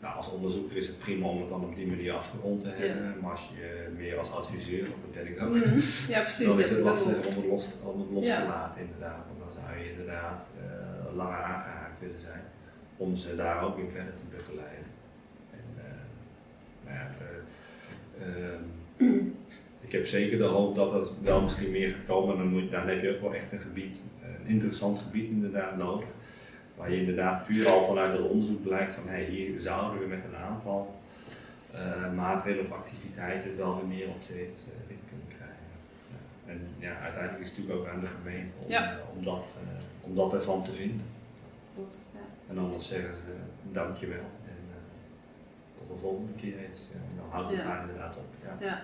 nou, 0.00 0.16
als 0.16 0.30
onderzoeker 0.30 0.76
is 0.76 0.86
het 0.86 0.98
prima 0.98 1.26
om 1.26 1.40
het 1.40 1.48
dan 1.48 1.64
op 1.64 1.74
die 1.74 1.86
manier 1.86 2.12
afgerond 2.12 2.60
te 2.60 2.68
hebben, 2.68 3.14
maar 3.20 3.30
als 3.30 3.40
je 3.54 3.88
meer 3.96 4.18
als 4.18 4.32
adviseur, 4.32 4.84
dat 4.84 5.12
ben 5.14 5.26
ik 5.26 5.42
ook, 5.42 5.48
Mhm. 5.54 5.80
Ja, 6.08 6.20
precies. 6.28 6.46
dan 6.46 6.60
is 6.60 6.70
het 6.70 6.80
lastig 6.80 7.26
om 7.26 7.34
het 7.36 7.46
los, 7.46 7.72
om 7.84 8.00
het 8.00 8.10
los 8.10 8.26
Ja. 8.26 8.40
te 8.40 8.46
laten 8.48 8.80
inderdaad. 8.80 9.24
Want 9.28 9.38
dan 9.38 9.62
zou 9.64 9.78
je 9.84 9.90
inderdaad 9.90 10.46
eh, 10.60 11.16
langer 11.16 11.38
aangehaakt 11.42 11.98
willen 12.00 12.20
zijn 12.20 12.42
om 13.00 13.16
ze 13.16 13.36
daar 13.36 13.64
ook 13.64 13.78
in 13.78 13.90
verder 13.90 14.14
te 14.16 14.36
begeleiden. 14.36 14.84
En, 15.52 15.64
eh, 15.76 15.84
nou 16.84 16.96
ja, 16.98 17.10
eh, 17.20 18.26
ehm, 18.26 19.24
ik 19.80 19.92
heb 19.92 20.06
zeker 20.06 20.38
de 20.38 20.44
hoop 20.44 20.74
dat 20.74 20.92
het 20.92 21.10
wel 21.22 21.40
misschien 21.42 21.70
meer 21.70 21.88
gaat 21.90 22.06
komen. 22.06 22.36
Dan, 22.36 22.46
moet, 22.46 22.70
dan 22.70 22.88
heb 22.88 23.02
je 23.02 23.14
ook 23.14 23.20
wel 23.20 23.34
echt 23.34 23.52
een 23.52 23.60
gebied, 23.60 23.98
een 24.24 24.46
interessant 24.46 24.98
gebied 24.98 25.28
inderdaad 25.30 25.76
nodig. 25.76 26.08
Waar 26.76 26.90
je 26.90 26.98
inderdaad 27.00 27.46
puur 27.46 27.68
al 27.70 27.84
vanuit 27.86 28.12
het 28.12 28.22
onderzoek 28.22 28.62
blijkt 28.62 28.92
van 28.92 29.08
hey, 29.08 29.24
hier 29.24 29.60
zouden 29.60 30.00
we 30.00 30.06
met 30.06 30.24
een 30.24 30.36
aantal 30.36 30.98
eh, 31.70 32.12
maatregelen 32.16 32.64
of 32.66 32.72
activiteiten 32.72 33.48
het 33.48 33.58
wel 33.58 33.76
weer 33.76 33.86
meer 33.86 34.08
op 34.08 34.26
de 34.26 34.32
rit, 34.34 34.64
eh, 34.66 34.88
rit 34.88 34.98
kunnen 35.08 35.26
krijgen. 35.36 35.64
Ja. 36.10 36.52
En 36.52 36.60
ja, 36.78 37.00
uiteindelijk 37.02 37.42
is 37.44 37.48
het 37.50 37.58
natuurlijk 37.58 37.86
ook 37.86 37.94
aan 37.94 38.00
de 38.00 38.06
gemeente 38.06 38.54
om, 38.64 38.70
Ja. 38.70 38.92
eh, 38.92 38.98
om, 39.16 39.24
dat, 39.24 39.56
eh, 39.62 39.84
om 40.08 40.14
dat 40.14 40.32
ervan 40.34 40.64
te 40.64 40.72
vinden. 40.72 41.06
Ja. 42.09 42.09
En 42.50 42.58
anders 42.58 42.88
zeggen 42.88 43.14
ze 43.16 43.32
dankjewel 43.72 44.26
en 44.52 44.58
eh, 44.70 44.82
tot 45.78 45.88
de 45.96 46.02
volgende 46.02 46.32
keer 46.40 46.54
eens. 46.70 46.88
En 46.94 47.00
dan 47.16 47.26
houdt 47.30 47.50
het 47.50 47.60
Ja. 47.60 47.66
daar 47.66 47.80
inderdaad 47.80 48.16
op. 48.16 48.24
Ja. 48.42 48.66
Ja. 48.66 48.80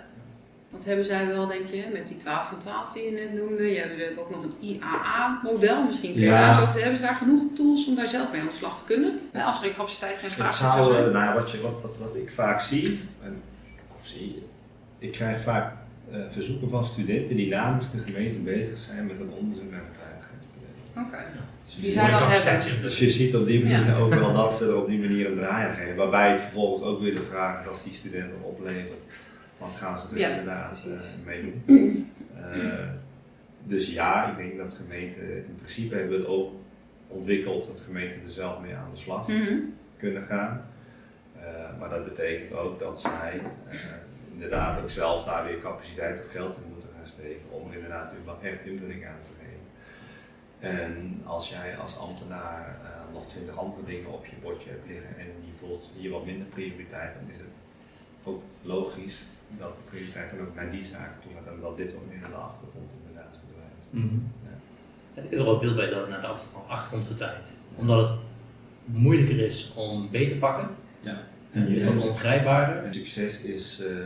Want 0.71 0.85
hebben 0.85 1.05
zij 1.05 1.27
wel, 1.27 1.47
denk 1.47 1.67
je, 1.67 1.85
met 1.93 2.09
die 2.09 2.17
12 2.17 2.49
van 2.49 2.59
12 2.59 2.93
die 2.93 3.03
je 3.05 3.11
net 3.11 3.33
noemde, 3.35 3.63
je 3.63 3.79
hebt 3.79 4.19
ook 4.19 4.31
nog 4.31 4.43
een 4.43 4.55
IAA-model, 4.61 5.85
misschien 5.85 6.13
kun 6.13 6.21
je 6.21 6.27
Ja. 6.27 6.53
daar 6.53 6.63
over, 6.63 6.81
hebben 6.81 6.97
ze 6.97 7.03
daar 7.03 7.15
genoeg 7.15 7.43
tools 7.55 7.87
om 7.87 7.95
daar 7.95 8.09
zelf 8.09 8.33
mee 8.33 8.41
aan 8.41 8.47
de 8.47 8.53
slag 8.53 8.79
te 8.79 8.85
kunnen? 8.85 9.19
Ja, 9.33 9.45
als 9.45 9.61
er 9.61 9.67
in 9.69 9.75
capaciteit 9.75 10.17
geen 10.19 10.29
Het 10.29 10.39
vraag 10.39 10.55
zou, 10.55 10.81
eh, 10.81 10.87
zijn. 11.01 11.13
nou, 11.13 11.25
ja, 11.25 11.35
wat, 11.35 11.51
je, 11.51 11.61
wat, 11.61 11.83
wat, 11.83 11.97
wat 11.99 12.15
ik 12.17 12.31
vaak 12.31 12.61
zie, 12.61 13.01
en, 13.23 13.43
of 14.01 14.07
zie, 14.07 14.43
ik 14.99 15.13
krijg 15.13 15.43
vaak 15.43 15.73
eh, 16.11 16.19
verzoeken 16.29 16.71
van 16.71 16.85
studenten 16.85 17.37
die 17.37 17.49
namens 17.49 17.91
de 17.91 17.99
gemeente 17.99 18.39
bezig 18.39 18.79
zijn 18.79 19.07
met 19.07 19.21
een 19.21 19.31
onderzoek 19.31 19.71
naar 19.71 19.81
de 19.81 19.99
Oké. 20.97 21.19
Dus 21.65 21.75
Die 21.75 21.85
je 21.85 21.91
zijn 21.91 22.11
dan 22.19 22.31
hebben. 22.31 22.83
Dus 22.83 22.99
je 22.99 23.09
ziet 23.11 23.37
op 23.37 23.47
die 23.47 23.63
manier 23.63 23.87
Ja. 23.87 23.97
ook 23.97 24.15
wel 24.15 24.33
dat 24.43 24.55
ze 24.55 24.65
er 24.67 24.77
op 24.77 24.87
die 24.87 24.99
manier 24.99 25.27
een 25.31 25.37
draai 25.39 25.69
aan 25.69 25.75
geven. 25.75 25.97
Waarbij 25.97 26.31
het 26.31 26.41
vervolgens 26.41 26.83
ook 26.89 27.01
weer 27.01 27.15
de 27.15 27.23
vraag 27.31 27.63
is 27.63 27.69
als 27.69 27.85
die 27.85 27.93
studenten 27.93 28.43
opleveren, 28.43 28.99
wat 29.59 29.75
gaan 29.79 29.99
ze 29.99 30.07
er 30.13 30.19
Ja, 30.19 30.29
inderdaad 30.29 30.87
eh, 30.87 31.25
mee 31.27 31.43
doen. 31.43 31.63
Eh, 32.53 32.89
dus 33.65 33.91
ja, 33.93 34.31
ik 34.31 34.37
denk 34.37 34.57
dat 34.59 34.75
gemeenten, 34.75 35.37
in 35.37 35.57
principe 35.57 35.95
hebben 35.95 36.13
we 36.13 36.19
het 36.19 36.27
ook 36.27 36.53
ontwikkeld 37.09 37.67
dat 37.67 37.81
gemeenten 37.87 38.23
er 38.25 38.31
zelf 38.31 38.61
mee 38.61 38.75
aan 38.75 38.91
de 38.95 39.01
slag 39.01 39.29
Mhm. 39.29 39.55
kunnen 39.99 40.23
gaan. 40.23 40.63
Eh, 41.41 41.45
maar 41.79 41.89
dat 41.89 42.05
betekent 42.05 42.53
ook 42.53 42.79
dat 42.81 43.01
zij 43.01 43.41
inderdaad 44.33 44.83
ook 44.83 44.91
zelf 44.91 45.25
daar 45.25 45.45
weer 45.45 45.59
capaciteit 45.59 46.21
of 46.21 46.31
geld 46.33 46.57
in 46.57 46.63
moeten 46.73 46.89
gaan 46.97 47.07
steken 47.07 47.51
om 47.51 47.69
er 47.71 47.75
inderdaad 47.77 48.13
echt 48.43 48.65
invulling 48.67 49.07
aan 49.07 49.23
te 49.23 49.31
geven. 49.39 49.46
En 50.67 51.21
als 51.25 51.49
jij 51.49 51.77
als 51.77 51.99
ambtenaar 51.99 52.79
eh, 52.85 53.15
nog 53.15 53.27
twintig 53.27 53.59
andere 53.59 53.85
dingen 53.85 54.13
op 54.13 54.27
je 54.27 54.37
bordje 54.43 54.71
hebt 54.71 54.87
liggen 54.89 55.19
en 55.19 55.27
je 55.27 55.55
voelt 55.61 55.85
hier 55.97 56.11
wat 56.11 56.25
minder 56.27 56.47
prioriteit, 56.47 57.15
dan 57.15 57.31
is 57.31 57.39
het 57.39 57.57
ook 58.25 58.43
logisch 58.63 59.23
dat 59.59 59.69
de 59.77 59.91
prioriteit 59.91 60.31
dan 60.31 60.41
ook 60.41 60.55
naar 60.55 60.71
die 60.71 60.85
zaken 60.85 61.21
toe 61.23 61.33
gaat 61.35 61.53
en 61.55 61.61
dat 61.61 61.77
dit 61.77 61.95
ook 61.95 62.07
meer 62.09 62.21
naar 62.21 62.31
de 62.31 62.37
achtergrond 62.37 62.91
inderdaad 62.99 63.39
verdwijnt. 63.43 63.85
Ik 65.15 65.31
heb 65.31 65.41
er 65.41 65.45
wel 65.45 65.59
beeld 65.59 65.77
bij 65.77 65.89
dat 65.91 66.01
het 66.01 66.09
naar 66.09 66.21
de 66.21 66.27
achtergrond, 66.27 66.69
achtergrond 66.69 67.07
verdwijnt. 67.07 67.49
Omdat 67.77 68.09
het 68.09 68.19
moeilijker 68.85 69.39
is 69.39 69.73
om 69.75 70.11
beter 70.11 70.33
te 70.33 70.39
pakken. 70.39 70.69
Ja. 71.01 71.23
En 71.53 71.63
het 71.63 71.75
is 71.75 71.85
wat 71.85 72.09
ongrijpbaarder. 72.09 72.85
En 72.85 72.95
succes 72.95 73.41
is, 73.41 73.81
eh, 73.81 73.97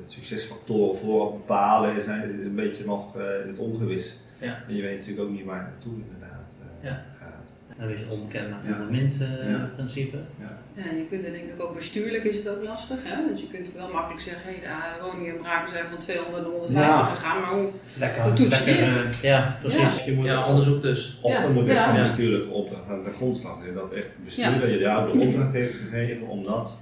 het 0.00 0.12
succesfactoren 0.12 0.96
voor 0.98 1.32
bepalen 1.32 2.02
zijn, 2.02 2.40
is 2.40 2.46
een 2.46 2.54
beetje 2.54 2.84
nog 2.84 3.16
eh, 3.16 3.40
in 3.42 3.48
het 3.48 3.58
ongewis. 3.58 4.16
Ja. 4.38 4.62
En 4.68 4.76
je 4.76 4.82
weet 4.82 4.98
natuurlijk 4.98 5.28
ook 5.28 5.34
niet 5.34 5.44
waar 5.44 5.58
het 5.60 5.68
naartoe 5.70 5.92
inderdaad 6.04 6.56
eh, 6.80 6.88
Ja. 6.88 7.04
gaat. 7.20 7.34
Een 7.78 7.86
beetje 7.86 8.10
onbekend 8.10 8.48
naar 8.50 8.60
Ja. 8.64 9.02
het 9.02 9.20
eh, 9.20 9.50
Ja. 9.50 9.70
principe. 9.74 10.16
Ja, 10.40 10.82
en 10.90 10.96
je 10.96 11.06
kunt 11.08 11.24
er 11.24 11.32
denk 11.32 11.50
ik 11.50 11.60
ook 11.60 11.74
bestuurlijk 11.74 12.24
is 12.24 12.36
het 12.36 12.48
ook 12.48 12.62
lastig, 12.64 12.98
hè? 13.02 13.24
Want 13.26 13.40
je 13.40 13.46
kunt 13.46 13.72
wel 13.72 13.92
makkelijk 13.92 14.20
zeggen, 14.20 14.42
hé, 14.44 14.52
de 14.60 15.04
woningen 15.04 15.34
in 15.34 15.40
Braken 15.40 15.70
zijn 15.70 15.86
van 15.90 15.98
200 15.98 16.42
naar 16.42 16.52
150 16.52 17.08
Ja. 17.08 17.14
gegaan, 17.14 17.40
maar 17.40 17.50
hoe? 17.50 17.70
Lekker. 17.98 18.22
Hoe 18.22 18.32
toets 18.32 18.58
je 18.58 18.64
lekker, 18.64 18.86
dit? 18.92 19.14
eh, 19.16 19.22
ja, 19.22 19.56
precies. 19.60 19.98
Ja. 19.98 20.04
Je 20.04 20.12
moet 20.16 20.46
onderzoek 20.46 20.82
dus. 20.82 21.18
Of 21.22 21.32
Ja. 21.32 21.42
dan 21.42 21.52
moet 21.52 21.66
Ja. 21.66 21.82
gewoon 21.82 21.96
Ja. 21.96 22.02
bestuurlijke 22.02 22.50
opdracht 22.50 22.88
aan 22.88 23.02
de 23.04 23.12
grondslag. 23.12 23.56
Dat 23.74 23.92
echt 23.92 24.06
de 24.16 24.22
bestuurder 24.24 24.68
Ja. 24.68 24.74
je 24.74 24.78
jou 24.78 25.12
de 25.12 25.18
opdracht 25.26 25.52
heeft 25.52 25.74
gegeven 25.74 26.26
om 26.26 26.44
dat 26.44 26.78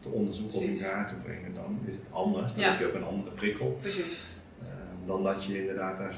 te 0.00 0.08
onderzoeken 0.08 0.58
Precies. 0.58 0.80
kaart 0.82 1.08
te 1.08 1.14
brengen. 1.24 1.54
Dan 1.54 1.78
is 1.86 1.94
het 1.94 2.06
anders. 2.10 2.52
Dan 2.52 2.60
Ja. 2.62 2.70
heb 2.70 2.78
je 2.80 2.86
ook 2.86 2.94
een 2.94 3.04
andere 3.04 3.30
prikkel. 3.30 3.78
Precies. 3.80 4.24
eh, 4.62 4.66
dan 5.06 5.22
dat 5.22 5.44
je 5.44 5.60
inderdaad 5.60 5.98
daar 5.98 6.14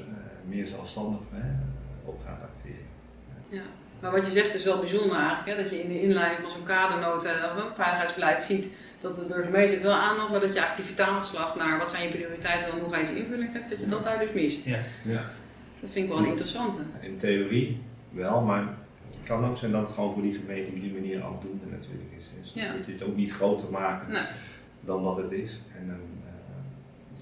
meer 0.48 0.66
zelfstandig 0.66 1.20
hè, 1.32 1.48
op 2.04 2.20
gaat 2.26 2.40
acteren. 2.42 2.86
Ja. 3.48 3.62
Maar 4.00 4.10
wat 4.10 4.26
je 4.26 4.32
zegt 4.32 4.54
is 4.54 4.64
wel 4.64 4.78
bijzonder 4.78 5.16
eigenlijk, 5.16 5.46
hè? 5.56 5.62
dat 5.62 5.70
je 5.72 5.82
in 5.82 5.88
de 5.88 6.00
inleiding 6.02 6.40
van 6.42 6.50
zo'n 6.50 6.62
kadernota 6.62 7.30
of 7.56 7.62
een 7.64 7.74
veiligheidsbeleid 7.74 8.42
ziet 8.42 8.70
dat 9.00 9.16
de 9.16 9.24
burgemeester 9.26 9.74
het 9.74 9.82
wel 9.82 9.94
aandacht, 9.94 10.30
maar 10.30 10.40
dat 10.40 10.54
je 10.54 10.66
activiteitsslag 10.66 11.56
naar 11.56 11.78
wat 11.78 11.90
zijn 11.90 12.02
je 12.02 12.08
prioriteiten 12.08 12.72
en 12.72 12.78
hoe 12.78 12.92
ga 12.92 12.98
je 12.98 13.06
ze 13.06 13.16
invulling 13.16 13.50
geven, 13.52 13.68
dat 13.70 13.80
je 13.80 13.86
dat 13.86 14.04
daar 14.04 14.18
dus 14.18 14.32
mist. 14.32 14.64
Ja. 14.64 14.78
Ja. 15.04 15.22
Dat 15.80 15.90
vind 15.90 16.04
ik 16.04 16.10
wel 16.10 16.18
een 16.18 16.26
interessante. 16.28 16.78
In 17.00 17.18
theorie 17.18 17.80
wel, 18.10 18.40
maar 18.40 18.60
het 18.60 19.26
kan 19.26 19.44
ook 19.44 19.56
zijn 19.56 19.72
dat 19.72 19.80
het 19.82 19.90
gewoon 19.90 20.12
voor 20.12 20.22
die 20.22 20.34
gemeente 20.34 20.70
op 20.70 20.80
die 20.80 20.92
manier 20.92 21.22
afdoende 21.22 21.64
natuurlijk 21.70 22.10
is. 22.18 22.28
Dus 22.40 22.52
Ja. 22.54 22.72
moet 22.76 22.86
je 22.86 22.92
het 22.92 23.02
ook 23.02 23.16
niet 23.16 23.32
groter 23.32 23.70
maken 23.70 24.12
Nee. 24.12 24.22
dan 24.80 25.02
dat 25.02 25.16
het 25.16 25.32
is. 25.32 25.60
En 25.78 25.88
eh, 25.90 25.94
je 25.96 26.17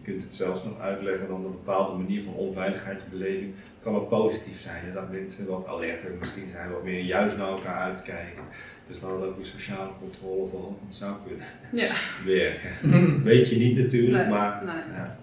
kunt 0.06 0.22
het 0.22 0.34
zelfs 0.34 0.64
nog 0.64 0.80
uitleggen 0.80 1.28
dan 1.28 1.44
een 1.44 1.50
bepaalde 1.50 1.96
manier 2.02 2.22
van 2.22 2.32
onveiligheidsbeleving 2.34 3.54
kan 3.80 3.94
ook 3.94 4.08
positief 4.08 4.60
zijn. 4.60 4.84
hè, 4.84 4.92
Dat 4.92 5.10
mensen 5.10 5.46
wat 5.46 5.66
alerter 5.66 6.10
misschien 6.18 6.48
zijn, 6.48 6.70
wat 6.72 6.84
meer 6.84 7.00
juist 7.00 7.36
naar 7.36 7.48
elkaar 7.48 7.80
uitkijken. 7.80 8.42
Dus 8.86 9.00
dat 9.00 9.10
het 9.10 9.22
ook 9.22 9.36
weer 9.36 9.46
sociale 9.46 9.90
controle 10.00 10.48
verhogend 10.48 10.94
zou 10.94 11.14
kunnen 11.26 11.46
Ja. 11.72 11.88
werken. 12.34 12.70
Weet 13.32 13.48
je 13.48 13.56
niet 13.56 13.76
natuurlijk, 13.76 14.22
Nee, 14.22 14.28
maar 14.30 14.62
nee. 14.64 14.74
ja. 14.96 15.16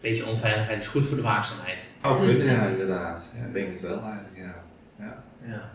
Beetje 0.00 0.26
onveiligheid 0.26 0.80
is 0.80 0.86
goed 0.88 1.06
voor 1.06 1.16
de 1.16 1.22
waakzaamheid. 1.22 1.86
zou 2.02 2.26
kunnen, 2.26 2.46
ja 2.46 2.66
inderdaad. 2.66 3.34
Ja, 3.40 3.46
ik 3.46 3.52
denk 3.52 3.68
het 3.70 3.80
wel 3.80 4.02
eigenlijk, 4.02 4.36
ja. 4.36 4.54
ja. 5.46 5.70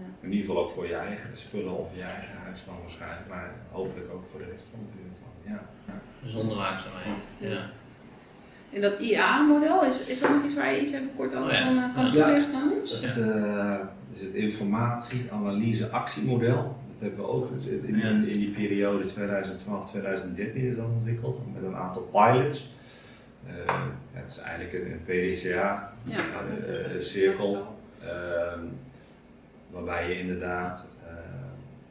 Ja. 0.00 0.06
In 0.20 0.30
ieder 0.32 0.46
geval 0.46 0.62
ook 0.64 0.70
voor 0.70 0.86
je 0.86 0.94
eigen 0.94 1.30
spullen 1.34 1.78
of 1.78 1.88
je 1.94 2.02
eigen 2.02 2.36
huis 2.44 2.64
dan 2.64 2.74
waarschijnlijk, 2.80 3.28
maar 3.28 3.50
hopelijk 3.70 4.12
ook 4.14 4.24
voor 4.30 4.40
de 4.40 4.46
rest 4.52 4.68
van 4.70 4.78
de 4.84 4.88
buurt 4.96 5.18
dan. 5.22 5.32
Ja. 5.52 5.60
Gezonde 6.22 6.54
waakzaamheid. 6.54 7.18
Ja. 7.38 7.70
En 8.72 8.80
dat 8.80 8.98
IA-model, 8.98 9.84
is, 9.84 10.06
is 10.06 10.20
dat 10.20 10.30
nog 10.30 10.44
iets 10.44 10.54
waar 10.54 10.72
je 10.74 10.80
iets 10.80 10.92
even 10.92 11.10
kort 11.16 11.34
over 11.34 11.48
Oh 11.50 11.54
ja. 11.54 11.90
kan, 11.94 12.06
eh, 12.06 12.12
Ja. 12.14 12.26
toelichten 12.26 12.72
ons? 12.80 13.00
Het 13.00 13.16
uh, 13.16 13.74
is 14.12 14.20
het 14.22 14.34
informatie-analyse-actiemodel. 14.34 16.56
Dat 16.86 16.96
hebben 17.08 17.18
we 17.18 17.26
ook 17.30 17.50
in, 17.50 17.84
in, 17.86 17.96
Ja. 17.98 18.08
in 18.08 18.22
die 18.38 18.50
periode 18.50 19.04
2012-2013 19.04 19.10
is 20.54 20.76
dat 20.76 20.84
ontwikkeld 20.86 21.40
met 21.54 21.62
een 21.62 21.76
aantal 21.76 22.02
pilots. 22.02 22.68
Uh, 23.46 23.52
het 24.12 24.30
is 24.30 24.38
eigenlijk 24.38 24.72
een, 24.72 24.92
een 24.92 25.02
PDCA, 25.04 25.92
Ja, 26.04 26.24
een 26.96 27.02
cirkel, 27.02 27.76
uh, 28.04 28.08
waarbij 29.70 30.08
je 30.08 30.18
inderdaad 30.18 30.86
uh, 31.02 31.08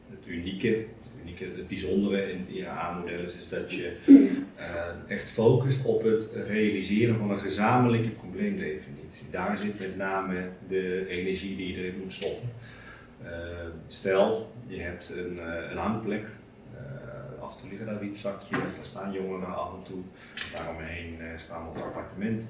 het 0.10 0.28
unieke, 0.28 0.86
het 1.26 1.56
het 1.56 1.68
bijzondere 1.68 2.32
in 2.32 2.40
het 2.40 2.50
IAA-model 2.50 3.20
is, 3.20 3.50
dat 3.50 3.72
je 3.72 3.98
uh, 4.58 4.86
echt 5.08 5.30
focust 5.30 5.86
op 5.86 6.04
het 6.04 6.32
realiseren 6.48 7.18
van 7.18 7.32
een 7.32 7.40
gezamenlijke 7.40 8.10
probleemdefinitie. 8.10 9.26
Daar 9.32 9.58
zit 9.58 9.80
met 9.80 9.98
name 9.98 10.50
de 10.68 11.08
energie 11.08 11.56
die 11.56 11.72
je 11.72 11.78
erin 11.78 12.00
moet 12.04 12.14
stoppen. 12.14 12.50
Uh, 13.24 13.30
stel, 13.88 14.52
je 14.68 14.82
hebt 14.82 15.10
een, 15.10 15.38
een 15.72 15.78
hangplek, 15.78 16.26
af 17.40 17.54
en 17.54 17.60
toe 17.60 17.70
liggen 17.70 17.88
daar 17.88 18.00
wietzakjes, 18.00 18.60
daar 18.60 18.86
staan 18.86 19.12
jongeren 19.12 19.56
af 19.56 19.74
en 19.74 19.84
toe, 19.84 20.02
daaromheen 20.56 21.18
staan 21.36 21.64
nog 21.64 21.84
appartementen, 21.84 22.50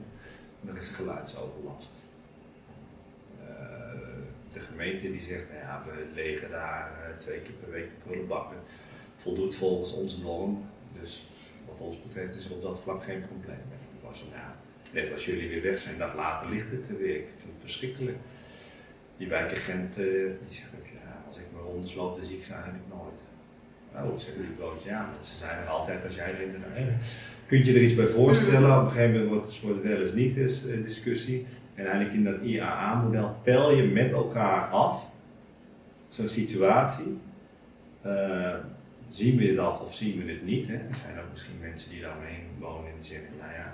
er 0.68 0.78
is 0.78 0.88
geluidsoverlast. 0.88 1.90
De 4.58 4.66
gemeente 4.72 5.12
die 5.12 5.22
zegt, 5.22 5.46
nou 5.52 5.60
ja, 5.60 5.84
we 5.86 6.06
legen 6.22 6.50
daar 6.50 6.92
eh, 6.92 7.18
twee 7.18 7.40
keer 7.40 7.58
per 7.62 7.72
week 7.72 7.90
de 7.90 7.96
prullenbakken. 8.04 8.58
Voldoet 9.16 9.56
volgens 9.56 9.94
onze 9.94 10.22
norm. 10.22 10.66
Dus 11.00 11.28
wat 11.68 11.80
ons 11.88 12.02
betreft 12.02 12.36
is 12.36 12.46
er 12.46 12.52
op 12.52 12.62
dat 12.62 12.82
vlak 12.82 13.04
geen 13.04 13.24
probleem. 13.28 13.66
Het 13.94 14.04
was 14.04 14.24
ja, 14.32 14.56
net 14.94 15.14
als 15.14 15.26
jullie 15.26 15.50
weer 15.50 15.62
weg 15.62 15.78
zijn, 15.78 15.94
een 15.94 16.00
dag 16.00 16.16
later 16.16 16.50
ligt 16.50 16.72
het 16.72 16.90
er 16.90 16.98
weer. 16.98 17.16
Ik 17.16 17.28
vind 17.38 17.54
het 17.54 17.62
verschrikkelijk. 17.62 18.18
Die 19.18 19.28
wijkagent 19.28 19.98
eh, 19.98 20.04
die 20.46 20.58
zegt 20.60 20.72
ook, 20.80 20.88
ja, 20.88 21.24
als 21.28 21.38
ik 21.38 21.46
mijn 21.54 21.66
rondes 21.66 21.94
loop, 21.96 22.16
dan 22.16 22.26
zie 22.26 22.38
ik 22.38 22.44
ze 22.44 22.54
eigenlijk 22.54 22.84
nooit. 22.90 23.20
Oh, 23.96 24.20
zeggen 24.20 24.42
die 24.42 24.52
brood, 24.52 24.84
ja, 24.84 25.10
want 25.12 25.26
ze 25.26 25.36
zijn 25.36 25.58
er 25.58 25.68
altijd 25.68 26.06
als 26.06 26.16
jij 26.16 26.30
er. 26.30 26.94
Kun 27.46 27.66
je 27.66 27.74
er 27.74 27.82
iets 27.82 27.96
bij 27.96 28.08
voorstellen? 28.08 28.80
Op 28.80 28.86
een 28.86 28.92
gegeven 28.92 29.12
moment 29.12 29.30
wordt 29.30 29.46
het 29.46 29.54
soort 29.54 29.82
wel 29.82 30.02
eens 30.02 30.14
niet 30.14 30.36
eens 30.36 30.68
eh, 30.68 30.84
discussie. 30.84 31.46
En 31.78 31.86
eigenlijk 31.86 32.14
in 32.14 32.24
dat 32.24 32.42
IAA-model 32.42 33.36
pel 33.44 33.72
je 33.72 33.84
met 33.84 34.12
elkaar 34.12 34.70
af 34.70 35.06
zo'n 36.10 36.28
situatie. 36.28 37.18
Eh, 38.02 38.56
zien 39.10 39.38
we 39.38 39.56
dat 39.56 39.82
of 39.82 39.94
zien 39.96 40.26
we 40.26 40.32
het 40.32 40.44
niet? 40.44 40.68
Hè? 40.68 40.74
Er 40.74 40.96
zijn 41.04 41.20
ook 41.20 41.32
misschien 41.32 41.60
mensen 41.62 41.90
die 41.90 42.02
daaromheen 42.02 42.44
wonen 42.60 42.90
en 42.90 42.96
die 43.00 43.10
zeggen, 43.10 43.30
nou 43.40 43.52
ja, 43.52 43.74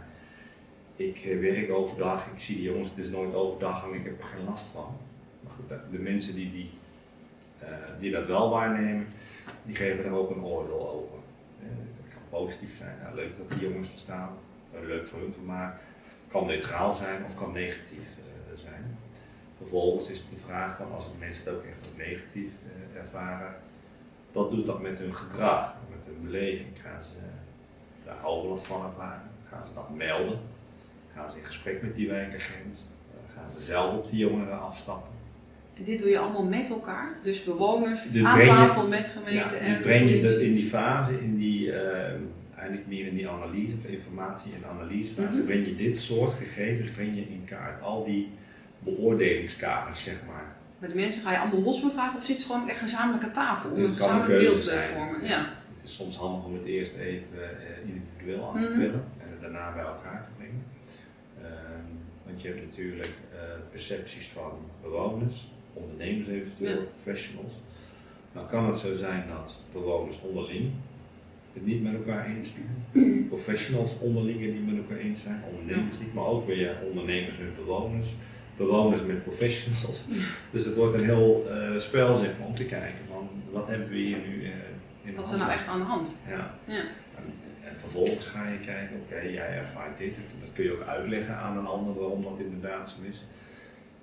ik 0.96 1.18
eh, 1.18 1.40
werk 1.40 1.72
overdag, 1.72 2.28
ik 2.34 2.40
zie 2.40 2.56
die 2.56 2.66
jongens 2.66 2.96
dus 2.96 3.10
nooit 3.10 3.34
overdag 3.34 3.88
en 3.88 3.94
ik 3.94 4.06
heb 4.06 4.20
er 4.20 4.28
geen 4.28 4.46
last 4.46 4.68
van. 4.68 4.98
Maar 5.40 5.54
goed, 5.54 5.70
de 5.92 6.00
mensen 6.00 6.36
die, 6.36 6.52
die, 6.52 6.70
uh, 7.64 7.70
die 8.00 8.12
dat 8.12 8.26
wel 8.26 8.50
waarnemen, 8.50 9.08
die 9.66 9.76
geven 9.76 10.06
er 10.06 10.12
ook 10.12 10.30
een 10.30 10.44
oordeel 10.44 10.90
over. 10.90 11.18
dat 11.98 12.14
kan 12.14 12.40
positief 12.40 12.78
zijn, 12.78 12.98
nou, 13.04 13.16
leuk 13.16 13.38
dat 13.38 13.50
die 13.50 13.70
jongens 13.70 13.94
er 13.94 14.00
staan, 14.00 14.30
leuk 14.82 15.08
voor 15.08 15.20
hun 15.20 15.34
vermaak 15.34 15.80
kan 16.34 16.46
neutraal 16.46 16.94
zijn 16.94 17.26
of 17.26 17.36
kan 17.36 17.52
negatief 17.52 18.08
uh, 18.18 18.60
zijn. 18.60 18.98
Vervolgens 19.58 20.10
is 20.10 20.30
de 20.30 20.36
vraag 20.46 20.78
van 20.78 20.92
als 20.92 21.10
mensen 21.20 21.46
het 21.46 21.54
ook 21.54 21.64
echt 21.64 21.80
als 21.80 21.96
negatief 21.98 22.52
uh, 22.52 23.00
ervaren, 23.02 23.56
wat 24.32 24.52
doet 24.52 24.66
dat 24.66 24.82
met 24.82 24.98
hun 24.98 25.16
gedrag, 25.16 25.76
met 25.90 26.00
hun 26.06 26.24
beleving? 26.24 26.68
Gaan 26.82 27.04
ze 27.04 27.20
daar 28.06 28.26
overlast 28.26 28.66
van 28.66 28.86
ervaren? 28.86 29.30
Gaan 29.50 29.66
ze 29.66 29.74
dat 29.74 29.90
melden? 29.96 30.40
Gaan 31.16 31.30
ze 31.30 31.38
in 31.38 31.46
gesprek 31.46 31.82
met 31.82 31.96
die 31.96 32.08
wijkagent? 32.08 32.78
Uh, 32.78 33.36
gaan 33.36 33.50
ze 33.50 33.62
zelf 33.62 33.96
op 33.96 34.10
die 34.10 34.20
jongeren 34.20 34.62
afstappen? 34.62 35.12
En 35.74 35.84
dit 35.84 36.00
doe 36.00 36.10
je 36.10 36.20
allemaal 36.20 36.46
met 36.46 36.70
elkaar? 36.70 37.18
Dus 37.24 37.44
bewoners 37.44 38.02
aan 38.24 38.44
tafel 38.44 38.88
met 38.88 39.08
gemeente 39.08 39.56
ja, 39.56 39.62
en 39.62 39.82
breng 39.82 40.10
je 40.10 40.46
in 40.46 40.54
die 40.54 40.66
fase, 40.66 41.22
in 41.22 41.38
die 41.38 41.72
ehm, 41.72 42.22
eigenlijk 42.64 42.88
meer 42.88 43.08
in 43.08 43.16
die 43.16 43.30
analyse 43.30 43.76
of 43.76 43.86
informatie 43.86 44.52
en 44.54 44.70
analyse. 44.70 45.12
Mm 45.18 45.28
-hmm. 45.28 45.46
breng 45.46 45.66
je 45.66 45.76
dit 45.76 45.98
soort 45.98 46.34
gegevens 46.34 46.92
breng 46.92 47.16
je 47.16 47.22
in 47.22 47.46
kaart. 47.46 47.82
Al 47.82 48.06
die 48.06 48.30
beoordelingskaders, 48.80 50.04
zeg 50.04 50.16
maar. 50.28 50.56
Bij 50.80 50.90
de 50.90 50.96
mensen 50.96 51.22
ga 51.22 51.32
je 51.32 51.38
allemaal 51.38 51.62
los 51.62 51.82
bevragen 51.82 52.20
of 52.20 52.26
zit 52.26 52.36
het 52.36 52.46
gewoon 52.46 52.70
echt 52.70 52.80
gezamenlijke 52.80 53.32
tafel 53.32 53.70
om 53.70 53.84
een 53.84 53.94
gezamenlijk 53.94 54.40
beeld 54.40 54.64
te 54.64 54.90
vormen? 54.94 55.28
Ja. 55.28 55.40
Het 55.76 55.84
is 55.84 55.96
soms 55.96 56.16
handig 56.16 56.46
om 56.46 56.54
het 56.54 56.66
eerst 56.66 56.96
even 56.96 57.28
uh, 57.34 57.94
individueel 57.94 58.44
af 58.44 58.56
te 58.56 58.62
pellen 58.62 58.78
mm 58.78 58.92
-hmm. 58.92 59.22
en 59.22 59.28
het 59.32 59.42
daarna 59.42 59.74
bij 59.74 59.84
elkaar 59.84 60.26
te 60.26 60.32
brengen. 60.38 60.64
Um, 61.42 62.00
want 62.26 62.42
je 62.42 62.48
hebt 62.48 62.62
natuurlijk 62.62 63.14
uh, 63.34 63.40
percepties 63.72 64.28
van 64.28 64.52
bewoners, 64.82 65.48
ondernemers 65.74 66.28
eventueel, 66.28 66.80
ja. 66.80 66.88
professionals. 67.04 67.54
Nou 68.34 68.48
kan 68.48 68.66
het 68.66 68.78
zo 68.78 68.96
zijn 68.96 69.24
dat 69.28 69.58
bewoners 69.72 70.20
onderling 70.22 70.72
het 71.54 71.66
niet 71.66 71.84
met 71.84 71.94
elkaar 71.94 72.26
eens 72.26 72.54
zijn. 72.54 73.28
Professionals 73.34 74.00
onderling 74.00 74.42
het 74.42 74.54
niet 74.54 74.66
met 74.66 74.78
elkaar 74.78 74.98
eens 74.98 75.22
zijn, 75.22 75.44
ondernemers 75.50 76.00
niet, 76.00 76.14
maar 76.14 76.26
ook 76.26 76.48
weer 76.48 76.76
ondernemers 76.90 77.38
met 77.38 77.56
bewoners, 77.56 78.08
bewoners 78.58 79.02
met 79.02 79.24
professionals. 79.24 80.04
Dus 80.52 80.66
het 80.66 80.76
wordt 80.76 80.94
een 80.94 81.06
heel 81.06 81.48
uh, 81.50 81.80
spel 81.80 82.16
zeg 82.16 82.32
maar, 82.40 82.48
om 82.48 82.56
te 82.56 82.66
kijken 82.66 83.06
van 83.08 83.30
wat 83.52 83.68
hebben 83.68 83.90
we 83.90 83.96
hier 83.96 84.18
nu 84.18 84.42
uh, 84.42 84.50
in 85.04 85.16
Wat 85.16 85.26
is 85.26 85.32
er 85.32 85.38
nou 85.38 85.52
echt 85.52 85.68
aan 85.68 85.80
de 85.80 85.86
hand? 85.86 86.18
Ja. 86.30 86.58
ja. 86.66 86.84
En, 87.16 87.24
en, 87.64 87.80
vervolgens 87.80 88.28
ga 88.28 88.48
je 88.48 88.60
kijken, 88.60 88.96
oké, 88.96 89.16
okay, 89.16 89.34
jij 89.34 89.58
ervaart 89.58 89.98
dit, 89.98 90.16
dat 90.40 90.50
kun 90.54 90.64
je 90.64 90.72
ook 90.72 90.88
uitleggen 90.88 91.36
aan 91.36 91.58
een 91.58 91.66
ander 91.66 91.94
waarom 91.94 92.24
dat 92.24 92.40
inderdaad 92.40 92.90
zo 92.90 92.96
is. 93.10 93.24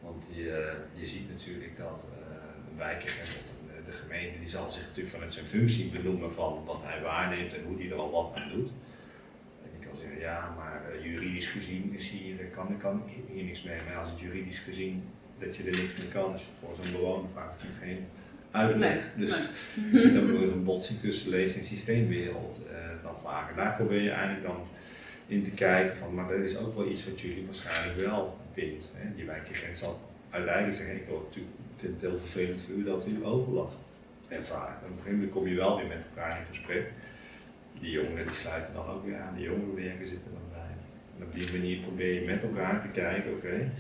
Want 0.01 0.27
je, 0.35 0.73
je 0.95 1.07
ziet 1.07 1.31
natuurlijk 1.31 1.77
dat 1.77 2.07
uh, 2.11 2.79
wijkagent 2.79 3.50
de 3.91 3.97
gemeente 3.97 4.39
die 4.39 4.49
zal 4.49 4.71
zich 4.71 4.83
natuurlijk 4.83 5.15
vanuit 5.15 5.35
zijn 5.35 5.47
functie 5.47 5.91
benoemen 5.91 6.33
van 6.33 6.63
wat 6.65 6.81
hij 6.83 7.03
waarneemt 7.03 7.55
en 7.55 7.63
hoe 7.67 7.77
hij 7.79 7.91
er 7.91 7.97
al 7.97 8.11
wat 8.11 8.33
aan 8.35 8.51
doet. 8.55 8.71
En 9.63 9.71
ik 9.81 9.87
kan 9.89 9.97
zeggen, 10.01 10.21
ja, 10.21 10.55
maar 10.57 10.83
uh, 10.95 11.05
juridisch 11.05 11.49
gezien 11.49 11.95
is 11.97 12.09
hier, 12.09 12.37
kan, 12.55 12.79
kan 12.79 13.03
ik 13.07 13.13
hier 13.33 13.45
niks 13.45 13.63
mee. 13.63 13.77
Maar 13.87 13.97
als 13.97 14.11
het 14.11 14.21
juridisch 14.21 14.59
gezien 14.59 15.03
dat 15.39 15.57
je 15.57 15.63
er 15.63 15.79
niks 15.81 16.01
mee 16.01 16.09
kan, 16.13 16.35
is 16.35 16.41
het 16.41 16.59
voor 16.61 16.75
zo'n 16.81 16.93
bewoner 16.93 17.31
vaak 17.35 17.53
geen 17.81 18.07
uitleg. 18.51 18.99
Nee, 19.17 19.27
dus 19.27 19.37
nee. 19.37 19.47
je 19.93 19.99
ziet 19.99 20.19
ook 20.19 20.29
nog 20.29 20.41
een 20.41 20.65
botsing 20.65 21.01
tussen 21.01 21.31
leef- 21.31 21.57
en 21.57 21.65
systeemwereld 21.65 22.61
uh, 22.71 23.03
dan 23.03 23.21
vaker. 23.23 23.57
Daar 23.57 23.77
probeer 23.77 24.03
je 24.03 24.11
eigenlijk 24.11 24.47
dan 24.47 24.67
in 25.27 25.43
te 25.43 25.51
kijken 25.51 25.97
van, 25.97 26.15
maar 26.15 26.31
er 26.31 26.45
is 26.45 26.57
ook 26.57 26.75
wel 26.75 26.89
iets 26.89 27.05
wat 27.05 27.21
jullie 27.21 27.47
waarschijnlijk 27.47 28.01
wel 28.01 28.39
vindt. 28.53 28.85
Hè? 28.95 29.15
Die 29.15 29.25
wijkagent 29.25 29.79
zal 29.79 30.10
uiteindelijk 30.31 30.77
zeggen, 30.77 30.97
ik 30.97 31.09
natuurlijk 31.09 31.55
ik 31.81 31.87
vind 31.87 32.01
het 32.01 32.11
heel 32.11 32.19
vervelend 32.19 32.61
voor 32.61 32.75
u 32.75 32.85
dat 32.85 33.07
u 33.07 33.25
overlast 33.25 33.79
ervaart. 34.29 34.83
En 34.83 34.91
op 34.91 34.97
een 34.97 34.97
gegeven 34.97 35.15
moment 35.15 35.33
kom 35.33 35.47
je 35.49 35.55
wel 35.55 35.77
weer 35.77 35.87
met 35.87 36.05
elkaar 36.09 36.39
in 36.39 36.47
gesprek. 36.49 36.93
Die 37.81 37.91
jongeren 37.91 38.27
die 38.27 38.37
sluiten 38.37 38.75
dan 38.75 38.87
ook 38.87 39.05
weer 39.05 39.21
aan, 39.21 39.35
de 39.35 39.43
jongerenwerken 39.43 40.07
zitten 40.07 40.31
dan 40.33 40.49
bij. 40.53 40.73
En 41.17 41.25
op 41.25 41.35
die 41.35 41.53
manier 41.53 41.79
probeer 41.79 42.15
je 42.15 42.27
met 42.27 42.43
elkaar 42.43 42.83
te 42.83 42.89
kijken, 42.89 43.33
oké, 43.33 43.47
okay, 43.47 43.71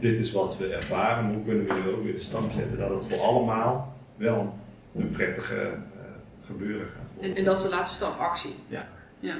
dit 0.00 0.18
is 0.18 0.32
wat 0.32 0.56
we 0.56 0.74
ervaren, 0.74 1.34
hoe 1.34 1.44
kunnen 1.44 1.66
we 1.66 1.72
nu 1.74 1.90
ook 1.90 2.02
weer 2.02 2.14
de 2.14 2.20
stap 2.20 2.52
zetten 2.52 2.78
dat 2.78 2.90
het 2.90 3.04
voor 3.04 3.20
allemaal 3.20 3.96
wel 4.16 4.58
een 4.94 5.10
prettige 5.10 5.54
uh, 5.54 6.00
gebeuren 6.46 6.86
gaat 6.86 7.12
worden. 7.14 7.30
En, 7.30 7.36
en, 7.36 7.44
dat 7.44 7.56
is 7.56 7.62
de 7.62 7.68
laatste 7.68 7.94
stap, 7.94 8.18
actie? 8.18 8.54
Ja. 8.68 8.88
ja. 9.20 9.36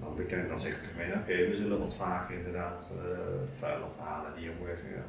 Dan, 0.00 0.16
bekend, 0.16 0.48
dan 0.48 0.60
zegt 0.60 0.80
de 0.80 0.86
gemeente, 0.92 1.18
oké, 1.18 1.32
okay, 1.32 1.48
we 1.48 1.56
zullen 1.56 1.78
wat 1.78 1.94
vaker 1.94 2.36
inderdaad 2.36 2.90
uh, 2.96 3.18
vuil 3.58 3.82
afhalen, 3.82 4.32
die 4.36 4.44
jongeren. 4.44 5.04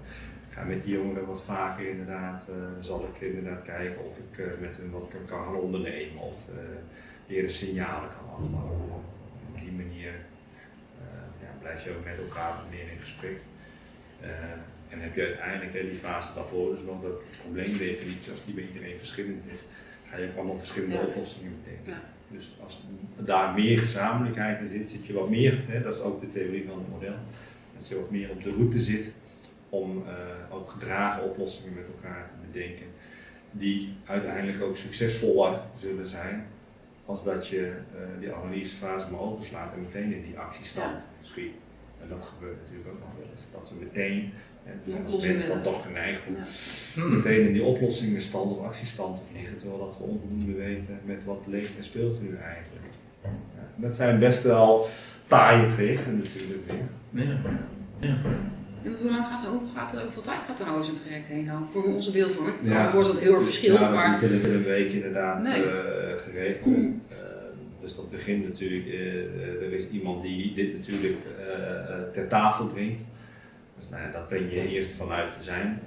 Ga 0.55 0.63
met 0.63 0.83
die 0.83 0.93
jongeren 0.93 1.25
wat 1.25 1.43
vaker 1.43 1.89
inderdaad, 1.89 2.47
uh, 2.49 2.55
zal 2.79 3.09
ik 3.13 3.21
inderdaad 3.21 3.61
kijken 3.61 4.05
of 4.05 4.17
ik 4.17 4.37
uh, 4.37 4.45
met 4.61 4.77
hen 4.77 4.91
wat 4.91 5.07
kan, 5.09 5.25
kan 5.25 5.43
gaan 5.43 5.55
ondernemen 5.55 6.21
of 6.21 6.39
uh, 6.49 7.35
eerder 7.35 7.51
signalen 7.51 8.09
kan 8.09 8.29
afvallen. 8.29 8.79
Op 9.49 9.59
die 9.59 9.71
manier 9.71 10.13
ja, 11.41 11.49
blijf 11.61 11.83
je 11.83 11.89
ook 11.89 12.05
met 12.05 12.17
elkaar 12.17 12.53
meer 12.69 12.91
in 12.91 12.99
gesprek. 12.99 13.37
en 14.89 14.99
heb 14.99 15.15
je 15.15 15.25
uiteindelijk 15.25 15.73
die 15.73 15.99
fase 15.99 16.33
daarvoor, 16.33 16.75
dus 16.75 16.83
nog 16.85 17.01
de 17.01 17.21
probleemdefinitie, 17.41 18.31
als 18.31 18.45
die 18.45 18.53
bij 18.53 18.67
iedereen 18.67 18.97
verschillend 18.97 19.43
is, 19.45 19.61
ga 20.09 20.17
je 20.17 20.27
ook 20.27 20.35
allemaal 20.35 20.57
verschillende 20.57 20.95
ja. 20.95 21.01
oplossingen 21.01 21.53
bedenken. 21.63 21.93
Ja. 21.93 22.01
Dus 22.37 22.57
als 22.63 22.85
daar 23.17 23.53
meer 23.53 23.79
gezamenlijkheid 23.79 24.59
in 24.61 24.67
zit, 24.67 24.89
zit 24.89 25.05
je 25.05 25.13
wat 25.13 25.29
meer, 25.29 25.63
hè, 25.67 25.81
dat 25.81 25.95
is 25.95 26.01
ook 26.01 26.21
de 26.21 26.29
theorie 26.29 26.65
van 26.67 26.77
het 26.77 26.89
model, 26.89 27.15
dat 27.77 27.87
je 27.87 27.95
wat 27.95 28.11
meer 28.11 28.29
op 28.29 28.43
de 28.43 28.49
route 28.49 28.79
zit 28.79 29.13
om 29.79 29.97
uh, 29.97 30.55
ook 30.55 30.69
gedragen 30.69 31.23
oplossingen 31.23 31.73
met 31.73 31.85
elkaar 31.95 32.29
te 32.29 32.47
bedenken, 32.51 32.85
die 33.51 33.93
uiteindelijk 34.05 34.63
ook 34.63 34.77
succesvoller 34.77 35.59
zullen 35.79 36.07
zijn 36.07 36.45
als 37.05 37.23
dat 37.23 37.47
je 37.47 37.61
uh, 37.61 38.01
die 38.19 38.33
analysefase 38.33 39.11
maar 39.11 39.19
overslaat 39.19 39.73
en 39.73 39.81
meteen 39.81 40.13
in 40.13 40.21
die 40.21 40.39
actiestand 40.39 41.01
ja. 41.01 41.27
schiet. 41.27 41.53
En 42.01 42.07
dat 42.09 42.23
gebeurt 42.23 42.57
natuurlijk 42.61 42.89
ook 42.89 42.99
nog 42.99 43.09
wel 43.17 43.27
eens. 43.31 43.41
Dat 43.51 43.69
we 43.69 43.85
meteen, 43.85 44.31
en 44.65 45.05
als 45.13 45.25
mens 45.25 45.47
dan 45.47 45.61
toch 45.61 45.85
geneigd 45.85 46.21
om 46.27 46.35
ja. 46.35 47.15
meteen 47.15 47.47
in 47.47 47.53
die 47.53 47.63
oplossingenstand 47.63 48.57
of 48.57 48.65
actiestand 48.65 49.17
te 49.17 49.23
vliegen, 49.31 49.57
terwijl 49.57 49.79
dat 49.79 49.97
we 49.97 50.03
onvoldoende 50.03 50.53
weten 50.53 50.99
met 51.05 51.23
wat 51.23 51.43
leeft 51.47 51.77
en 51.77 51.83
speelt 51.83 52.17
er 52.17 52.23
nu 52.23 52.35
eigenlijk. 52.35 52.85
Ja, 53.23 53.29
dat 53.75 53.95
zijn 53.95 54.19
best 54.19 54.43
wel 54.43 54.87
taaie 55.27 55.67
trajecten 55.67 56.17
natuurlijk 56.17 56.61
weer. 56.65 57.25
Ja. 57.25 57.37
Ja. 57.99 58.15
En 58.85 58.95
hoe 59.01 59.11
lang 59.11 59.25
gaat 59.25 59.45
hoe 59.45 59.61
gaat 59.75 60.01
hoeveel 60.01 60.21
tijd 60.21 60.39
gaat 60.47 60.59
er 60.59 60.65
nou 60.65 60.83
zo'n 60.83 60.95
traject 60.95 61.27
heen 61.27 61.45
dan? 61.45 61.67
Voor 61.67 61.83
onze 61.83 62.11
beeldvorming. 62.11 62.55
Ja. 62.61 62.91
Dat 62.91 63.19
heel 63.19 63.35
erg 63.35 63.43
verschilt. 63.43 63.79
Ja, 63.79 63.89
maar... 63.89 64.13
het 64.13 64.21
is 64.21 64.31
niet 64.31 64.45
in 64.45 64.53
een 64.53 64.63
week 64.63 64.91
inderdaad 64.91 65.41
nee. 65.43 65.63
uh, 65.63 65.71
geregeld. 66.23 66.77
Uh, 66.77 66.87
dus 67.81 67.95
dat 67.95 68.11
begint 68.11 68.47
natuurlijk, 68.47 68.85
uh, 68.85 69.61
er 69.61 69.73
is 69.73 69.89
iemand 69.91 70.23
die 70.23 70.53
dit 70.53 70.73
natuurlijk 70.77 71.17
ter 72.13 72.27
tafel 72.27 72.65
brengt. 72.65 73.01
Dus 73.79 73.89
nou 73.89 74.03
ja, 74.03 74.11
dat 74.11 74.29
ben 74.29 74.49
je 74.49 74.67
eerst 74.67 74.89
vanuit 74.89 75.33
zijn, 75.39 75.81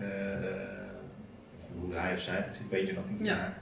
hoe 1.80 1.94
hij 1.94 2.14
of 2.14 2.20
zij 2.20 2.42
dat 2.46 2.54
zit, 2.54 2.68
ben 2.68 2.86
je 2.86 2.94
dat 2.94 3.10
niet 3.10 3.26
ja. 3.26 3.58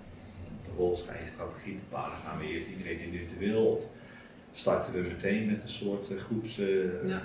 Vervolgens 0.61 1.03
ga 1.03 1.13
je 1.21 1.27
strategie 1.27 1.79
bepalen. 1.89 2.17
Gaan 2.25 2.39
we 2.39 2.47
eerst 2.47 2.69
iedereen 2.69 3.01
individueel 3.01 3.65
of 3.65 3.81
starten 4.53 4.93
we 4.93 4.99
meteen 4.99 5.47
met 5.47 5.63
een 5.63 5.69
soort 5.69 6.09
groepsgebeuren? 6.27 7.09
Ja. 7.09 7.17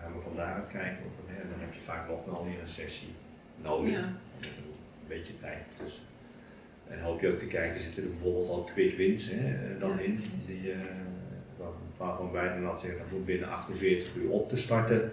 gaan 0.00 0.12
we 0.14 0.20
van 0.24 0.36
daaruit 0.36 0.68
kijken 0.72 1.02
wat 1.04 1.24
er 1.24 1.28
en 1.42 1.48
dan 1.50 1.60
heb 1.60 1.74
je 1.74 1.77
vaak 1.88 2.08
nog 2.08 2.24
wel 2.24 2.44
weer 2.44 2.60
een 2.60 2.68
sessie 2.68 3.14
nodig. 3.62 3.92
Ja. 3.92 3.98
Een 3.98 5.08
beetje 5.08 5.38
tijd 5.40 5.66
tussen. 5.74 6.02
En 6.88 7.00
hoop 7.00 7.20
je 7.20 7.28
ook 7.32 7.38
te 7.38 7.46
kijken, 7.46 7.80
zitten 7.80 8.02
er 8.02 8.08
bijvoorbeeld 8.08 8.48
al 8.48 8.64
quick 8.64 8.96
wins 8.96 9.30
hè, 9.30 9.78
dan 9.78 10.00
in, 10.00 10.22
die, 10.46 10.72
uh, 10.72 10.76
waarvan 11.96 12.30
wij 12.30 12.60
dan 12.60 12.78
zeggen 12.78 12.98
dat 12.98 13.10
moet 13.10 13.26
binnen 13.26 13.48
48 13.48 14.14
uur 14.14 14.30
op 14.30 14.48
te 14.48 14.56
starten 14.56 15.10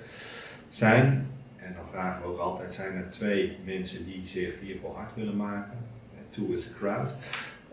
zijn. 0.70 1.28
En 1.56 1.74
dan 1.74 1.88
vragen 1.92 2.22
we 2.22 2.28
ook 2.28 2.40
altijd, 2.40 2.74
zijn 2.74 2.96
er 2.96 3.10
twee 3.10 3.58
mensen 3.66 4.06
die 4.06 4.26
zich 4.26 4.60
hiervoor 4.60 4.96
hard 4.96 5.16
willen 5.16 5.36
maken? 5.36 5.78
Two 6.30 6.54
is 6.54 6.68
a 6.68 6.78
crowd. 6.78 7.14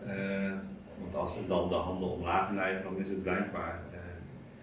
Uh, 0.07 0.53
want 0.99 1.15
als 1.15 1.37
er 1.37 1.47
dan 1.47 1.69
de 1.69 1.75
handen 1.75 2.09
omlaag 2.09 2.51
blijven, 2.51 2.83
dan 2.83 2.97
is 2.97 3.09
het 3.09 3.23
blijkbaar 3.23 3.79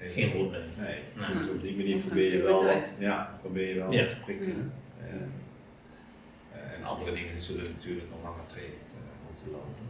geen 0.09 0.30
probleem. 0.30 0.62
Nee, 0.78 0.98
nee. 1.16 1.38
Dus 1.38 1.48
op 1.48 1.62
die 1.62 1.76
manier 1.76 1.96
probeer 1.96 2.32
je 2.32 2.42
wel 2.42 2.64
wat, 2.64 2.84
ja, 2.98 3.38
probeer 3.40 3.68
je 3.68 3.74
wel 3.74 3.90
te 3.90 4.16
prikken. 4.22 4.72
Uh, 5.01 6.76
en 6.76 6.84
andere 6.84 7.12
dingen 7.12 7.40
zullen 7.40 7.62
natuurlijk 7.62 8.07
een 8.07 8.22
langer 8.22 8.46
traject 8.46 8.92
moeten 9.26 9.51
lopen. 9.51 9.86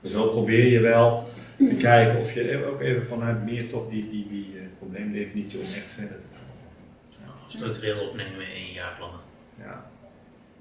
Dus 0.00 0.12
zo 0.12 0.28
probeer 0.28 0.66
je 0.66 0.80
wel 0.80 1.28
te 1.56 1.76
kijken 1.76 2.20
of 2.20 2.34
je 2.34 2.64
ook 2.64 2.80
even 2.80 3.06
vanuit 3.06 3.44
meer 3.44 3.70
toch 3.70 3.88
die, 3.88 4.10
die, 4.10 4.28
die 4.28 4.54
uh, 4.54 4.60
probleemdefinitie 4.78 5.58
om 5.58 5.64
echt 5.64 5.90
verder 5.90 6.16
te 6.16 6.26
komen. 6.30 6.54
Ja, 7.26 7.48
structureel 7.48 8.08
opnemen 8.08 8.54
in 8.54 8.72
jaarplannen. 8.72 9.20
Ja. 9.58 9.90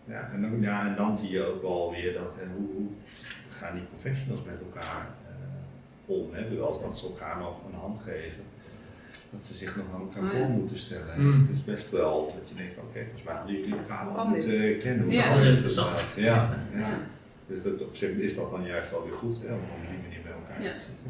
Ja, 0.05 0.29
en 0.33 0.41
dan, 0.41 0.61
ja, 0.61 0.87
en 0.87 0.95
dan 0.95 1.17
zie 1.17 1.29
je 1.29 1.43
ook 1.43 1.61
wel 1.61 1.91
weer 1.91 2.13
dat 2.13 2.35
hè, 2.35 2.45
hoe, 2.55 2.67
hoe 2.73 2.87
gaan 3.49 3.75
die 3.75 3.83
professionals 3.83 4.43
met 4.43 4.61
elkaar 4.61 5.07
uh, 5.29 6.15
om. 6.15 6.33
Hè? 6.33 6.59
Als 6.59 6.81
dat 6.81 6.97
ze 6.97 7.07
elkaar 7.07 7.37
nog 7.37 7.65
een 7.65 7.79
hand 7.79 7.99
geven, 8.01 8.43
dat 9.31 9.45
ze 9.45 9.53
zich 9.53 9.75
nog 9.75 9.85
aan 9.93 9.99
elkaar 10.01 10.23
Oh, 10.23 10.31
ja. 10.31 10.37
voor 10.37 10.49
moeten 10.49 10.77
stellen. 10.77 11.13
Mm. 11.17 11.47
Het 11.47 11.55
is 11.55 11.63
best 11.63 11.91
wel 11.91 12.33
dat 12.39 12.49
je 12.49 12.55
denkt, 12.55 12.77
oké, 12.77 12.99
volgens 13.03 13.23
mij 13.23 13.35
hadden 13.35 13.55
jullie 13.55 13.75
elkaar 13.77 14.07
al 14.07 14.25
moeten 14.27 14.49
dit? 14.49 14.81
kennen. 14.81 15.03
Hoe 15.05 15.13
Ja. 15.13 15.33
Dat 15.33 15.41
is 15.43 15.47
interessant. 15.49 16.13
Ja, 16.15 16.23
ja. 16.73 16.79
Ja. 16.79 16.97
Dus 17.47 17.63
dat, 17.63 17.81
op 17.81 17.95
zich 17.95 18.09
is 18.09 18.35
dat 18.35 18.51
dan 18.51 18.65
juist 18.65 18.91
wel 18.91 19.03
weer 19.03 19.13
goed 19.17 19.37
hè, 19.41 19.53
om 19.53 19.59
op 19.59 19.89
die 19.89 19.99
manier 20.01 20.21
bij 20.23 20.31
elkaar 20.31 20.61
Ja. 20.63 20.73
te 20.73 20.79
zitten. 20.79 21.07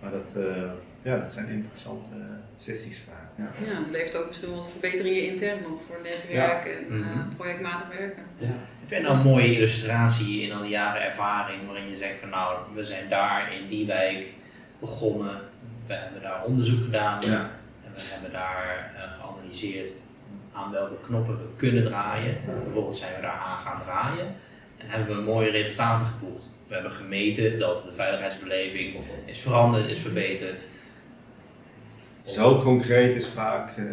Maar 0.00 0.10
dat, 0.10 0.32
uh, 0.36 0.70
ja, 1.02 1.18
dat 1.18 1.32
zijn 1.32 1.48
interessante 1.48 2.10
uh, 2.16 2.24
sessies 2.56 2.98
vaak. 3.08 3.28
Ja. 3.36 3.66
Ja, 3.66 3.78
het 3.82 3.90
levert 3.90 4.16
ook 4.16 4.26
misschien 4.26 4.48
wel 4.48 4.58
wat 4.58 4.70
verbeteringen 4.70 5.26
intern 5.26 5.66
op 5.66 5.80
voor 5.80 5.96
netwerk 6.02 6.64
en 6.64 6.84
uh, 6.96 7.06
Mhm. 7.06 7.28
projectmatig 7.36 7.88
werken. 7.98 8.22
Ja. 8.38 8.46
Heb 8.80 8.90
jij 8.90 9.00
nou 9.00 9.16
een 9.16 9.22
mooie 9.22 9.54
illustratie 9.56 10.42
in 10.42 10.52
al 10.52 10.60
die 10.62 10.70
jaren 10.70 11.02
ervaring 11.02 11.66
waarin 11.66 11.88
je 11.90 11.96
zegt 11.96 12.18
van 12.18 12.28
nou, 12.28 12.58
we 12.74 12.84
zijn 12.84 13.08
daar 13.08 13.54
in 13.54 13.68
die 13.68 13.86
wijk 13.86 14.34
begonnen, 14.80 15.40
we 15.92 15.98
hebben 15.98 16.22
daar 16.22 16.44
onderzoek 16.44 16.82
gedaan 16.82 17.20
Ja. 17.20 17.50
en 17.84 17.90
we 17.94 18.00
hebben 18.00 18.32
daar 18.32 18.92
uh, 18.94 19.02
geanalyseerd 19.20 19.90
aan 20.52 20.70
welke 20.70 20.94
knoppen 21.06 21.36
we 21.36 21.44
kunnen 21.56 21.84
draaien. 21.84 22.36
Bijvoorbeeld 22.64 22.96
zijn 22.96 23.14
we 23.14 23.20
daar 23.22 23.38
aan 23.46 23.58
gaan 23.58 23.82
draaien 23.84 24.26
en 24.76 24.86
hebben 24.88 25.16
we 25.16 25.22
mooie 25.22 25.50
resultaten 25.50 26.06
geboekt. 26.06 26.50
We 26.68 26.74
hebben 26.74 26.92
gemeten 26.92 27.58
dat 27.58 27.84
de 27.84 27.92
veiligheidsbeleving 27.92 28.96
is 29.24 29.40
veranderd, 29.40 29.90
is 29.90 30.00
verbeterd. 30.00 30.68
Zo 32.22 32.58
concreet 32.58 33.16
is 33.16 33.26
vaak, 33.26 33.76
uh, 33.76 33.86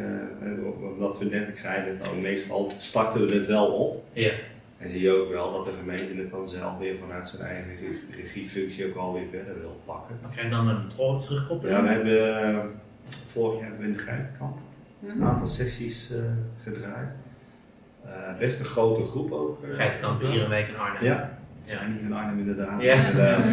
wat 0.97 1.17
we 1.19 1.25
net 1.25 1.59
zeiden, 1.59 1.99
nou, 2.03 2.17
meestal 2.17 2.71
starten 2.77 3.27
we 3.27 3.33
het 3.33 3.45
wel 3.45 3.65
op. 3.65 4.03
Ja. 4.13 4.31
En 4.79 4.89
zie 4.89 5.01
je 5.01 5.11
ook 5.11 5.29
wel 5.29 5.53
dat 5.53 5.65
de 5.65 5.71
gemeente 5.79 6.13
het 6.21 6.29
dan 6.31 6.49
zelf 6.49 6.77
weer 6.77 6.95
vanuit 6.99 7.29
zijn 7.29 7.41
eigen 7.41 7.71
regiefunctie 8.11 8.87
ook 8.87 8.95
alweer 8.95 9.27
verder 9.31 9.59
wil 9.59 9.81
pakken. 9.85 10.17
Dan 10.21 10.31
krijg 10.31 10.45
je 10.47 10.53
dan 10.53 10.67
een 10.67 10.87
terugkoppeling? 11.21 11.77
Ja, 11.77 11.83
we 11.83 11.89
hebben 11.89 12.53
uh, 12.55 12.59
vorig 13.27 13.59
jaar 13.59 13.67
hebben 13.69 13.85
we 13.85 13.91
in 13.91 13.97
de 13.97 14.03
Geitenkamp 14.03 14.57
Mhm. 14.99 15.21
een 15.21 15.27
aantal 15.27 15.47
sessies 15.47 16.11
uh, 16.11 16.17
gedraaid. 16.63 17.11
Uh, 18.05 18.37
best 18.37 18.59
een 18.59 18.65
grote 18.65 19.01
groep 19.03 19.31
ook. 19.31 19.63
Uh, 19.65 19.75
Geitenkamp 19.75 20.21
is 20.21 20.29
hier 20.29 20.43
een 20.43 20.49
week 20.49 20.67
in 20.67 20.77
Arnhem. 20.77 21.03
Ja, 21.03 21.37
we 21.63 21.69
zijn 21.69 21.91
hier 21.93 22.01
in 22.01 22.13
Arnhem 22.13 22.39
inderdaad. 22.39 22.81
Ja. 22.81 22.95
inderdaad. 22.95 23.45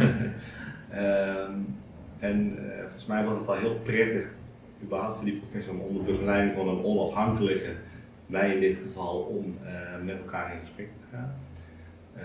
um, 1.50 1.76
en 2.18 2.58
uh, 2.58 2.80
volgens 2.82 3.06
mij 3.06 3.24
was 3.24 3.38
het 3.38 3.48
al 3.48 3.54
heel 3.54 3.80
prettig, 3.82 4.34
überhaupt 4.82 5.16
voor 5.16 5.24
die 5.24 5.36
professor, 5.36 5.74
om 5.74 5.80
onder 5.80 6.02
begeleiding 6.04 6.54
van 6.54 6.68
een 6.68 6.84
onafhankelijke, 6.84 7.70
wij 8.26 8.54
in 8.54 8.60
dit 8.60 8.76
geval, 8.86 9.18
om 9.20 9.56
uh, 9.64 9.70
met 10.04 10.16
elkaar 10.18 10.52
in 10.52 10.60
gesprek 10.60 10.86
te 11.00 11.05
Uh, 12.16 12.22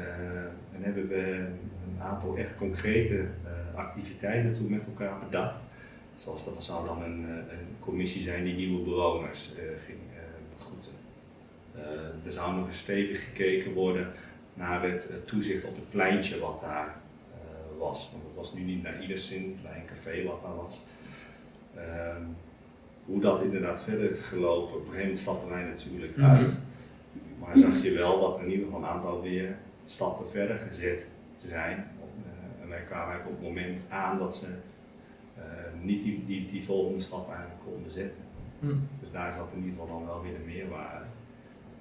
en 0.75 0.83
hebben 0.83 1.07
we 1.07 1.45
een 1.85 2.01
aantal 2.01 2.37
echt 2.37 2.57
concrete 2.57 3.13
uh, 3.15 3.75
activiteiten 3.75 4.53
toen 4.53 4.69
met 4.69 4.81
elkaar 4.85 5.19
bedacht. 5.19 5.55
Zoals 6.15 6.45
dat 6.45 6.63
zou 6.63 6.85
dan 6.85 7.03
een, 7.03 7.23
een 7.29 7.75
commissie 7.79 8.21
zijn 8.21 8.43
die 8.43 8.55
nieuwe 8.55 8.83
bewoners 8.83 9.51
ging 9.85 9.97
begroeten. 10.57 10.91
Er 12.25 12.31
zou 12.31 12.55
nog 12.55 12.67
eens 12.67 12.77
stevig 12.77 13.23
gekeken 13.23 13.73
worden 13.73 14.07
naar 14.53 14.83
het 14.83 15.27
toezicht 15.27 15.63
op 15.63 15.75
het 15.75 15.89
pleintje 15.89 16.39
wat 16.39 16.59
daar 16.59 16.95
was. 17.79 18.09
Want 18.11 18.23
het 18.23 18.35
was 18.35 18.53
nu 18.53 18.61
niet 18.61 18.83
naar 18.83 19.01
ieder 19.01 19.17
zin, 19.17 19.57
een 19.75 19.85
café 19.85 20.23
wat 20.23 20.41
daar 20.41 20.55
was. 20.55 20.81
Uh, 21.75 21.81
hoe 23.05 23.21
dat 23.21 23.41
inderdaad 23.41 23.81
verder 23.81 24.11
is 24.11 24.21
gelopen, 24.21 24.73
op 24.75 24.79
een 24.79 24.81
gegeven 24.81 25.01
moment 25.01 25.19
stapten 25.19 25.49
wij 25.49 25.63
natuurlijk 25.63 26.17
Mhm. 26.17 26.29
uit. 26.29 26.55
Maar 27.41 27.57
zag 27.57 27.83
je 27.83 27.91
wel 27.91 28.19
dat 28.19 28.35
er 28.37 28.43
in 28.43 28.51
ieder 28.51 28.65
geval 28.65 28.81
een 28.81 28.87
aantal 28.89 29.21
weer 29.21 29.55
stappen 29.85 30.29
verder 30.29 30.57
gezet 30.57 31.05
zijn. 31.47 31.77
Uh, 32.25 32.63
en 32.63 32.69
wij 32.69 32.81
kwamen 32.81 33.07
eigenlijk 33.13 33.39
op 33.39 33.45
het 33.45 33.55
moment 33.55 33.81
aan 33.89 34.17
dat 34.17 34.35
ze 34.35 34.47
uh, 35.37 35.43
niet 35.81 36.03
die, 36.03 36.23
die, 36.25 36.47
die 36.47 36.63
volgende 36.63 37.01
stap 37.01 37.29
eigenlijk 37.29 37.59
konden 37.65 37.91
zetten. 37.91 38.21
Hm. 38.59 38.67
Dus 38.99 39.11
daar 39.11 39.33
zat 39.33 39.47
in 39.53 39.63
ieder 39.63 39.71
geval 39.79 39.87
dan 39.97 40.05
wel 40.05 40.21
weer 40.21 40.33
de 40.33 40.51
meerwaarde. 40.53 41.05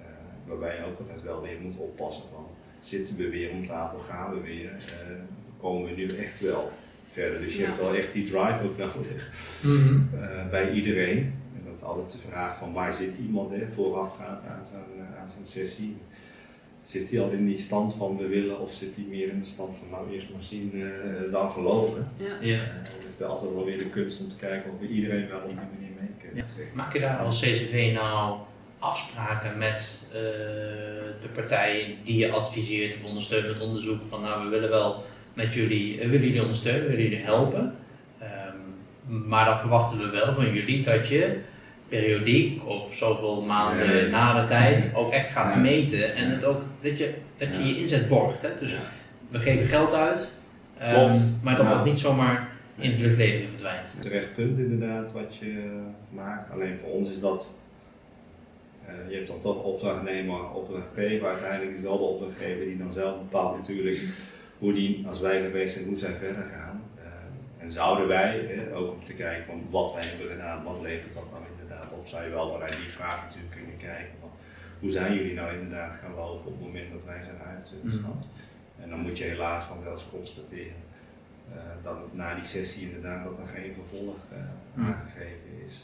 Uh, 0.00 0.06
waarbij 0.46 0.76
je 0.76 0.84
ook 0.84 0.98
altijd 0.98 1.22
wel 1.22 1.42
weer 1.42 1.60
moet 1.60 1.76
oppassen 1.76 2.24
van 2.32 2.46
zitten 2.80 3.16
we 3.16 3.28
weer 3.28 3.50
om 3.50 3.66
tafel, 3.66 3.98
gaan 3.98 4.34
we 4.34 4.40
weer, 4.40 4.70
uh, 4.70 5.16
komen 5.60 5.84
we 5.88 5.96
nu 5.96 6.08
echt 6.16 6.40
wel 6.40 6.70
verder. 7.10 7.40
Dus 7.40 7.52
je 7.54 7.60
Ja. 7.60 7.66
hebt 7.66 7.80
wel 7.80 7.94
echt 7.94 8.12
die 8.12 8.24
drive 8.24 8.64
ook 8.64 8.76
nodig 8.76 9.30
uh, 9.64 10.48
bij 10.50 10.72
iedereen. 10.72 11.34
Is 11.80 11.86
altijd 11.86 12.12
de 12.12 12.28
vraag 12.30 12.58
van 12.58 12.72
waar 12.72 12.94
zit 12.94 13.14
iemand 13.20 13.50
hè, 13.50 13.66
voorafgaand 13.72 14.46
aan 14.46 14.64
zo'n 14.70 14.98
uh, 14.98 15.20
aan 15.20 15.30
zo'n 15.30 15.46
sessie. 15.46 15.96
Zit 16.82 17.10
hij 17.10 17.20
al 17.20 17.30
in 17.30 17.46
die 17.46 17.58
stand 17.58 17.94
van 17.94 18.16
we 18.16 18.26
willen 18.26 18.60
of 18.60 18.72
zit 18.72 18.94
hij 18.94 19.04
meer 19.08 19.28
in 19.28 19.40
de 19.40 19.46
stand 19.46 19.76
van 19.78 19.88
nou 19.90 20.14
eerst 20.14 20.30
maar 20.32 20.42
zien 20.42 20.70
uh, 20.74 21.32
dan 21.32 21.50
geloven. 21.50 22.08
Ja. 22.16 22.26
Ja. 22.40 22.56
Uh, 22.56 22.68
het 23.04 23.14
is 23.18 23.22
altijd 23.22 23.54
wel 23.54 23.64
weer 23.64 23.78
de 23.78 23.90
kunst 23.90 24.20
om 24.20 24.28
te 24.28 24.36
kijken 24.36 24.72
of 24.72 24.78
we 24.80 24.88
iedereen 24.88 25.28
wel 25.28 25.40
op 25.40 25.48
die 25.48 25.56
manier 25.56 25.90
mee 26.00 26.10
kunnen. 26.18 26.44
Ja. 26.56 26.64
Maak 26.74 26.92
je 26.92 27.00
daar 27.00 27.18
als 27.18 27.40
CCV 27.40 27.90
nou 27.94 28.38
afspraken 28.78 29.58
met 29.58 30.06
uh, 30.08 30.12
de 31.20 31.28
partijen 31.34 31.96
die 32.04 32.16
je 32.16 32.30
adviseert 32.30 32.94
of 32.94 33.04
ondersteunt 33.04 33.46
met 33.46 33.60
onderzoek 33.60 34.02
van 34.08 34.20
nou 34.20 34.44
we 34.44 34.50
willen 34.50 34.70
wel 34.70 35.02
met 35.34 35.54
jullie, 35.54 35.94
uh, 35.94 36.00
willen 36.00 36.26
jullie 36.26 36.42
ondersteunen, 36.42 36.88
willen 36.88 37.02
jullie 37.02 37.24
helpen. 37.24 37.74
Um, 38.22 39.28
maar 39.28 39.44
dan 39.44 39.58
verwachten 39.58 39.98
we 39.98 40.08
wel 40.08 40.32
van 40.32 40.52
jullie 40.52 40.82
dat 40.82 41.08
je 41.08 41.40
periodiek 41.90 42.66
of 42.68 42.94
zoveel 42.94 43.42
maanden 43.42 43.86
Ja, 43.86 44.00
ja. 44.00 44.06
na 44.08 44.40
de 44.40 44.48
tijd 44.48 44.84
ook 44.94 45.12
echt 45.12 45.28
gaat 45.30 45.54
Ja. 45.54 45.60
meten 45.60 46.14
en 46.14 46.30
het 46.30 46.44
ook, 46.44 46.60
dat 46.80 46.98
je 46.98 47.14
dat 47.36 47.48
je, 47.56 47.66
je 47.66 47.76
inzet 47.80 48.08
borgt. 48.08 48.42
Hè? 48.42 48.48
Dus 48.60 48.72
Ja. 48.72 48.78
we 49.28 49.38
geven 49.38 49.66
geld 49.66 49.92
uit, 49.92 50.30
um, 50.82 50.92
Klopt. 50.94 51.18
maar 51.42 51.56
dat 51.56 51.68
dat 51.68 51.84
niet 51.84 51.98
zomaar 51.98 52.48
in 52.78 52.90
het 52.90 53.00
luchtledingen 53.00 53.48
verdwijnt. 53.50 53.88
Terecht 54.00 54.32
punt 54.34 54.58
inderdaad 54.58 55.12
wat 55.12 55.36
je 55.36 55.80
maakt. 56.10 56.50
Alleen 56.52 56.78
voor 56.82 56.90
ons 56.90 57.10
is 57.10 57.20
dat, 57.20 57.54
uh, 58.88 59.10
je 59.10 59.16
hebt 59.16 59.28
dan 59.28 59.40
toch 59.40 59.62
opdrachtnemer, 59.62 60.50
opdrachtgever. 60.54 61.28
Uiteindelijk 61.28 61.76
is 61.76 61.80
wel 61.82 61.98
de 61.98 62.04
opdrachtgever 62.04 62.64
die 62.64 62.78
dan 62.78 62.92
zelf 62.92 63.18
bepaalt 63.18 63.56
natuurlijk 63.58 64.02
hoe 64.58 64.72
die, 64.72 65.04
als 65.08 65.20
wij 65.20 65.40
geweest 65.42 65.74
zijn, 65.74 65.86
hoe 65.86 65.96
zij 65.98 66.14
verder 66.14 66.42
gaan. 66.42 66.82
En 67.70 67.76
zouden 67.76 68.06
wij, 68.08 68.32
eh, 68.54 68.76
ook 68.78 68.90
om 68.92 69.04
te 69.04 69.12
kijken 69.12 69.44
van 69.46 69.66
wat 69.70 69.92
wij 69.94 70.04
hebben 70.04 70.28
gedaan, 70.34 70.64
wat 70.64 70.80
levert 70.82 71.14
dat 71.14 71.28
dan 71.32 71.44
inderdaad 71.52 71.92
op, 71.92 72.06
zou 72.08 72.24
je 72.24 72.30
wel 72.30 72.52
vanuit 72.52 72.76
die 72.76 72.96
vraag 72.98 73.18
natuurlijk 73.26 73.54
kunnen 73.58 73.76
kijken 73.76 74.14
van 74.20 74.30
hoe 74.80 74.90
zijn 74.90 75.14
jullie 75.14 75.34
nou 75.34 75.52
inderdaad 75.52 75.92
gaan 76.00 76.14
lopen 76.14 76.46
op 76.46 76.56
het 76.58 76.66
moment 76.66 76.92
dat 76.92 77.04
wij 77.04 77.22
zijn 77.22 77.40
uitgestapt. 77.54 78.26
En 78.82 78.90
dan 78.90 78.98
moet 78.98 79.18
je 79.18 79.24
helaas 79.24 79.64
van 79.64 79.82
wel 79.84 79.92
eens 79.92 80.06
constateren 80.16 80.82
uh, 81.52 81.56
dat 81.82 81.96
na 82.12 82.34
die 82.34 82.44
sessie 82.44 82.86
inderdaad 82.88 83.24
dat 83.24 83.38
er 83.38 83.46
geen 83.56 83.72
vervolg 83.78 84.16
uh, 84.32 84.38
Hmm. 84.74 84.86
aangegeven 84.86 85.50
is. 85.68 85.76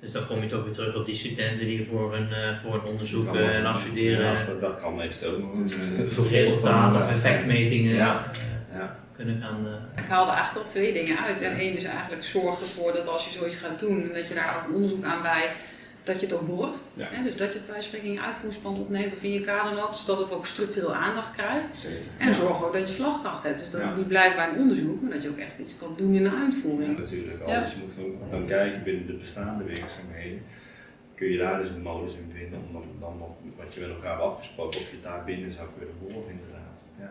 Dus 0.00 0.12
dan 0.12 0.26
kom 0.26 0.40
je 0.42 0.46
toch 0.46 0.64
weer 0.64 0.72
terug 0.72 0.94
op 0.96 1.06
die 1.06 1.14
studenten 1.14 1.66
die 1.66 1.86
voor 1.86 2.16
een, 2.16 2.28
uh, 2.28 2.58
voor 2.62 2.74
een 2.74 2.84
onderzoek 2.84 3.34
en 3.36 3.66
afstuderen, 3.66 4.24
Ja, 4.24 4.30
als 4.30 4.46
dat, 4.46 4.60
dat 4.60 4.80
kan 4.80 5.00
eventueel 5.00 5.38
nog 5.38 5.52
een 5.52 5.72
uh, 5.72 5.98
vervolg 5.98 6.30
resultaten 6.30 6.98
dan 6.98 7.02
of 7.02 7.10
effectmetingen 7.10 7.94
Ja. 7.94 8.24
Ja. 8.72 8.98
Kunnen 9.24 9.42
gaan. 9.42 9.66
uh, 9.66 10.02
Ik 10.04 10.08
haalde 10.08 10.30
eigenlijk 10.32 10.64
al 10.64 10.70
twee 10.70 10.92
dingen 10.92 11.18
uit. 11.18 11.40
En 11.42 11.56
één 11.58 11.76
is 11.76 11.84
eigenlijk 11.84 12.24
zorg 12.24 12.60
ervoor 12.60 12.92
dat 12.92 13.08
als 13.08 13.24
je 13.26 13.32
zoiets 13.32 13.56
gaat 13.56 13.78
doen, 13.78 14.02
en 14.08 14.14
dat 14.14 14.28
je 14.28 14.34
daar 14.34 14.56
ook 14.56 14.68
een 14.68 14.74
onderzoek 14.74 15.04
aan 15.04 15.22
wijdt, 15.22 15.54
dat 16.04 16.20
je 16.20 16.26
het 16.26 16.34
ook 16.34 16.46
borgt. 16.46 16.90
Ja. 16.94 17.06
Hè, 17.10 17.22
dus 17.22 17.36
dat 17.36 17.52
je 17.52 17.58
het 17.58 17.66
bij 17.66 17.82
spreken 17.82 18.06
in 18.06 18.12
je 18.12 18.20
uitvoeringsplan 18.20 18.76
opneemt 18.78 19.12
of 19.12 19.22
in 19.22 19.32
je 19.32 19.40
kadernoot, 19.40 19.96
zodat 19.96 20.18
het 20.18 20.32
ook 20.32 20.46
structureel 20.46 20.94
aandacht 20.94 21.32
krijgt. 21.36 21.78
Zeker. 21.78 21.98
En 22.18 22.34
zorg 22.34 22.64
ook 22.64 22.72
dat 22.72 22.88
je 22.88 22.94
slagkracht 22.94 23.42
hebt. 23.42 23.58
Dus 23.58 23.70
dat 23.70 23.80
Ja. 23.80 23.86
het 23.86 23.96
niet 23.96 24.08
blijft 24.08 24.36
bij 24.36 24.48
een 24.48 24.58
onderzoek, 24.58 25.00
maar 25.02 25.10
dat 25.12 25.22
je 25.22 25.28
ook 25.28 25.38
echt 25.38 25.58
iets 25.58 25.76
kan 25.78 25.94
doen 25.96 26.14
in 26.14 26.22
de 26.22 26.30
Ja, 26.30 26.40
uitvoering. 26.44 26.98
natuurlijk. 26.98 27.38
Ja. 27.46 27.56
Alles, 27.58 27.72
je 27.72 27.78
moet 27.82 27.92
gewoon 27.94 28.30
dan 28.30 28.46
kijken 28.46 28.82
binnen 28.82 29.06
de 29.06 29.12
bestaande 29.12 29.64
werkzaamheden. 29.64 30.42
Kun 31.14 31.28
je 31.28 31.38
daar 31.38 31.62
dus 31.62 31.70
een 31.70 31.82
modus 31.82 32.12
in 32.14 32.30
vinden 32.34 32.58
om 32.66 32.72
dan, 32.72 32.84
dan 33.00 33.18
wat- 33.18 33.38
wat 33.56 33.74
je 33.74 33.80
met 33.80 33.88
elkaar 33.90 34.10
hebt 34.10 34.22
afgesproken, 34.22 34.80
of 34.80 34.86
je 34.90 34.94
het 34.94 35.02
daar 35.02 35.24
binnen 35.24 35.52
zou 35.52 35.66
kunnen 35.76 35.94
borgen 36.00 36.30
inderdaad. 36.30 36.59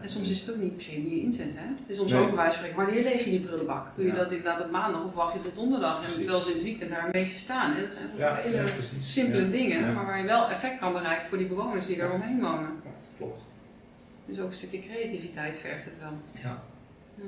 En 0.01 0.09
soms 0.09 0.29
is 0.29 0.39
het 0.41 0.51
ook 0.51 0.61
niet 0.61 0.73
per 0.75 0.83
se 0.83 1.09
je 1.15 1.21
inzet, 1.21 1.55
hè? 1.57 1.65
Het 1.81 1.89
is 1.89 1.97
soms 1.97 2.11
Nee. 2.11 2.21
ook 2.21 2.35
van 2.35 2.53
spreken, 2.53 2.75
wanneer 2.75 3.03
leeg 3.03 3.23
je 3.23 3.29
die 3.29 3.39
prullenbak? 3.39 3.95
Doe 3.95 4.05
je 4.05 4.11
dat 4.13 4.29
inderdaad 4.31 4.61
op 4.65 4.71
maandag 4.71 5.05
of 5.05 5.13
wacht 5.13 5.33
je 5.33 5.39
tot 5.39 5.55
donderdag? 5.55 5.95
En 5.97 5.99
Precies. 6.03 6.21
terwijl 6.21 6.39
ze 6.43 6.49
in 6.49 6.55
het 6.55 6.63
weekend 6.63 6.89
daar 6.89 7.05
een 7.05 7.11
beetje 7.11 7.37
staan. 7.37 7.73
Hè? 7.73 7.81
Dat 7.81 7.93
zijn 7.93 8.09
hele 8.35 8.67
simpele 9.01 9.49
dingen, 9.49 9.93
maar 9.93 10.05
waar 10.05 10.19
je 10.19 10.25
wel 10.25 10.49
effect 10.49 10.79
kan 10.79 10.93
bereiken 10.93 11.27
voor 11.27 11.37
die 11.37 11.47
bewoners 11.47 11.85
die 11.85 11.97
er 12.01 12.11
omheen 12.11 12.39
wonen. 12.39 12.69
Ja, 12.83 12.91
klopt. 13.17 13.41
Dus 14.25 14.39
ook 14.39 14.47
een 14.47 14.53
stukje 14.53 14.79
creativiteit 14.81 15.57
vergt 15.57 15.85
het 15.85 15.99
wel. 15.99 16.11
Ja. 16.41 16.63
Ja. 17.15 17.23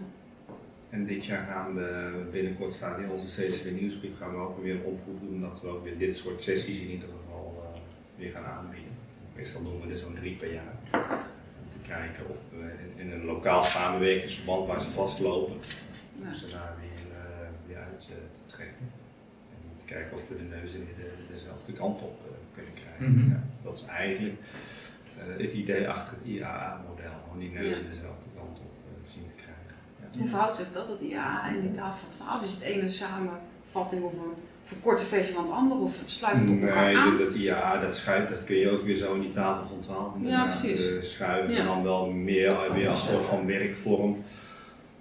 En 0.90 1.06
dit 1.06 1.26
jaar 1.26 1.46
gaan 1.46 1.76
we, 1.76 2.12
binnenkort 2.32 2.74
staat 2.74 3.00
in 3.00 3.10
onze 3.10 3.28
CCW 3.28 3.72
Nieuwsbrief, 3.80 4.18
gaan 4.18 4.32
we 4.32 4.38
ook 4.38 4.64
weer 4.64 4.74
een 4.76 4.84
oproep 4.84 5.20
doen 5.22 5.42
dat 5.42 5.62
we 5.62 5.68
ook 5.68 5.84
weer 5.84 5.98
dit 5.98 6.16
soort 6.18 6.44
sessies 6.44 6.80
in 6.80 6.90
ieder 6.90 7.08
geval 7.08 7.64
eh, 7.74 7.80
weer 8.16 8.32
gaan 8.32 8.44
aanbieden. 8.46 8.90
Meestal 9.36 9.64
doen 9.64 9.82
we 9.88 9.92
er 9.94 9.98
zo'n 10.00 10.14
drie 10.20 10.36
per 10.36 10.54
jaar. 10.54 10.74
Om 11.64 11.70
te 11.82 11.88
kijken 11.90 12.30
of 12.30 12.36
in, 13.02 13.08
in 13.08 13.12
een 13.12 13.26
lokaal 13.26 13.64
samenwerkingsverband 13.64 14.68
waar 14.68 14.82
ze 14.82 14.90
vastlopen, 14.92 15.54
Ja. 16.16 16.28
om 16.28 16.36
ze 16.36 16.46
daar 16.46 16.76
weer, 16.80 17.06
eh, 17.18 17.48
weer 17.68 17.78
uit 17.78 18.08
eh, 18.10 18.16
te 18.16 18.56
trekken. 18.56 18.88
En 19.52 19.86
kijken 19.86 20.18
of 20.18 20.28
we 20.28 20.38
de 20.38 20.44
neuzen 20.44 20.86
weer 20.86 20.96
de, 20.96 21.34
dezelfde 21.34 21.72
kant 21.74 22.02
op 22.02 22.20
eh, 22.26 22.32
kunnen 22.54 22.74
krijgen. 22.74 23.20
Mhm. 23.20 23.30
ja, 23.32 23.44
dat 23.64 23.74
is 23.78 23.86
eigenlijk 23.86 24.38
eh, 25.18 25.44
het 25.46 25.54
idee 25.54 25.90
achter 25.90 26.14
het 26.18 26.26
IAA-model, 26.28 27.12
om 27.32 27.40
die 27.40 27.52
neuzen 27.52 27.90
dezelfde 27.90 28.30
kant 28.38 28.60
op 28.60 28.72
zien 29.14 29.28
te 29.36 29.42
krijgen. 29.44 29.76
Ja. 30.02 30.20
Hoe 30.20 30.28
verhoudt 30.28 30.56
zich 30.56 30.72
dat, 30.72 30.88
dat 30.88 31.00
IAA 31.00 31.48
en 31.48 31.62
die 31.62 31.72
tafel 31.72 32.00
van 32.00 32.10
12? 32.10 32.44
Is 32.44 32.54
het 32.54 32.62
ene 32.62 32.90
samenvatting 32.90 34.04
of 34.04 34.14
een 34.14 34.34
verkorte 34.64 35.04
versie 35.06 35.34
van 35.34 35.44
het 35.44 35.52
andere 35.52 35.82
of 35.82 36.04
sluit 36.06 36.38
het 36.40 36.50
op 36.50 36.62
elkaar 36.62 36.86
Nee, 36.86 36.98
aan? 36.98 37.18
dat, 37.18 37.28
dat 37.28 37.36
IAA, 37.36 37.80
dat 37.80 37.96
schuift, 37.96 38.30
dat 38.30 38.44
kun 38.44 38.56
je 38.56 38.70
ook 38.70 38.82
weer 38.84 38.96
zo 38.96 39.14
in 39.14 39.22
die 39.22 39.32
tafel 39.32 39.68
van 39.68 39.80
12 39.80 40.16
inderdaad, 40.16 40.60
precies. 40.62 40.88
eh, 40.90 41.02
schuiven. 41.02 41.54
Ja. 41.54 41.60
En 41.60 41.66
dan 41.66 41.84
wel 41.84 42.06
meer 42.12 42.50
Ja, 42.50 42.74
weer 42.74 42.90
als 42.90 43.06
ja. 43.06 43.12
soort 43.12 43.26
van 43.26 43.46
werkvorm. 43.46 44.24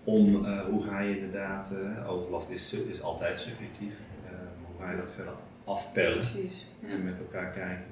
Om 0.05 0.45
eh, 0.45 0.61
hoe 0.61 0.83
ga 0.83 1.01
je 1.01 1.19
inderdaad, 1.21 1.71
eh, 1.71 2.11
overlast 2.11 2.51
is, 2.51 2.73
is 2.91 3.03
altijd 3.03 3.39
subjectief, 3.41 3.93
eh, 4.27 4.31
maar 4.33 4.71
hoe 4.77 4.85
ga 4.85 4.91
je 4.91 4.97
dat 4.97 5.11
verder 5.15 5.33
aftellen? 5.65 6.19
Precies. 6.31 6.67
Ja. 6.81 6.89
En 6.89 7.05
met 7.05 7.15
elkaar 7.19 7.51
kijken, 7.51 7.85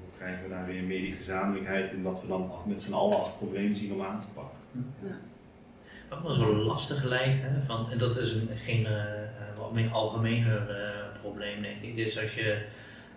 hoe 0.00 0.18
krijgen 0.18 0.42
we 0.42 0.48
daar 0.48 0.66
weer 0.66 0.82
meer 0.82 1.00
die 1.00 1.12
gezamenlijkheid 1.12 1.92
in 1.92 2.02
wat 2.02 2.20
we 2.20 2.26
dan 2.28 2.50
met 2.66 2.82
z'n 2.82 2.92
allen 2.92 3.18
als 3.18 3.30
probleem 3.38 3.74
zien 3.74 3.92
om 3.92 4.02
aan 4.02 4.20
te 4.20 4.26
pakken. 4.34 4.56
Wat 6.08 6.22
me 6.22 6.34
zo 6.34 6.54
lastig 6.54 7.04
lijkt, 7.04 7.38
hè, 7.42 7.48
van, 7.66 7.90
en 7.90 7.98
dat 7.98 8.16
is 8.16 8.32
een, 8.32 8.48
geen 8.56 8.86
wat 9.58 9.92
algemener 9.92 10.70
eh, 10.70 11.20
probleem 11.20 11.62
denk 11.62 11.82
ik, 11.82 11.96
is 11.96 12.20
als 12.20 12.34
je 12.34 12.64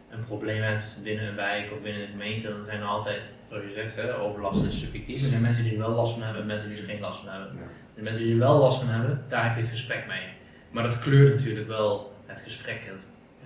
een 0.10 0.24
probleem 0.24 0.62
hebt 0.62 0.98
binnen 1.04 1.28
een 1.28 1.36
wijk 1.36 1.72
of 1.72 1.82
binnen 1.82 2.02
een 2.02 2.08
gemeente, 2.08 2.48
dan 2.48 2.66
zijn 2.66 2.82
er 2.82 2.88
altijd, 2.88 3.22
zoals 3.50 3.64
je 3.64 3.74
zegt, 3.74 3.96
hè, 3.96 4.16
overlast 4.20 4.64
is 4.64 4.80
subjectief. 4.80 5.24
Er 5.24 5.30
zijn 5.30 5.42
mensen 5.42 5.64
die 5.64 5.74
er 5.74 5.80
wel 5.80 5.96
last 5.96 6.14
van 6.14 6.22
hebben 6.22 6.42
en 6.42 6.48
mensen 6.48 6.70
die 6.70 6.80
er 6.80 6.86
geen 6.86 7.00
last 7.00 7.20
van 7.20 7.32
hebben. 7.32 7.54
Ja. 7.56 7.62
De 7.96 8.02
mensen 8.02 8.24
die 8.24 8.34
er 8.34 8.40
wel 8.40 8.58
last 8.58 8.80
van 8.80 8.90
hebben, 8.90 9.24
daar 9.28 9.44
heb 9.48 9.56
je 9.56 9.62
het 9.62 9.72
gesprek 9.72 10.08
mee. 10.08 10.28
Maar 10.72 10.84
dat 10.84 11.00
kleurt 11.00 11.36
natuurlijk 11.36 11.68
wel 11.68 12.16
het 12.26 12.42
gesprek. 12.42 12.92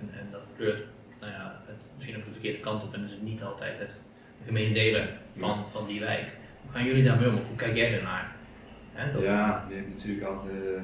En, 0.00 0.10
en, 0.18 0.28
dat 0.30 0.48
kleurt 0.56 0.84
nou 1.20 1.32
ja, 1.32 1.60
het, 1.66 1.76
misschien 1.96 2.16
ook 2.16 2.24
de 2.24 2.32
verkeerde 2.32 2.60
kant 2.60 2.82
op 2.82 2.94
en 2.94 3.04
is 3.04 3.10
het 3.10 3.22
niet 3.22 3.42
altijd 3.42 3.78
het 3.78 4.00
gemeen 4.46 4.72
delen 4.72 5.08
van, 5.36 5.70
van 5.70 5.86
die 5.86 6.00
wijk. 6.00 6.28
Hoe 6.62 6.72
gaan 6.72 6.84
jullie 6.84 7.04
daarmee 7.04 7.28
om 7.28 7.36
of 7.36 7.48
hoe 7.48 7.56
kijk 7.56 7.76
jij 7.76 7.94
ernaar? 7.94 8.34
Ja, 9.20 9.66
je 9.68 9.74
hebt 9.74 9.88
natuurlijk 9.88 10.26
altijd, 10.26 10.62
eh, 10.64 10.82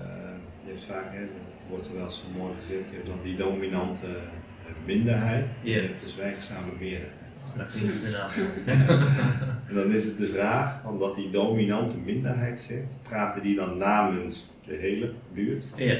eh, 0.00 0.27
je 0.68 0.74
hebt 0.74 0.84
vaak, 0.86 1.12
hè, 1.12 1.20
dat 1.20 1.52
wordt 1.68 1.86
er 1.86 1.94
wel 1.94 2.04
eens 2.04 2.18
zo 2.32 2.38
mooi 2.38 2.52
gezegd, 2.60 2.88
je 2.90 2.94
hebt 2.94 3.06
dan 3.06 3.18
die 3.22 3.36
dominante 3.36 4.06
eh, 4.06 4.72
minderheid, 4.86 5.46
Ja. 5.62 5.74
je 5.74 5.80
hebt 5.80 6.02
de 6.04 6.08
zwijgzame 6.08 6.72
meerderheid. 6.78 7.16
Dat 7.56 7.66
klinkt 7.66 7.94
inderdaad. 7.94 8.36
En 9.68 9.74
dan 9.74 9.92
is 9.92 10.04
het 10.04 10.18
de 10.18 10.26
vraag, 10.26 10.80
van 10.82 10.98
wat 10.98 11.14
die 11.16 11.30
dominante 11.30 11.96
minderheid 11.96 12.60
zegt, 12.60 12.96
praten 13.02 13.42
die 13.42 13.56
dan 13.56 13.76
namens 13.78 14.46
de 14.66 14.74
hele 14.74 15.12
buurt? 15.32 15.64
Ja. 15.76 15.96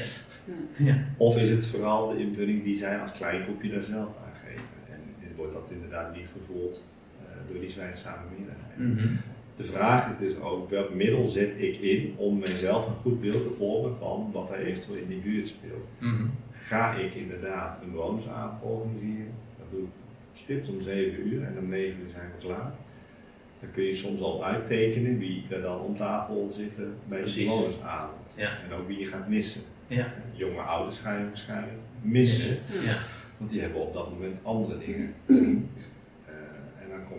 Ja. 0.77 0.97
Of 1.17 1.37
is 1.37 1.49
het 1.49 1.65
vooral 1.65 2.09
de 2.09 2.19
invulling 2.19 2.63
die 2.63 2.75
zij 2.77 2.99
als 2.99 3.11
klein 3.11 3.41
groepje 3.43 3.69
daar 3.71 3.83
zelf 3.83 4.07
aan 4.07 4.35
geven? 4.45 4.63
En 4.89 5.35
wordt 5.35 5.53
dat 5.53 5.67
inderdaad 5.69 6.15
niet 6.15 6.27
gevoeld 6.39 6.87
eh, 7.19 7.51
door 7.51 7.59
die 7.59 7.69
zwijgzame 7.69 8.23
minderheid? 8.37 8.77
Mhm. 9.03 9.15
De 9.59 9.65
vraag 9.65 10.09
is 10.09 10.17
dus 10.17 10.39
ook 10.41 10.69
welk 10.69 10.93
middel 10.93 11.27
zet 11.27 11.49
ik 11.57 11.79
in 11.79 12.13
om 12.17 12.39
mijzelf 12.39 12.87
een 12.87 12.93
goed 12.93 13.21
beeld 13.21 13.43
te 13.43 13.49
vormen 13.51 13.97
van 13.99 14.29
wat 14.33 14.51
er 14.51 14.59
eventueel 14.59 14.97
in 14.97 15.07
die 15.07 15.19
buurt 15.19 15.47
speelt. 15.47 15.87
Mhm. 15.97 16.25
Ga 16.51 16.93
ik 16.93 17.13
inderdaad 17.13 17.79
een 17.83 17.91
bewonersavond 17.91 18.63
organiseren? 18.63 19.31
Dat 19.57 19.67
doe 19.71 19.81
ik 19.81 19.87
stipt 20.33 20.69
om 20.69 20.81
7 20.81 21.27
uur 21.27 21.43
en 21.43 21.55
om 21.59 21.69
9 21.69 21.99
uur 22.03 22.09
zijn 22.09 22.31
we 22.37 22.45
klaar. 22.47 22.71
Dan 23.59 23.71
kun 23.71 23.83
je 23.83 23.95
soms 23.95 24.21
al 24.21 24.45
uittekenen 24.45 25.17
wie 25.17 25.45
er 25.49 25.61
dan 25.61 25.79
om 25.79 25.95
tafel 25.97 26.49
zitten 26.51 26.93
bij 27.07 27.23
de 27.23 27.33
bewonersavond. 27.43 28.17
Ja. 28.35 28.49
En 28.49 28.77
ook 28.79 28.87
wie 28.87 28.99
je 28.99 29.05
gaat 29.05 29.27
missen. 29.27 29.61
Ja. 29.87 30.13
Jonge 30.33 30.59
ouders 30.61 30.97
ga 30.99 31.17
je 31.17 31.25
waarschijnlijk 31.27 31.73
missen, 32.01 32.57
Ja. 32.85 32.97
want 33.37 33.51
die 33.51 33.61
hebben 33.61 33.81
op 33.81 33.93
dat 33.93 34.09
moment 34.11 34.35
andere 34.43 34.77
dingen. 34.85 35.13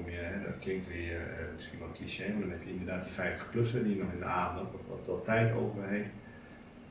Eh, 0.07 0.13
en 0.13 0.13
dan 0.13 0.13
kom 0.13 0.13
je, 0.13 0.19
hè, 0.19 0.45
dat 0.51 0.59
klinkt 0.65 0.89
weer 0.89 1.17
eh, 1.39 1.45
misschien 1.55 1.79
wat 1.79 1.93
cliché, 1.99 2.27
maar 2.33 2.41
dan 2.41 2.51
heb 2.57 2.63
je 2.65 2.71
inderdaad 2.77 3.05
die 3.05 3.15
50-plusser 3.25 3.83
die 3.89 3.97
nog 4.03 4.13
in 4.13 4.19
de 4.19 4.25
avond 4.43 4.61
ook 4.61 4.73
wat, 4.89 5.07
wat 5.07 5.25
tijd 5.25 5.53
over 5.53 5.83
heeft. 5.89 6.11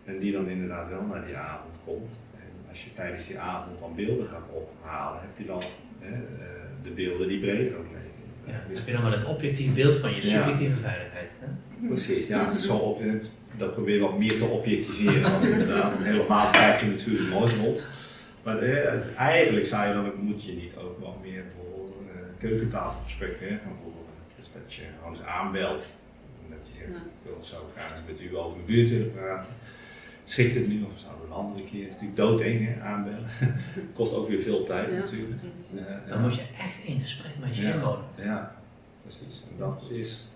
En 0.03 0.20
die 0.20 0.32
dan 0.32 0.47
inderdaad 0.49 0.89
wel 0.89 1.01
naar 1.12 1.26
die 1.26 1.36
avond 1.36 1.74
komt. 1.86 2.14
En 2.43 2.49
als 2.70 2.84
je 2.84 2.93
tijdens 2.93 3.28
die 3.28 3.39
avond 3.39 3.80
dan 3.80 3.95
beelden 3.95 4.28
gaat 4.28 4.47
ophalen, 4.62 5.20
heb 5.22 5.34
je 5.38 5.45
dan 5.45 5.62
hè, 5.99 6.14
eh, 6.14 6.66
de 6.84 6.89
beelden 6.89 7.28
die 7.28 7.39
breder 7.39 7.78
ook 7.78 7.89
leven. 7.97 8.07
Ja. 8.45 8.60
Dus 8.70 8.78
heb 8.78 8.88
je 8.88 8.93
dan 8.93 9.03
wel 9.10 9.14
een 9.20 9.26
objectief 9.26 9.74
beeld 9.74 9.97
van 9.97 10.16
je 10.16 10.22
Ja. 10.30 10.38
subjectieve 10.38 10.80
veiligheid. 10.80 11.32
Hè? 11.39 11.47
Precies, 11.88 12.28
ja. 12.28 12.57
Zo 12.57 12.76
op, 12.76 13.01
dat 13.57 13.74
proberen 13.74 13.99
we 14.01 14.05
wat 14.07 14.20
meer 14.20 14.38
te 14.38 14.45
objectiveren. 14.45 15.32
Want 15.32 15.43
inderdaad, 15.45 15.91
want 15.93 16.03
helemaal 16.05 16.49
krijg 16.49 16.82
je 16.82 16.88
natuurlijk 16.88 17.30
nooit 17.30 17.51
rond. 17.53 17.88
Maar 18.43 18.57
eh, 18.60 19.18
eigenlijk 19.18 19.66
zou 19.66 19.88
je 19.88 19.93
dan, 19.93 20.05
ook- 20.07 20.18
moet 20.18 20.43
je 20.45 20.51
niet 20.51 20.76
ook 20.76 20.99
wat 20.99 21.22
meer 21.22 21.43
voor 21.55 21.69
keukentafelgesprekken 22.40 23.48
hè, 23.48 23.54
gaan 23.64 23.78
voeren. 23.84 24.02
Dus 24.40 24.48
dat 24.54 24.74
je 24.74 24.84
gewoon 24.98 25.14
eens 25.14 25.24
aanbelt. 25.24 25.84
En 26.44 26.56
Dat 26.58 26.68
je 26.68 26.74
zegt, 26.80 26.92
Ja. 26.92 26.96
ik 27.06 27.20
wil 27.24 27.38
zo 27.42 27.70
graag 27.76 27.92
eens 27.92 28.08
met 28.08 28.22
u 28.22 28.38
over 28.38 28.58
uw 28.58 28.66
buurt 28.66 28.90
willen 28.90 29.12
praten. 29.14 29.54
Schikt 30.26 30.56
het 30.56 30.68
nu 30.68 30.84
of 30.84 31.00
zouden 31.00 31.22
we 31.22 31.28
een 31.28 31.34
andere 31.44 31.64
keer? 31.64 31.84
Het 31.86 31.94
is 31.96 32.02
natuurlijk 32.02 32.18
doodeng 32.18 32.68
hè, 32.68 32.82
aanbellen. 32.82 33.26
Kost 33.98 34.14
ook 34.14 34.28
weer 34.28 34.42
veel 34.42 34.64
tijd 34.64 34.90
Ja. 34.92 34.98
natuurlijk. 34.98 35.42
Dan 36.10 36.22
moet 36.22 36.36
je 36.36 36.42
echt 36.62 36.84
in 36.86 37.00
gesprek 37.00 37.32
met 37.40 37.56
je 37.56 37.64
inwoner. 37.64 38.04
Ja, 38.16 38.56
precies. 39.04 39.44
En 39.52 39.56
dat 39.58 39.84
is 39.90 40.28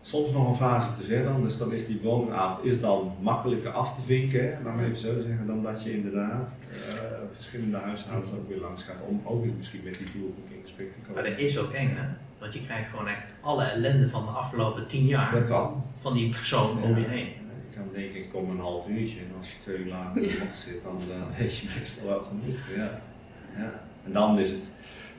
soms 0.00 0.32
nog 0.32 0.48
een 0.48 0.54
fase 0.56 0.94
te 0.94 1.02
ver 1.02 1.24
dan. 1.24 1.42
Dus 1.42 1.58
dan 1.58 1.72
is 1.72 1.86
die 1.86 2.00
woonavond 2.02 2.64
is 2.66 2.80
dan 2.80 3.12
makkelijker 3.20 3.70
af 3.70 3.94
te 3.94 4.00
vinken, 4.02 4.54
hè, 4.56 4.60
maar 4.62 4.84
even 4.84 4.98
zo 4.98 5.20
zeggen, 5.20 5.46
dan 5.46 5.62
dat 5.62 5.82
je 5.82 5.92
inderdaad 5.92 6.48
eh, 6.72 6.94
verschillende 7.34 7.76
huishoudens 7.76 8.32
ook 8.32 8.48
weer 8.48 8.58
langs 8.60 8.82
gaat 8.84 9.02
om 9.08 9.22
ook 9.24 9.44
eens 9.44 9.54
misschien 9.56 9.80
met 9.84 9.94
die 9.98 10.06
doelgroep 10.12 10.50
in 10.50 10.60
gesprek 10.62 10.92
te 10.92 10.98
Maar 10.98 11.08
komen. 11.22 11.30
dat 11.30 11.40
is 11.40 11.58
ook 11.58 11.72
eng, 11.72 11.94
hè? 11.96 12.04
Want 12.38 12.54
je 12.54 12.60
krijgt 12.64 12.90
gewoon 12.90 13.08
echt 13.08 13.24
alle 13.40 13.64
ellende 13.64 14.08
van 14.08 14.24
de 14.24 14.30
afgelopen 14.30 14.86
tien 14.86 15.06
jaar 15.06 15.32
Dat 15.32 15.46
kan. 15.46 15.84
van 16.00 16.14
die 16.14 16.28
persoon 16.28 16.82
om 16.82 16.98
je 16.98 17.06
heen. 17.06 17.26
Je 17.70 17.76
kan 17.76 17.88
denken, 17.92 18.16
ik 18.20 18.28
kom 18.30 18.50
een 18.50 18.58
half 18.60 18.88
uurtje 18.88 19.18
en 19.18 19.32
als 19.38 19.50
je 19.50 19.56
twee 19.62 19.76
uur 19.78 19.88
later 19.88 20.22
nog 20.22 20.56
zit, 20.56 20.82
dan 20.82 20.98
eh, 21.10 21.38
weet 21.38 21.56
je 21.56 21.68
meestal 21.78 22.06
wel 22.08 22.22
genoeg. 22.22 22.58
Ja. 22.76 23.00
Ja. 23.56 23.80
En 24.06 24.12
dan 24.12 24.38
is 24.38 24.50
het 24.50 24.64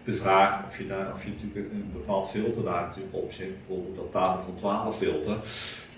de 0.04 0.14
vraag 0.14 0.66
of 0.68 0.78
je, 0.78 0.88
daar, 0.88 1.14
of 1.14 1.24
je 1.24 1.30
natuurlijk 1.30 1.72
een 1.74 1.90
bepaald 1.94 2.30
filter 2.30 2.64
daar 2.64 2.82
natuurlijk 2.82 3.16
op 3.16 3.32
zet, 3.32 3.58
bijvoorbeeld 3.58 3.96
dat 3.96 4.12
tafel 4.12 4.44
van 4.44 4.56
12 4.56 4.98
filter. 4.98 5.36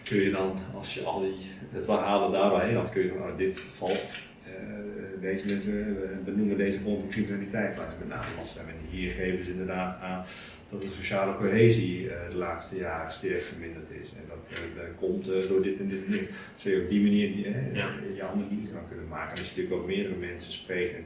Kun 0.03 0.17
je 0.21 0.31
dan, 0.31 0.51
als 0.75 0.93
je 0.93 1.03
al 1.03 1.19
die 1.21 1.35
de 1.73 1.83
verhalen 1.83 2.31
daar 2.31 2.49
doorheen 2.49 2.75
had, 2.75 2.89
kun 2.91 3.01
je 3.01 3.07
dan, 3.07 3.17
nou, 3.17 3.31
in 3.31 3.37
dit 3.37 3.57
geval, 3.57 3.89
eh, 3.89 4.96
deze 5.21 5.45
mensen 5.45 6.03
eh, 6.03 6.17
benoemen 6.25 6.57
deze 6.57 6.79
vorm 6.79 6.99
van 6.99 7.09
criminaliteit 7.09 7.75
waar 7.75 7.89
ze 7.89 7.95
met 7.99 8.07
name 8.07 8.25
last 8.37 8.55
hebben. 8.55 8.73
En 8.73 8.97
hier 8.97 9.11
geven 9.11 9.45
ze 9.45 9.51
inderdaad 9.51 10.01
aan 10.01 10.25
dat 10.69 10.81
de 10.81 10.89
sociale 10.97 11.35
cohesie 11.35 12.09
eh, 12.09 12.29
de 12.29 12.35
laatste 12.35 12.75
jaren 12.75 13.13
sterk 13.13 13.41
verminderd 13.41 13.89
is. 14.01 14.09
En 14.09 14.23
dat, 14.27 14.57
eh, 14.57 14.63
dat 14.75 14.85
komt 14.95 15.25
door 15.49 15.61
dit 15.61 15.79
en 15.79 15.87
dit 15.87 16.05
en 16.05 16.11
dit. 16.11 16.29
Je 16.55 16.81
op 16.83 16.89
die 16.89 17.01
manier 17.01 17.29
Ja. 17.73 17.89
je 18.15 18.23
analyse 18.23 18.73
kan 18.73 18.87
kunnen 18.87 19.07
maken. 19.07 19.31
En 19.31 19.39
als 19.39 19.49
je 19.49 19.55
natuurlijk 19.55 19.81
ook 19.81 19.87
meerdere 19.87 20.15
mensen 20.15 20.53
spreekt. 20.53 20.95
En 20.95 21.05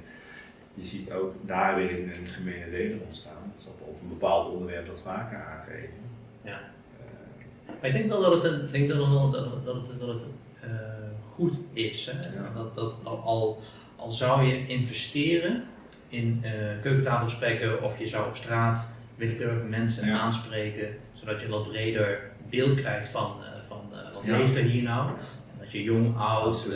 je 0.74 0.86
ziet 0.86 1.12
ook 1.12 1.36
daar 1.46 1.76
weer 1.76 1.92
een, 1.92 2.12
gemene 2.26 2.70
deler 2.72 2.98
ontstaan. 3.06 3.52
Dat 3.54 3.62
zal 3.62 3.76
op 3.80 4.02
een 4.02 4.10
bepaald 4.10 4.54
onderwerp 4.54 4.88
dat 4.88 5.02
vaker 5.02 5.38
aangeven. 5.38 5.94
Ja. 6.44 6.60
Maar 7.66 7.90
ik 7.90 7.94
denk 7.94 8.08
wel 8.08 8.22
dat 8.22 8.44
het, 8.44 8.72
denk 8.72 8.90
dat 8.90 8.98
het, 8.98 9.32
dat 9.32 9.46
het, 9.46 9.66
dat 9.66 9.88
het, 9.88 10.00
dat 10.00 10.08
het 10.08 10.24
goed 11.42 11.60
is. 11.74 12.06
Hè? 12.12 12.40
Ja. 12.40 12.52
Dat, 12.56 12.76
dat 12.76 12.96
al, 13.04 13.18
al, 13.18 13.62
al 14.02 14.12
zou 14.12 14.44
je 14.48 14.68
investeren 14.68 15.64
in 16.10 16.40
eh 16.44 16.52
keukentafelgesprekken 16.82 17.84
of 17.84 18.00
je 18.00 18.08
zou 18.08 18.28
op 18.28 18.36
straat 18.36 18.92
willekeurige 19.16 19.66
mensen 19.66 20.08
Ja. 20.08 20.20
aanspreken, 20.20 20.88
zodat 21.14 21.40
je 21.40 21.46
een 21.46 21.52
wat 21.52 21.68
breder 21.68 22.20
beeld 22.50 22.76
krijgt 22.76 23.10
van, 23.10 23.36
eh, 23.44 23.62
van 23.62 23.82
eh, 23.92 24.14
wat 24.14 24.26
Ja. 24.26 24.38
leeft 24.38 24.56
er 24.56 24.64
hier 24.64 24.84
nou. 24.84 25.08
En 25.08 25.58
dat 25.60 25.72
je 25.72 25.84
jong, 25.84 26.18
oud, 26.18 26.68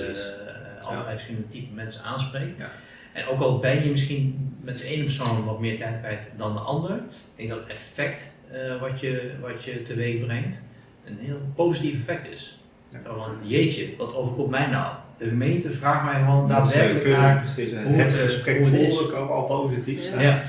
allerlei 0.82 1.14
verschillende 1.16 1.48
type 1.48 1.74
mensen 1.74 2.04
aanspreekt. 2.04 2.58
Ja. 2.58 2.70
En 3.14 3.28
ook 3.28 3.40
al 3.40 3.60
ben 3.60 3.84
je 3.84 3.90
misschien 3.90 4.56
met 4.62 4.78
de 4.78 4.84
ene 4.84 5.04
persoon 5.04 5.46
wat 5.46 5.60
meer 5.60 5.78
tijd 5.78 6.00
kwijt 6.00 6.32
dan 6.38 6.54
de 6.54 6.60
ander, 6.60 6.96
ik 6.96 7.02
denk 7.36 7.50
dat 7.50 7.60
het 7.60 7.68
effect 7.70 8.34
wat, 8.80 9.00
je, 9.00 9.32
wat 9.42 9.64
je 9.64 9.82
teweeg 9.82 10.26
brengt 10.26 10.68
een 11.06 11.18
heel 11.22 11.42
positief 11.56 12.00
effect 12.00 12.28
is. 12.34 12.60
Ja. 12.90 13.00
Van, 13.04 13.36
jeetje, 13.44 13.96
wat 13.98 14.14
overkomt 14.16 14.50
mij 14.50 14.68
nou? 14.68 14.96
De 15.18 15.28
gemeente 15.28 15.72
vraagt 15.72 16.04
mij 16.04 16.20
gewoon 16.24 16.48
daadwerkelijk 16.48 17.06
je 17.06 17.12
naar. 17.12 17.40
precies, 17.40 17.72
hoe 17.72 17.80
het 17.80 18.12
het, 18.12 18.14
eh, 18.16 18.22
gesprek 18.22 18.58
hoe 18.58 18.66
het 18.66 18.76
is. 18.76 18.94
voeren 18.94 19.14
kan 19.14 19.30
al 19.30 19.44
positief 19.44 20.04
zijn. 20.04 20.22
Ja, 20.22 20.42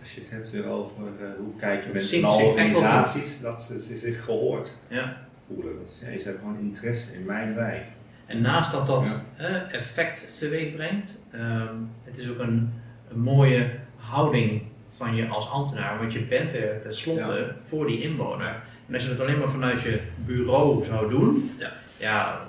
Als 0.00 0.14
je 0.14 0.20
het 0.20 0.30
hebt 0.30 0.50
weer 0.50 0.66
over 0.66 1.02
eh, 1.20 1.26
hoe 1.38 1.56
kijken 1.58 1.92
mensen 1.92 2.20
naar 2.20 2.30
organisaties, 2.30 3.40
dat 3.40 3.62
ze, 3.62 3.82
ze 3.82 3.98
zich 3.98 4.24
gehoord 4.24 4.70
ja. 4.88 5.16
voelen. 5.46 5.72
Dat 5.78 5.90
ze, 5.90 6.04
ze 6.04 6.22
hebben 6.24 6.40
gewoon 6.42 6.58
interesse 6.60 7.14
in 7.14 7.24
mijn 7.24 7.54
wijk. 7.54 7.82
En 8.26 8.40
naast 8.40 8.72
dat 8.72 8.86
dat 8.86 9.22
Ja. 9.36 9.66
effect 9.72 10.26
teweeg 10.38 10.74
brengt, 10.74 11.20
ehm, 11.32 11.74
het 12.04 12.18
is 12.18 12.28
ook 12.30 12.38
een, 12.38 12.72
een 13.10 13.20
mooie 13.20 13.70
houding 13.96 14.62
van 14.90 15.14
je 15.14 15.26
als 15.28 15.50
ambtenaar, 15.50 15.98
want 15.98 16.12
je 16.12 16.20
bent 16.22 16.54
er 16.54 16.80
tenslotte 16.82 17.52
voor 17.68 17.86
die 17.86 18.02
inwoner. 18.02 18.62
En 18.88 18.94
als 18.94 19.02
je 19.02 19.08
dat 19.08 19.20
alleen 19.20 19.38
maar 19.38 19.50
vanuit 19.50 19.82
je 19.82 19.98
bureau 20.26 20.84
zou 20.84 21.10
doen, 21.10 21.50
Ja. 21.58 22.40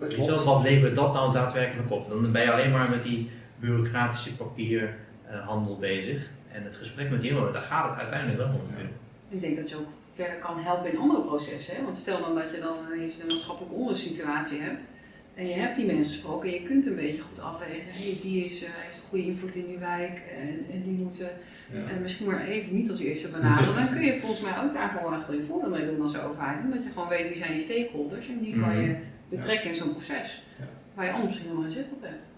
Ja, 0.00 0.06
weet 0.16 0.24
je 0.24 0.30
wel, 0.30 0.44
wat 0.44 0.62
levert 0.62 0.94
dat 0.94 1.12
nou 1.12 1.32
daadwerkelijk 1.32 1.90
op? 1.90 2.08
Dan 2.08 2.32
ben 2.32 2.42
je 2.42 2.52
alleen 2.52 2.70
maar 2.70 2.90
met 2.90 3.02
die 3.02 3.30
bureaucratische 3.58 4.36
papierhandel 4.36 5.76
bezig. 5.78 6.30
En 6.52 6.64
het 6.64 6.76
gesprek 6.76 7.10
met 7.10 7.20
die 7.20 7.34
daar 7.52 7.62
gaat 7.62 7.90
het 7.90 7.98
uiteindelijk 7.98 8.38
wel 8.38 8.46
om 8.48 8.60
natuurlijk. 8.68 8.94
Ik 9.28 9.40
denk 9.40 9.56
dat 9.56 9.68
je 9.70 9.76
ook 9.76 9.88
verder 10.14 10.36
kan 10.36 10.58
helpen 10.58 10.92
in 10.92 10.98
andere 10.98 11.22
processen. 11.22 11.76
Hè? 11.76 11.84
Want 11.84 11.96
stel 11.96 12.20
dan 12.20 12.34
dat 12.34 12.50
je 12.54 12.60
dan 12.60 12.76
ineens 12.92 13.18
een 13.20 13.26
maatschappelijke 13.26 13.74
onderzoekssituatie 13.76 14.60
hebt. 14.60 14.90
En 15.34 15.46
je 15.46 15.54
hebt 15.54 15.76
die 15.76 15.86
mensen 15.86 16.04
gesproken 16.12 16.48
en 16.48 16.54
je 16.54 16.62
kunt 16.62 16.86
een 16.86 16.94
beetje 16.94 17.22
goed 17.22 17.40
afwegen. 17.40 17.90
Hey, 17.92 18.18
die 18.22 18.44
is, 18.44 18.62
eh, 18.64 18.70
heeft 18.74 18.96
een 18.96 19.08
goede 19.08 19.24
invloed 19.26 19.54
in 19.54 19.66
die 19.66 19.78
wijk 19.78 20.22
en, 20.40 20.66
en 20.72 20.82
die 20.82 20.92
moeten 20.92 21.28
Ja. 21.72 21.84
eh, 21.90 22.00
misschien 22.02 22.26
maar 22.26 22.44
even 22.44 22.74
niet 22.74 22.90
als 22.90 23.00
eerste 23.00 23.28
benaderen. 23.28 23.74
Dan 23.74 23.90
kun 23.90 24.02
je 24.04 24.20
volgens 24.20 24.40
mij 24.40 24.52
ook 24.64 24.72
daar 24.72 24.88
gewoon 24.88 25.14
echt 25.14 25.32
je 25.32 25.44
voordeel 25.48 25.70
mee 25.70 25.86
doen 25.86 26.02
als 26.02 26.18
overheid. 26.20 26.60
Omdat 26.64 26.84
je 26.84 26.90
gewoon 26.92 27.08
weet 27.08 27.28
wie 27.28 27.36
zijn 27.36 27.54
je 27.54 27.60
stakeholders 27.60 28.28
en 28.28 28.38
die 28.40 28.60
kan 28.60 28.76
je 28.80 28.96
betrekken 29.30 29.70
in 29.70 29.74
zo'n 29.74 29.92
proces. 29.92 30.42
Ja. 30.58 30.64
Waar 30.94 31.04
je 31.04 31.10
anders 31.10 31.28
misschien 31.28 31.48
helemaal 31.50 31.70
geen 31.70 31.82
zicht 31.82 31.92
op 31.92 32.02
hebt. 32.02 32.32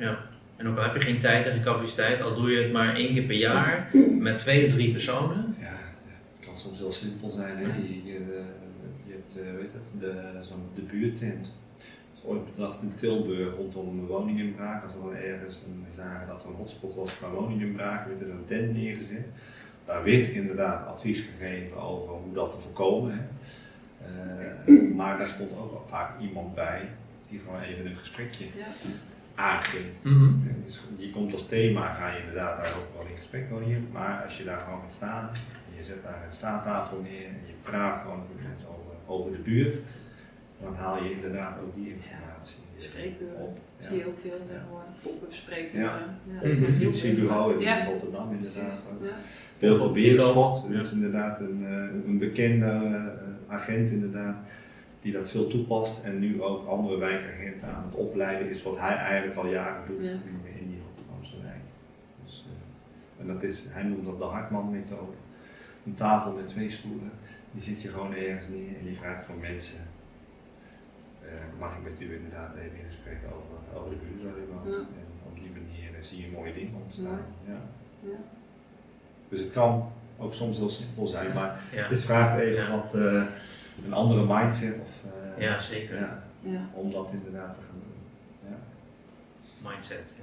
En 0.57 0.69
ook 0.69 0.77
al 0.77 0.83
heb 0.83 0.95
je 0.95 1.01
geen 1.01 1.19
tijd 1.19 1.47
en 1.47 1.53
geen 1.53 1.63
capaciteit, 1.63 2.23
al 2.23 2.35
doe 2.35 2.51
je 2.51 2.63
het 2.63 2.73
maar 2.73 2.95
één 2.95 3.15
keer 3.15 3.23
per 3.23 3.37
jaar 3.37 3.91
met 4.19 4.39
twee 4.39 4.67
of 4.67 4.73
drie 4.73 4.93
personen. 4.93 5.57
Ja, 5.61 5.79
het 6.33 6.47
kan 6.47 6.57
soms 6.57 6.79
heel 6.79 6.93
simpel 6.93 7.31
zijn. 7.31 7.57
Hè? 7.57 7.63
Je, 7.63 8.05
je, 8.05 8.17
eh, 8.17 8.45
je 9.05 9.13
hebt 9.13 9.37
eh, 9.37 9.55
weet 9.61 9.73
het, 9.73 10.01
de, 10.01 10.45
zo'n 10.49 10.69
de 10.75 10.81
buurtent. 10.81 11.45
Dat 11.45 12.23
is 12.23 12.25
ooit 12.25 12.55
bedacht 12.55 12.83
in 12.83 12.95
Tilburg 12.95 13.55
rondom 13.57 13.89
een 13.99 14.07
woninginbraak. 14.07 14.85
Als 14.85 14.95
er 14.95 15.01
dan 15.01 15.15
ergens 15.15 15.63
een, 15.67 15.85
we 15.89 16.03
zagen 16.03 16.27
dat 16.27 16.43
er 16.43 16.49
een 16.49 16.55
hotspot 16.55 16.95
was 16.95 17.17
qua 17.17 17.31
woninginbraak, 17.31 18.07
werd 18.07 18.21
er 18.21 18.27
zo'n 18.27 18.45
tent 18.45 18.75
neergezet. 18.75 19.27
Daar 19.85 20.05
werd 20.05 20.29
inderdaad 20.29 20.87
advies 20.87 21.21
gegeven 21.21 21.77
over 21.77 22.15
hoe 22.15 22.35
dat 22.35 22.51
te 22.51 22.59
voorkomen. 22.59 23.13
Hè? 23.13 23.21
Eh, 24.05 24.95
maar 24.97 25.19
daar 25.19 25.29
stond 25.29 25.51
ook 25.59 25.87
vaak 25.89 26.21
iemand 26.21 26.55
bij 26.55 26.89
die 27.29 27.41
gewoon 27.45 27.61
even 27.61 27.87
een 27.87 27.97
gesprekje 27.97 28.45
Ja. 28.45 28.67
aanging. 29.35 29.85
Ja, 30.03 30.53
dus 30.65 30.81
je 30.97 31.11
komt 31.11 31.33
als 31.33 31.49
thema, 31.49 31.95
ga 31.95 32.09
je 32.11 32.19
inderdaad 32.19 32.57
daar 32.59 32.73
ook 32.77 32.89
wel 32.97 33.07
in 33.11 33.17
gesprek 33.17 33.45
hier. 33.65 33.79
Maar 33.93 34.23
als 34.25 34.39
je 34.39 34.45
daar 34.45 34.59
gewoon 34.65 34.81
gaat 34.81 34.93
staan, 34.93 35.29
en 35.69 35.77
je 35.79 35.85
zet 35.85 36.03
daar 36.03 36.23
een 36.27 36.33
staattafel 36.35 37.01
neer 37.03 37.27
en 37.27 37.41
je 37.47 37.53
praat 37.63 38.01
gewoon 38.01 38.19
met 38.19 38.49
mensen 38.49 38.69
over, 38.69 38.95
over 39.07 39.33
de 39.33 39.39
buurt, 39.51 39.75
dan 40.63 40.75
haal 40.75 41.03
je 41.05 41.11
inderdaad 41.13 41.55
ook 41.63 41.75
die 41.75 41.89
informatie 41.95 42.61
Spreekuren. 42.79 43.37
op. 43.37 43.59
Ja. 43.81 43.87
Zie 43.87 43.99
je 43.99 44.07
ook 44.07 44.19
veel 44.23 44.39
tegenwoordig. 44.43 44.93
Pop-up 45.03 45.33
spreekuren. 45.33 45.83
Ja. 45.85 45.99
Ja. 46.43 46.49
Mhm. 46.49 46.65
Veel. 46.65 47.51
In 47.51 47.61
Ja. 47.61 47.85
Rotterdam 47.85 48.33
inderdaad. 48.33 48.87
ook. 48.93 49.03
Ja. 49.03 49.17
Ja. 50.67 50.73
dat 50.77 50.85
is 50.85 50.93
inderdaad 50.93 51.41
een, 51.41 51.65
eh, 51.67 52.07
een 52.09 52.19
bekende 52.19 52.67
eh, 52.67 53.32
agent 53.53 53.91
inderdaad, 53.91 54.37
die 55.03 55.13
dat 55.13 55.29
veel 55.31 55.47
toepast 55.47 56.05
en 56.05 56.19
nu 56.19 56.43
ook 56.43 56.67
andere 56.67 56.97
wijkagenten 56.99 57.69
aan 57.75 57.85
het 57.85 57.95
opleiden 57.95 58.51
is, 58.51 58.63
wat 58.63 58.79
hij 58.79 58.97
eigenlijk 58.97 59.39
al 59.39 59.47
jaren 59.47 59.87
doet 59.87 60.05
Ja. 60.07 60.11
in, 60.13 60.69
die 60.69 60.81
Rotterdamse 60.87 61.37
wijk. 61.43 61.63
Dus, 62.25 62.45
eh, 62.49 63.21
en 63.21 63.27
dat 63.35 63.43
is, 63.43 63.65
hij 63.69 63.83
noemt 63.83 64.05
dat 64.05 64.19
de 64.19 64.25
Hartman-methode. 64.25 65.13
Een 65.87 65.95
tafel 65.95 66.33
met 66.33 66.49
twee 66.49 66.71
stoelen, 66.71 67.11
die 67.53 67.63
zit 67.63 67.83
je 67.83 67.89
gewoon 67.89 68.15
ergens 68.15 68.49
neer 68.49 68.77
en 68.79 68.85
die 68.85 68.97
vraagt 68.97 69.25
van 69.25 69.39
mensen, 69.41 69.81
eh, 71.23 71.29
mag 71.59 71.77
ik 71.77 71.83
met 71.91 72.01
u 72.01 72.15
inderdaad 72.15 72.55
even 72.57 72.79
in 72.79 72.87
gesprek 72.87 73.19
over, 73.27 73.79
over 73.81 73.91
de 73.91 73.97
buurt 73.97 74.23
waar 74.23 74.43
u 74.43 74.47
woont? 74.53 74.67
Ja. 74.77 74.81
En 74.81 75.07
op 75.29 75.35
die 75.35 75.51
manier 75.51 76.05
zie 76.05 76.21
je 76.21 76.31
mooie 76.37 76.53
dingen 76.55 76.75
ontstaan. 76.83 77.21
Ja. 77.47 77.61
Ja. 78.01 78.17
Dus 79.29 79.41
het 79.41 79.51
kan 79.51 79.93
ook 80.23 80.35
soms 80.35 80.57
heel 80.59 80.71
simpel 80.71 81.07
zijn, 81.07 81.35
maar 81.35 81.61
Ja. 81.73 81.89
dit 81.89 82.03
vraagt 82.03 82.39
even 82.39 82.63
Ja. 82.65 82.71
wat 82.71 82.95
eh, 82.95 83.23
een 83.85 83.93
andere 83.93 84.27
mindset 84.37 84.81
of, 84.81 85.03
eh, 85.37 85.43
ja, 85.43 85.61
zeker. 85.61 85.97
ja, 85.97 86.23
Ja. 86.41 86.61
om 86.73 86.91
dat 86.91 87.09
inderdaad 87.13 87.55
te 87.55 87.61
gaan 87.69 87.81
doen. 87.81 88.51
Ja. 88.51 88.57
Mindset. 89.71 90.13
Ja. 90.17 90.23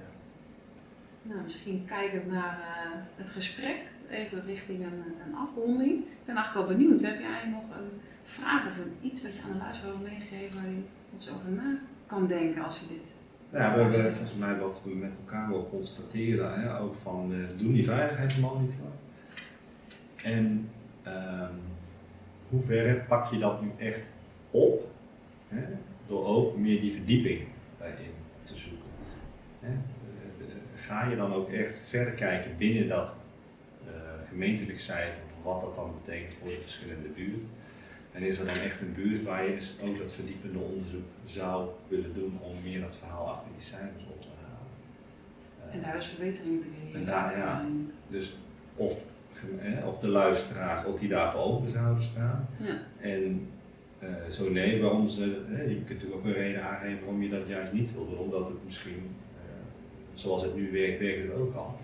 Nou, 1.33 1.43
misschien 1.43 1.85
kijkend 1.85 2.31
naar 2.31 2.59
eh, 2.59 2.91
het 3.15 3.31
gesprek, 3.31 3.77
even 4.09 4.45
richting 4.45 4.83
een, 4.83 5.03
een 5.27 5.35
afronding. 5.35 5.91
Ik 5.91 6.25
ben 6.25 6.35
eigenlijk 6.35 6.67
wel 6.67 6.77
benieuwd, 6.77 7.01
heb 7.01 7.19
jij 7.19 7.49
nog 7.49 7.63
een 7.77 7.89
vraag 8.23 8.67
of 8.67 8.77
een, 8.77 8.93
iets 9.01 9.21
wat 9.21 9.35
je 9.35 9.41
aan 9.41 9.51
de 9.51 9.57
luisteraar 9.57 9.97
wil 9.97 10.07
meegeven 10.07 10.55
waar 10.61 10.69
je 10.71 10.81
ons 11.13 11.29
over 11.31 11.49
na 11.49 11.77
kan 12.07 12.27
denken 12.27 12.63
als 12.63 12.79
je 12.79 12.85
dit... 12.87 13.13
Ja, 13.51 13.73
we 13.75 13.81
hebben 13.81 14.13
volgens 14.15 14.37
mij 14.39 14.57
wat 14.57 14.81
we 14.83 14.89
met 14.95 15.11
elkaar 15.25 15.49
wel 15.49 15.69
constateren, 15.69 16.61
hè, 16.61 16.79
ook 16.79 16.95
van 17.01 17.33
eh, 17.33 17.57
doen 17.59 17.73
die 17.73 17.83
veiligheidsmonitor. 17.83 18.87
En 20.23 20.69
ehm 21.03 21.53
hoe 22.49 22.61
ver 22.61 23.05
pak 23.07 23.31
je 23.31 23.39
dat 23.39 23.61
nu 23.61 23.71
echt 23.77 24.09
op, 24.51 24.87
hè, 25.47 25.63
door 26.07 26.25
ook 26.25 26.57
meer 26.57 26.81
die 26.81 26.93
verdieping 26.93 27.41
daarin 27.77 28.13
te 28.43 28.57
zoeken. 28.57 28.89
Hè. 29.59 29.67
Eh, 29.67 29.73
eh, 29.73 30.55
Ga 30.75 31.05
je 31.05 31.15
dan 31.15 31.33
ook 31.33 31.49
echt 31.49 31.79
verder 31.85 32.13
kijken 32.13 32.57
binnen 32.57 32.87
dat 32.87 33.13
eh, 33.87 33.93
gemeentelijk 34.29 34.79
cijfer, 34.79 35.23
wat 35.43 35.61
dat 35.61 35.75
dan 35.75 35.93
betekent 36.03 36.33
voor 36.33 36.49
de 36.49 36.61
verschillende 36.61 37.07
buurten. 37.07 37.49
En 38.11 38.23
is 38.23 38.39
er 38.39 38.45
dan 38.45 38.57
echt 38.57 38.81
een 38.81 38.93
buurt 38.93 39.23
waar 39.23 39.45
je 39.45 39.55
dus 39.55 39.75
ook 39.81 39.97
dat 39.97 40.11
verdiepende 40.11 40.59
onderzoek 40.59 41.05
zou 41.25 41.69
willen 41.87 42.13
doen 42.13 42.39
om 42.41 42.55
meer 42.63 42.81
dat 42.81 42.95
verhaal 42.95 43.27
achter 43.27 43.51
die 43.57 43.67
cijfers 43.67 44.03
op 44.09 44.21
te 44.21 44.27
halen? 44.41 45.73
En 45.73 45.81
daar 45.81 45.95
dus 45.95 46.07
verbetering 46.07 46.61
te 46.61 46.67
creëren. 46.69 46.99
En 46.99 47.05
daar, 47.05 47.37
ja. 47.37 47.65
Dus 48.07 48.37
of, 48.75 49.03
of 49.85 49.99
de 49.99 50.07
luisteraars, 50.07 50.85
of 50.85 50.99
die 50.99 51.09
daarvoor 51.09 51.41
open 51.41 51.71
zouden 51.71 52.03
staan. 52.03 52.47
Ja. 52.57 52.77
En 52.99 53.47
eh, 53.99 54.09
zo 54.31 54.49
nee, 54.49 54.81
waarom 54.81 55.07
ze, 55.09 55.41
eh, 55.53 55.67
je 55.67 55.75
kunt 55.75 55.89
natuurlijk 55.89 56.15
ook 56.15 56.25
een 56.25 56.33
reden 56.33 56.63
aangeven 56.63 56.99
waarom 56.99 57.21
je 57.21 57.29
dat 57.29 57.47
juist 57.47 57.71
niet 57.73 57.93
wil 57.93 58.09
doen. 58.09 58.17
Omdat 58.17 58.47
het 58.47 58.65
misschien, 58.65 59.15
eh, 59.37 59.41
zoals 60.13 60.43
het 60.43 60.55
nu 60.55 60.71
werkt, 60.71 60.99
werkt 60.99 61.21
het 61.27 61.31
ook 61.37 61.55
al. 61.55 61.77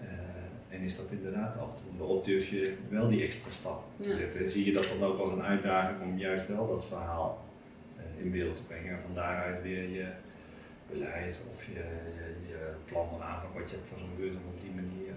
Eh, 0.00 0.76
en 0.76 0.80
is 0.80 0.96
dat 0.96 1.06
inderdaad 1.10 1.56
af 1.58 1.68
en 1.68 1.74
toe. 1.82 1.98
Waarop 1.98 2.24
durf 2.24 2.48
je 2.48 2.74
wel 2.88 3.08
die 3.08 3.22
extra 3.22 3.50
stap 3.50 3.84
te 4.00 4.08
Ja. 4.08 4.14
zetten. 4.16 4.48
Zie 4.50 4.64
je 4.64 4.72
dat 4.72 4.88
dan 4.98 5.08
ook 5.08 5.18
als 5.18 5.32
een 5.32 5.42
uitdaging 5.42 6.00
om 6.02 6.18
juist 6.18 6.48
wel 6.48 6.68
dat 6.68 6.86
verhaal 6.86 7.46
in 8.22 8.30
beeld 8.30 8.56
te 8.56 8.62
brengen. 8.62 8.90
En 8.92 8.98
van 9.06 9.14
daaruit 9.14 9.62
weer 9.62 9.88
je 9.90 10.06
beleid 10.90 11.40
of 11.54 11.64
je, 11.64 11.72
je, 12.18 12.48
je 12.48 12.58
plan 12.84 13.08
van 13.08 13.22
aanpak 13.22 13.54
wat 13.58 13.70
je 13.70 13.76
hebt 13.76 13.88
voor 13.88 13.98
zo'n 13.98 14.16
buurt 14.16 14.32
om 14.34 14.46
op 14.54 14.60
die 14.60 14.74
manier 14.74 15.07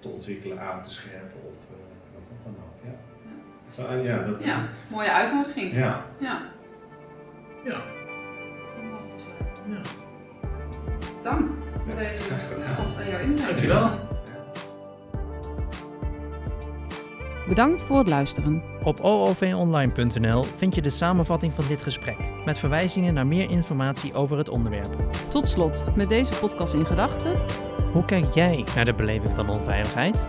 te 0.00 0.08
ontwikkelen, 0.08 0.60
aan 0.60 0.82
te 0.82 0.90
scherpen 0.90 1.40
of, 1.44 1.52
eh, 1.70 2.16
of 2.16 2.22
wat 2.28 2.38
dan 2.44 2.54
ook. 2.64 4.04
Ja. 4.04 4.16
Ja, 4.16 4.26
dat, 4.26 4.44
Ja, 4.44 4.62
mooie 4.88 5.12
uitnodiging. 5.12 5.72
ja. 5.74 6.04
Ja. 6.18 6.42
Ja. 7.64 7.80
Ja. 9.68 9.80
Dank 11.22 11.50
voor 11.88 11.98
deze 11.98 12.32
podcast 12.76 12.98
en 12.98 13.08
jouw 13.08 13.20
inbreng. 13.20 13.48
Dankjewel. 13.48 13.98
Bedankt 17.48 17.82
voor 17.84 17.98
het 17.98 18.08
luisteren. 18.08 18.62
Op 18.82 19.00
oovonline.nl 19.00 20.42
vind 20.42 20.74
je 20.74 20.82
de 20.82 20.90
samenvatting 20.90 21.52
van 21.54 21.64
dit 21.68 21.82
gesprek 21.82 22.16
met 22.44 22.58
verwijzingen 22.58 23.14
naar 23.14 23.26
meer 23.26 23.50
informatie 23.50 24.14
over 24.14 24.38
het 24.38 24.48
onderwerp. 24.48 24.96
Tot 25.28 25.48
slot, 25.48 25.84
met 25.96 26.08
deze 26.08 26.38
podcast 26.40 26.74
in 26.74 26.86
gedachten, 26.86 27.40
Hoe 27.96 28.04
kijk 28.04 28.34
jij 28.34 28.64
naar 28.74 28.84
de 28.84 28.92
beleving 28.92 29.34
van 29.34 29.48
onveiligheid? 29.48 30.24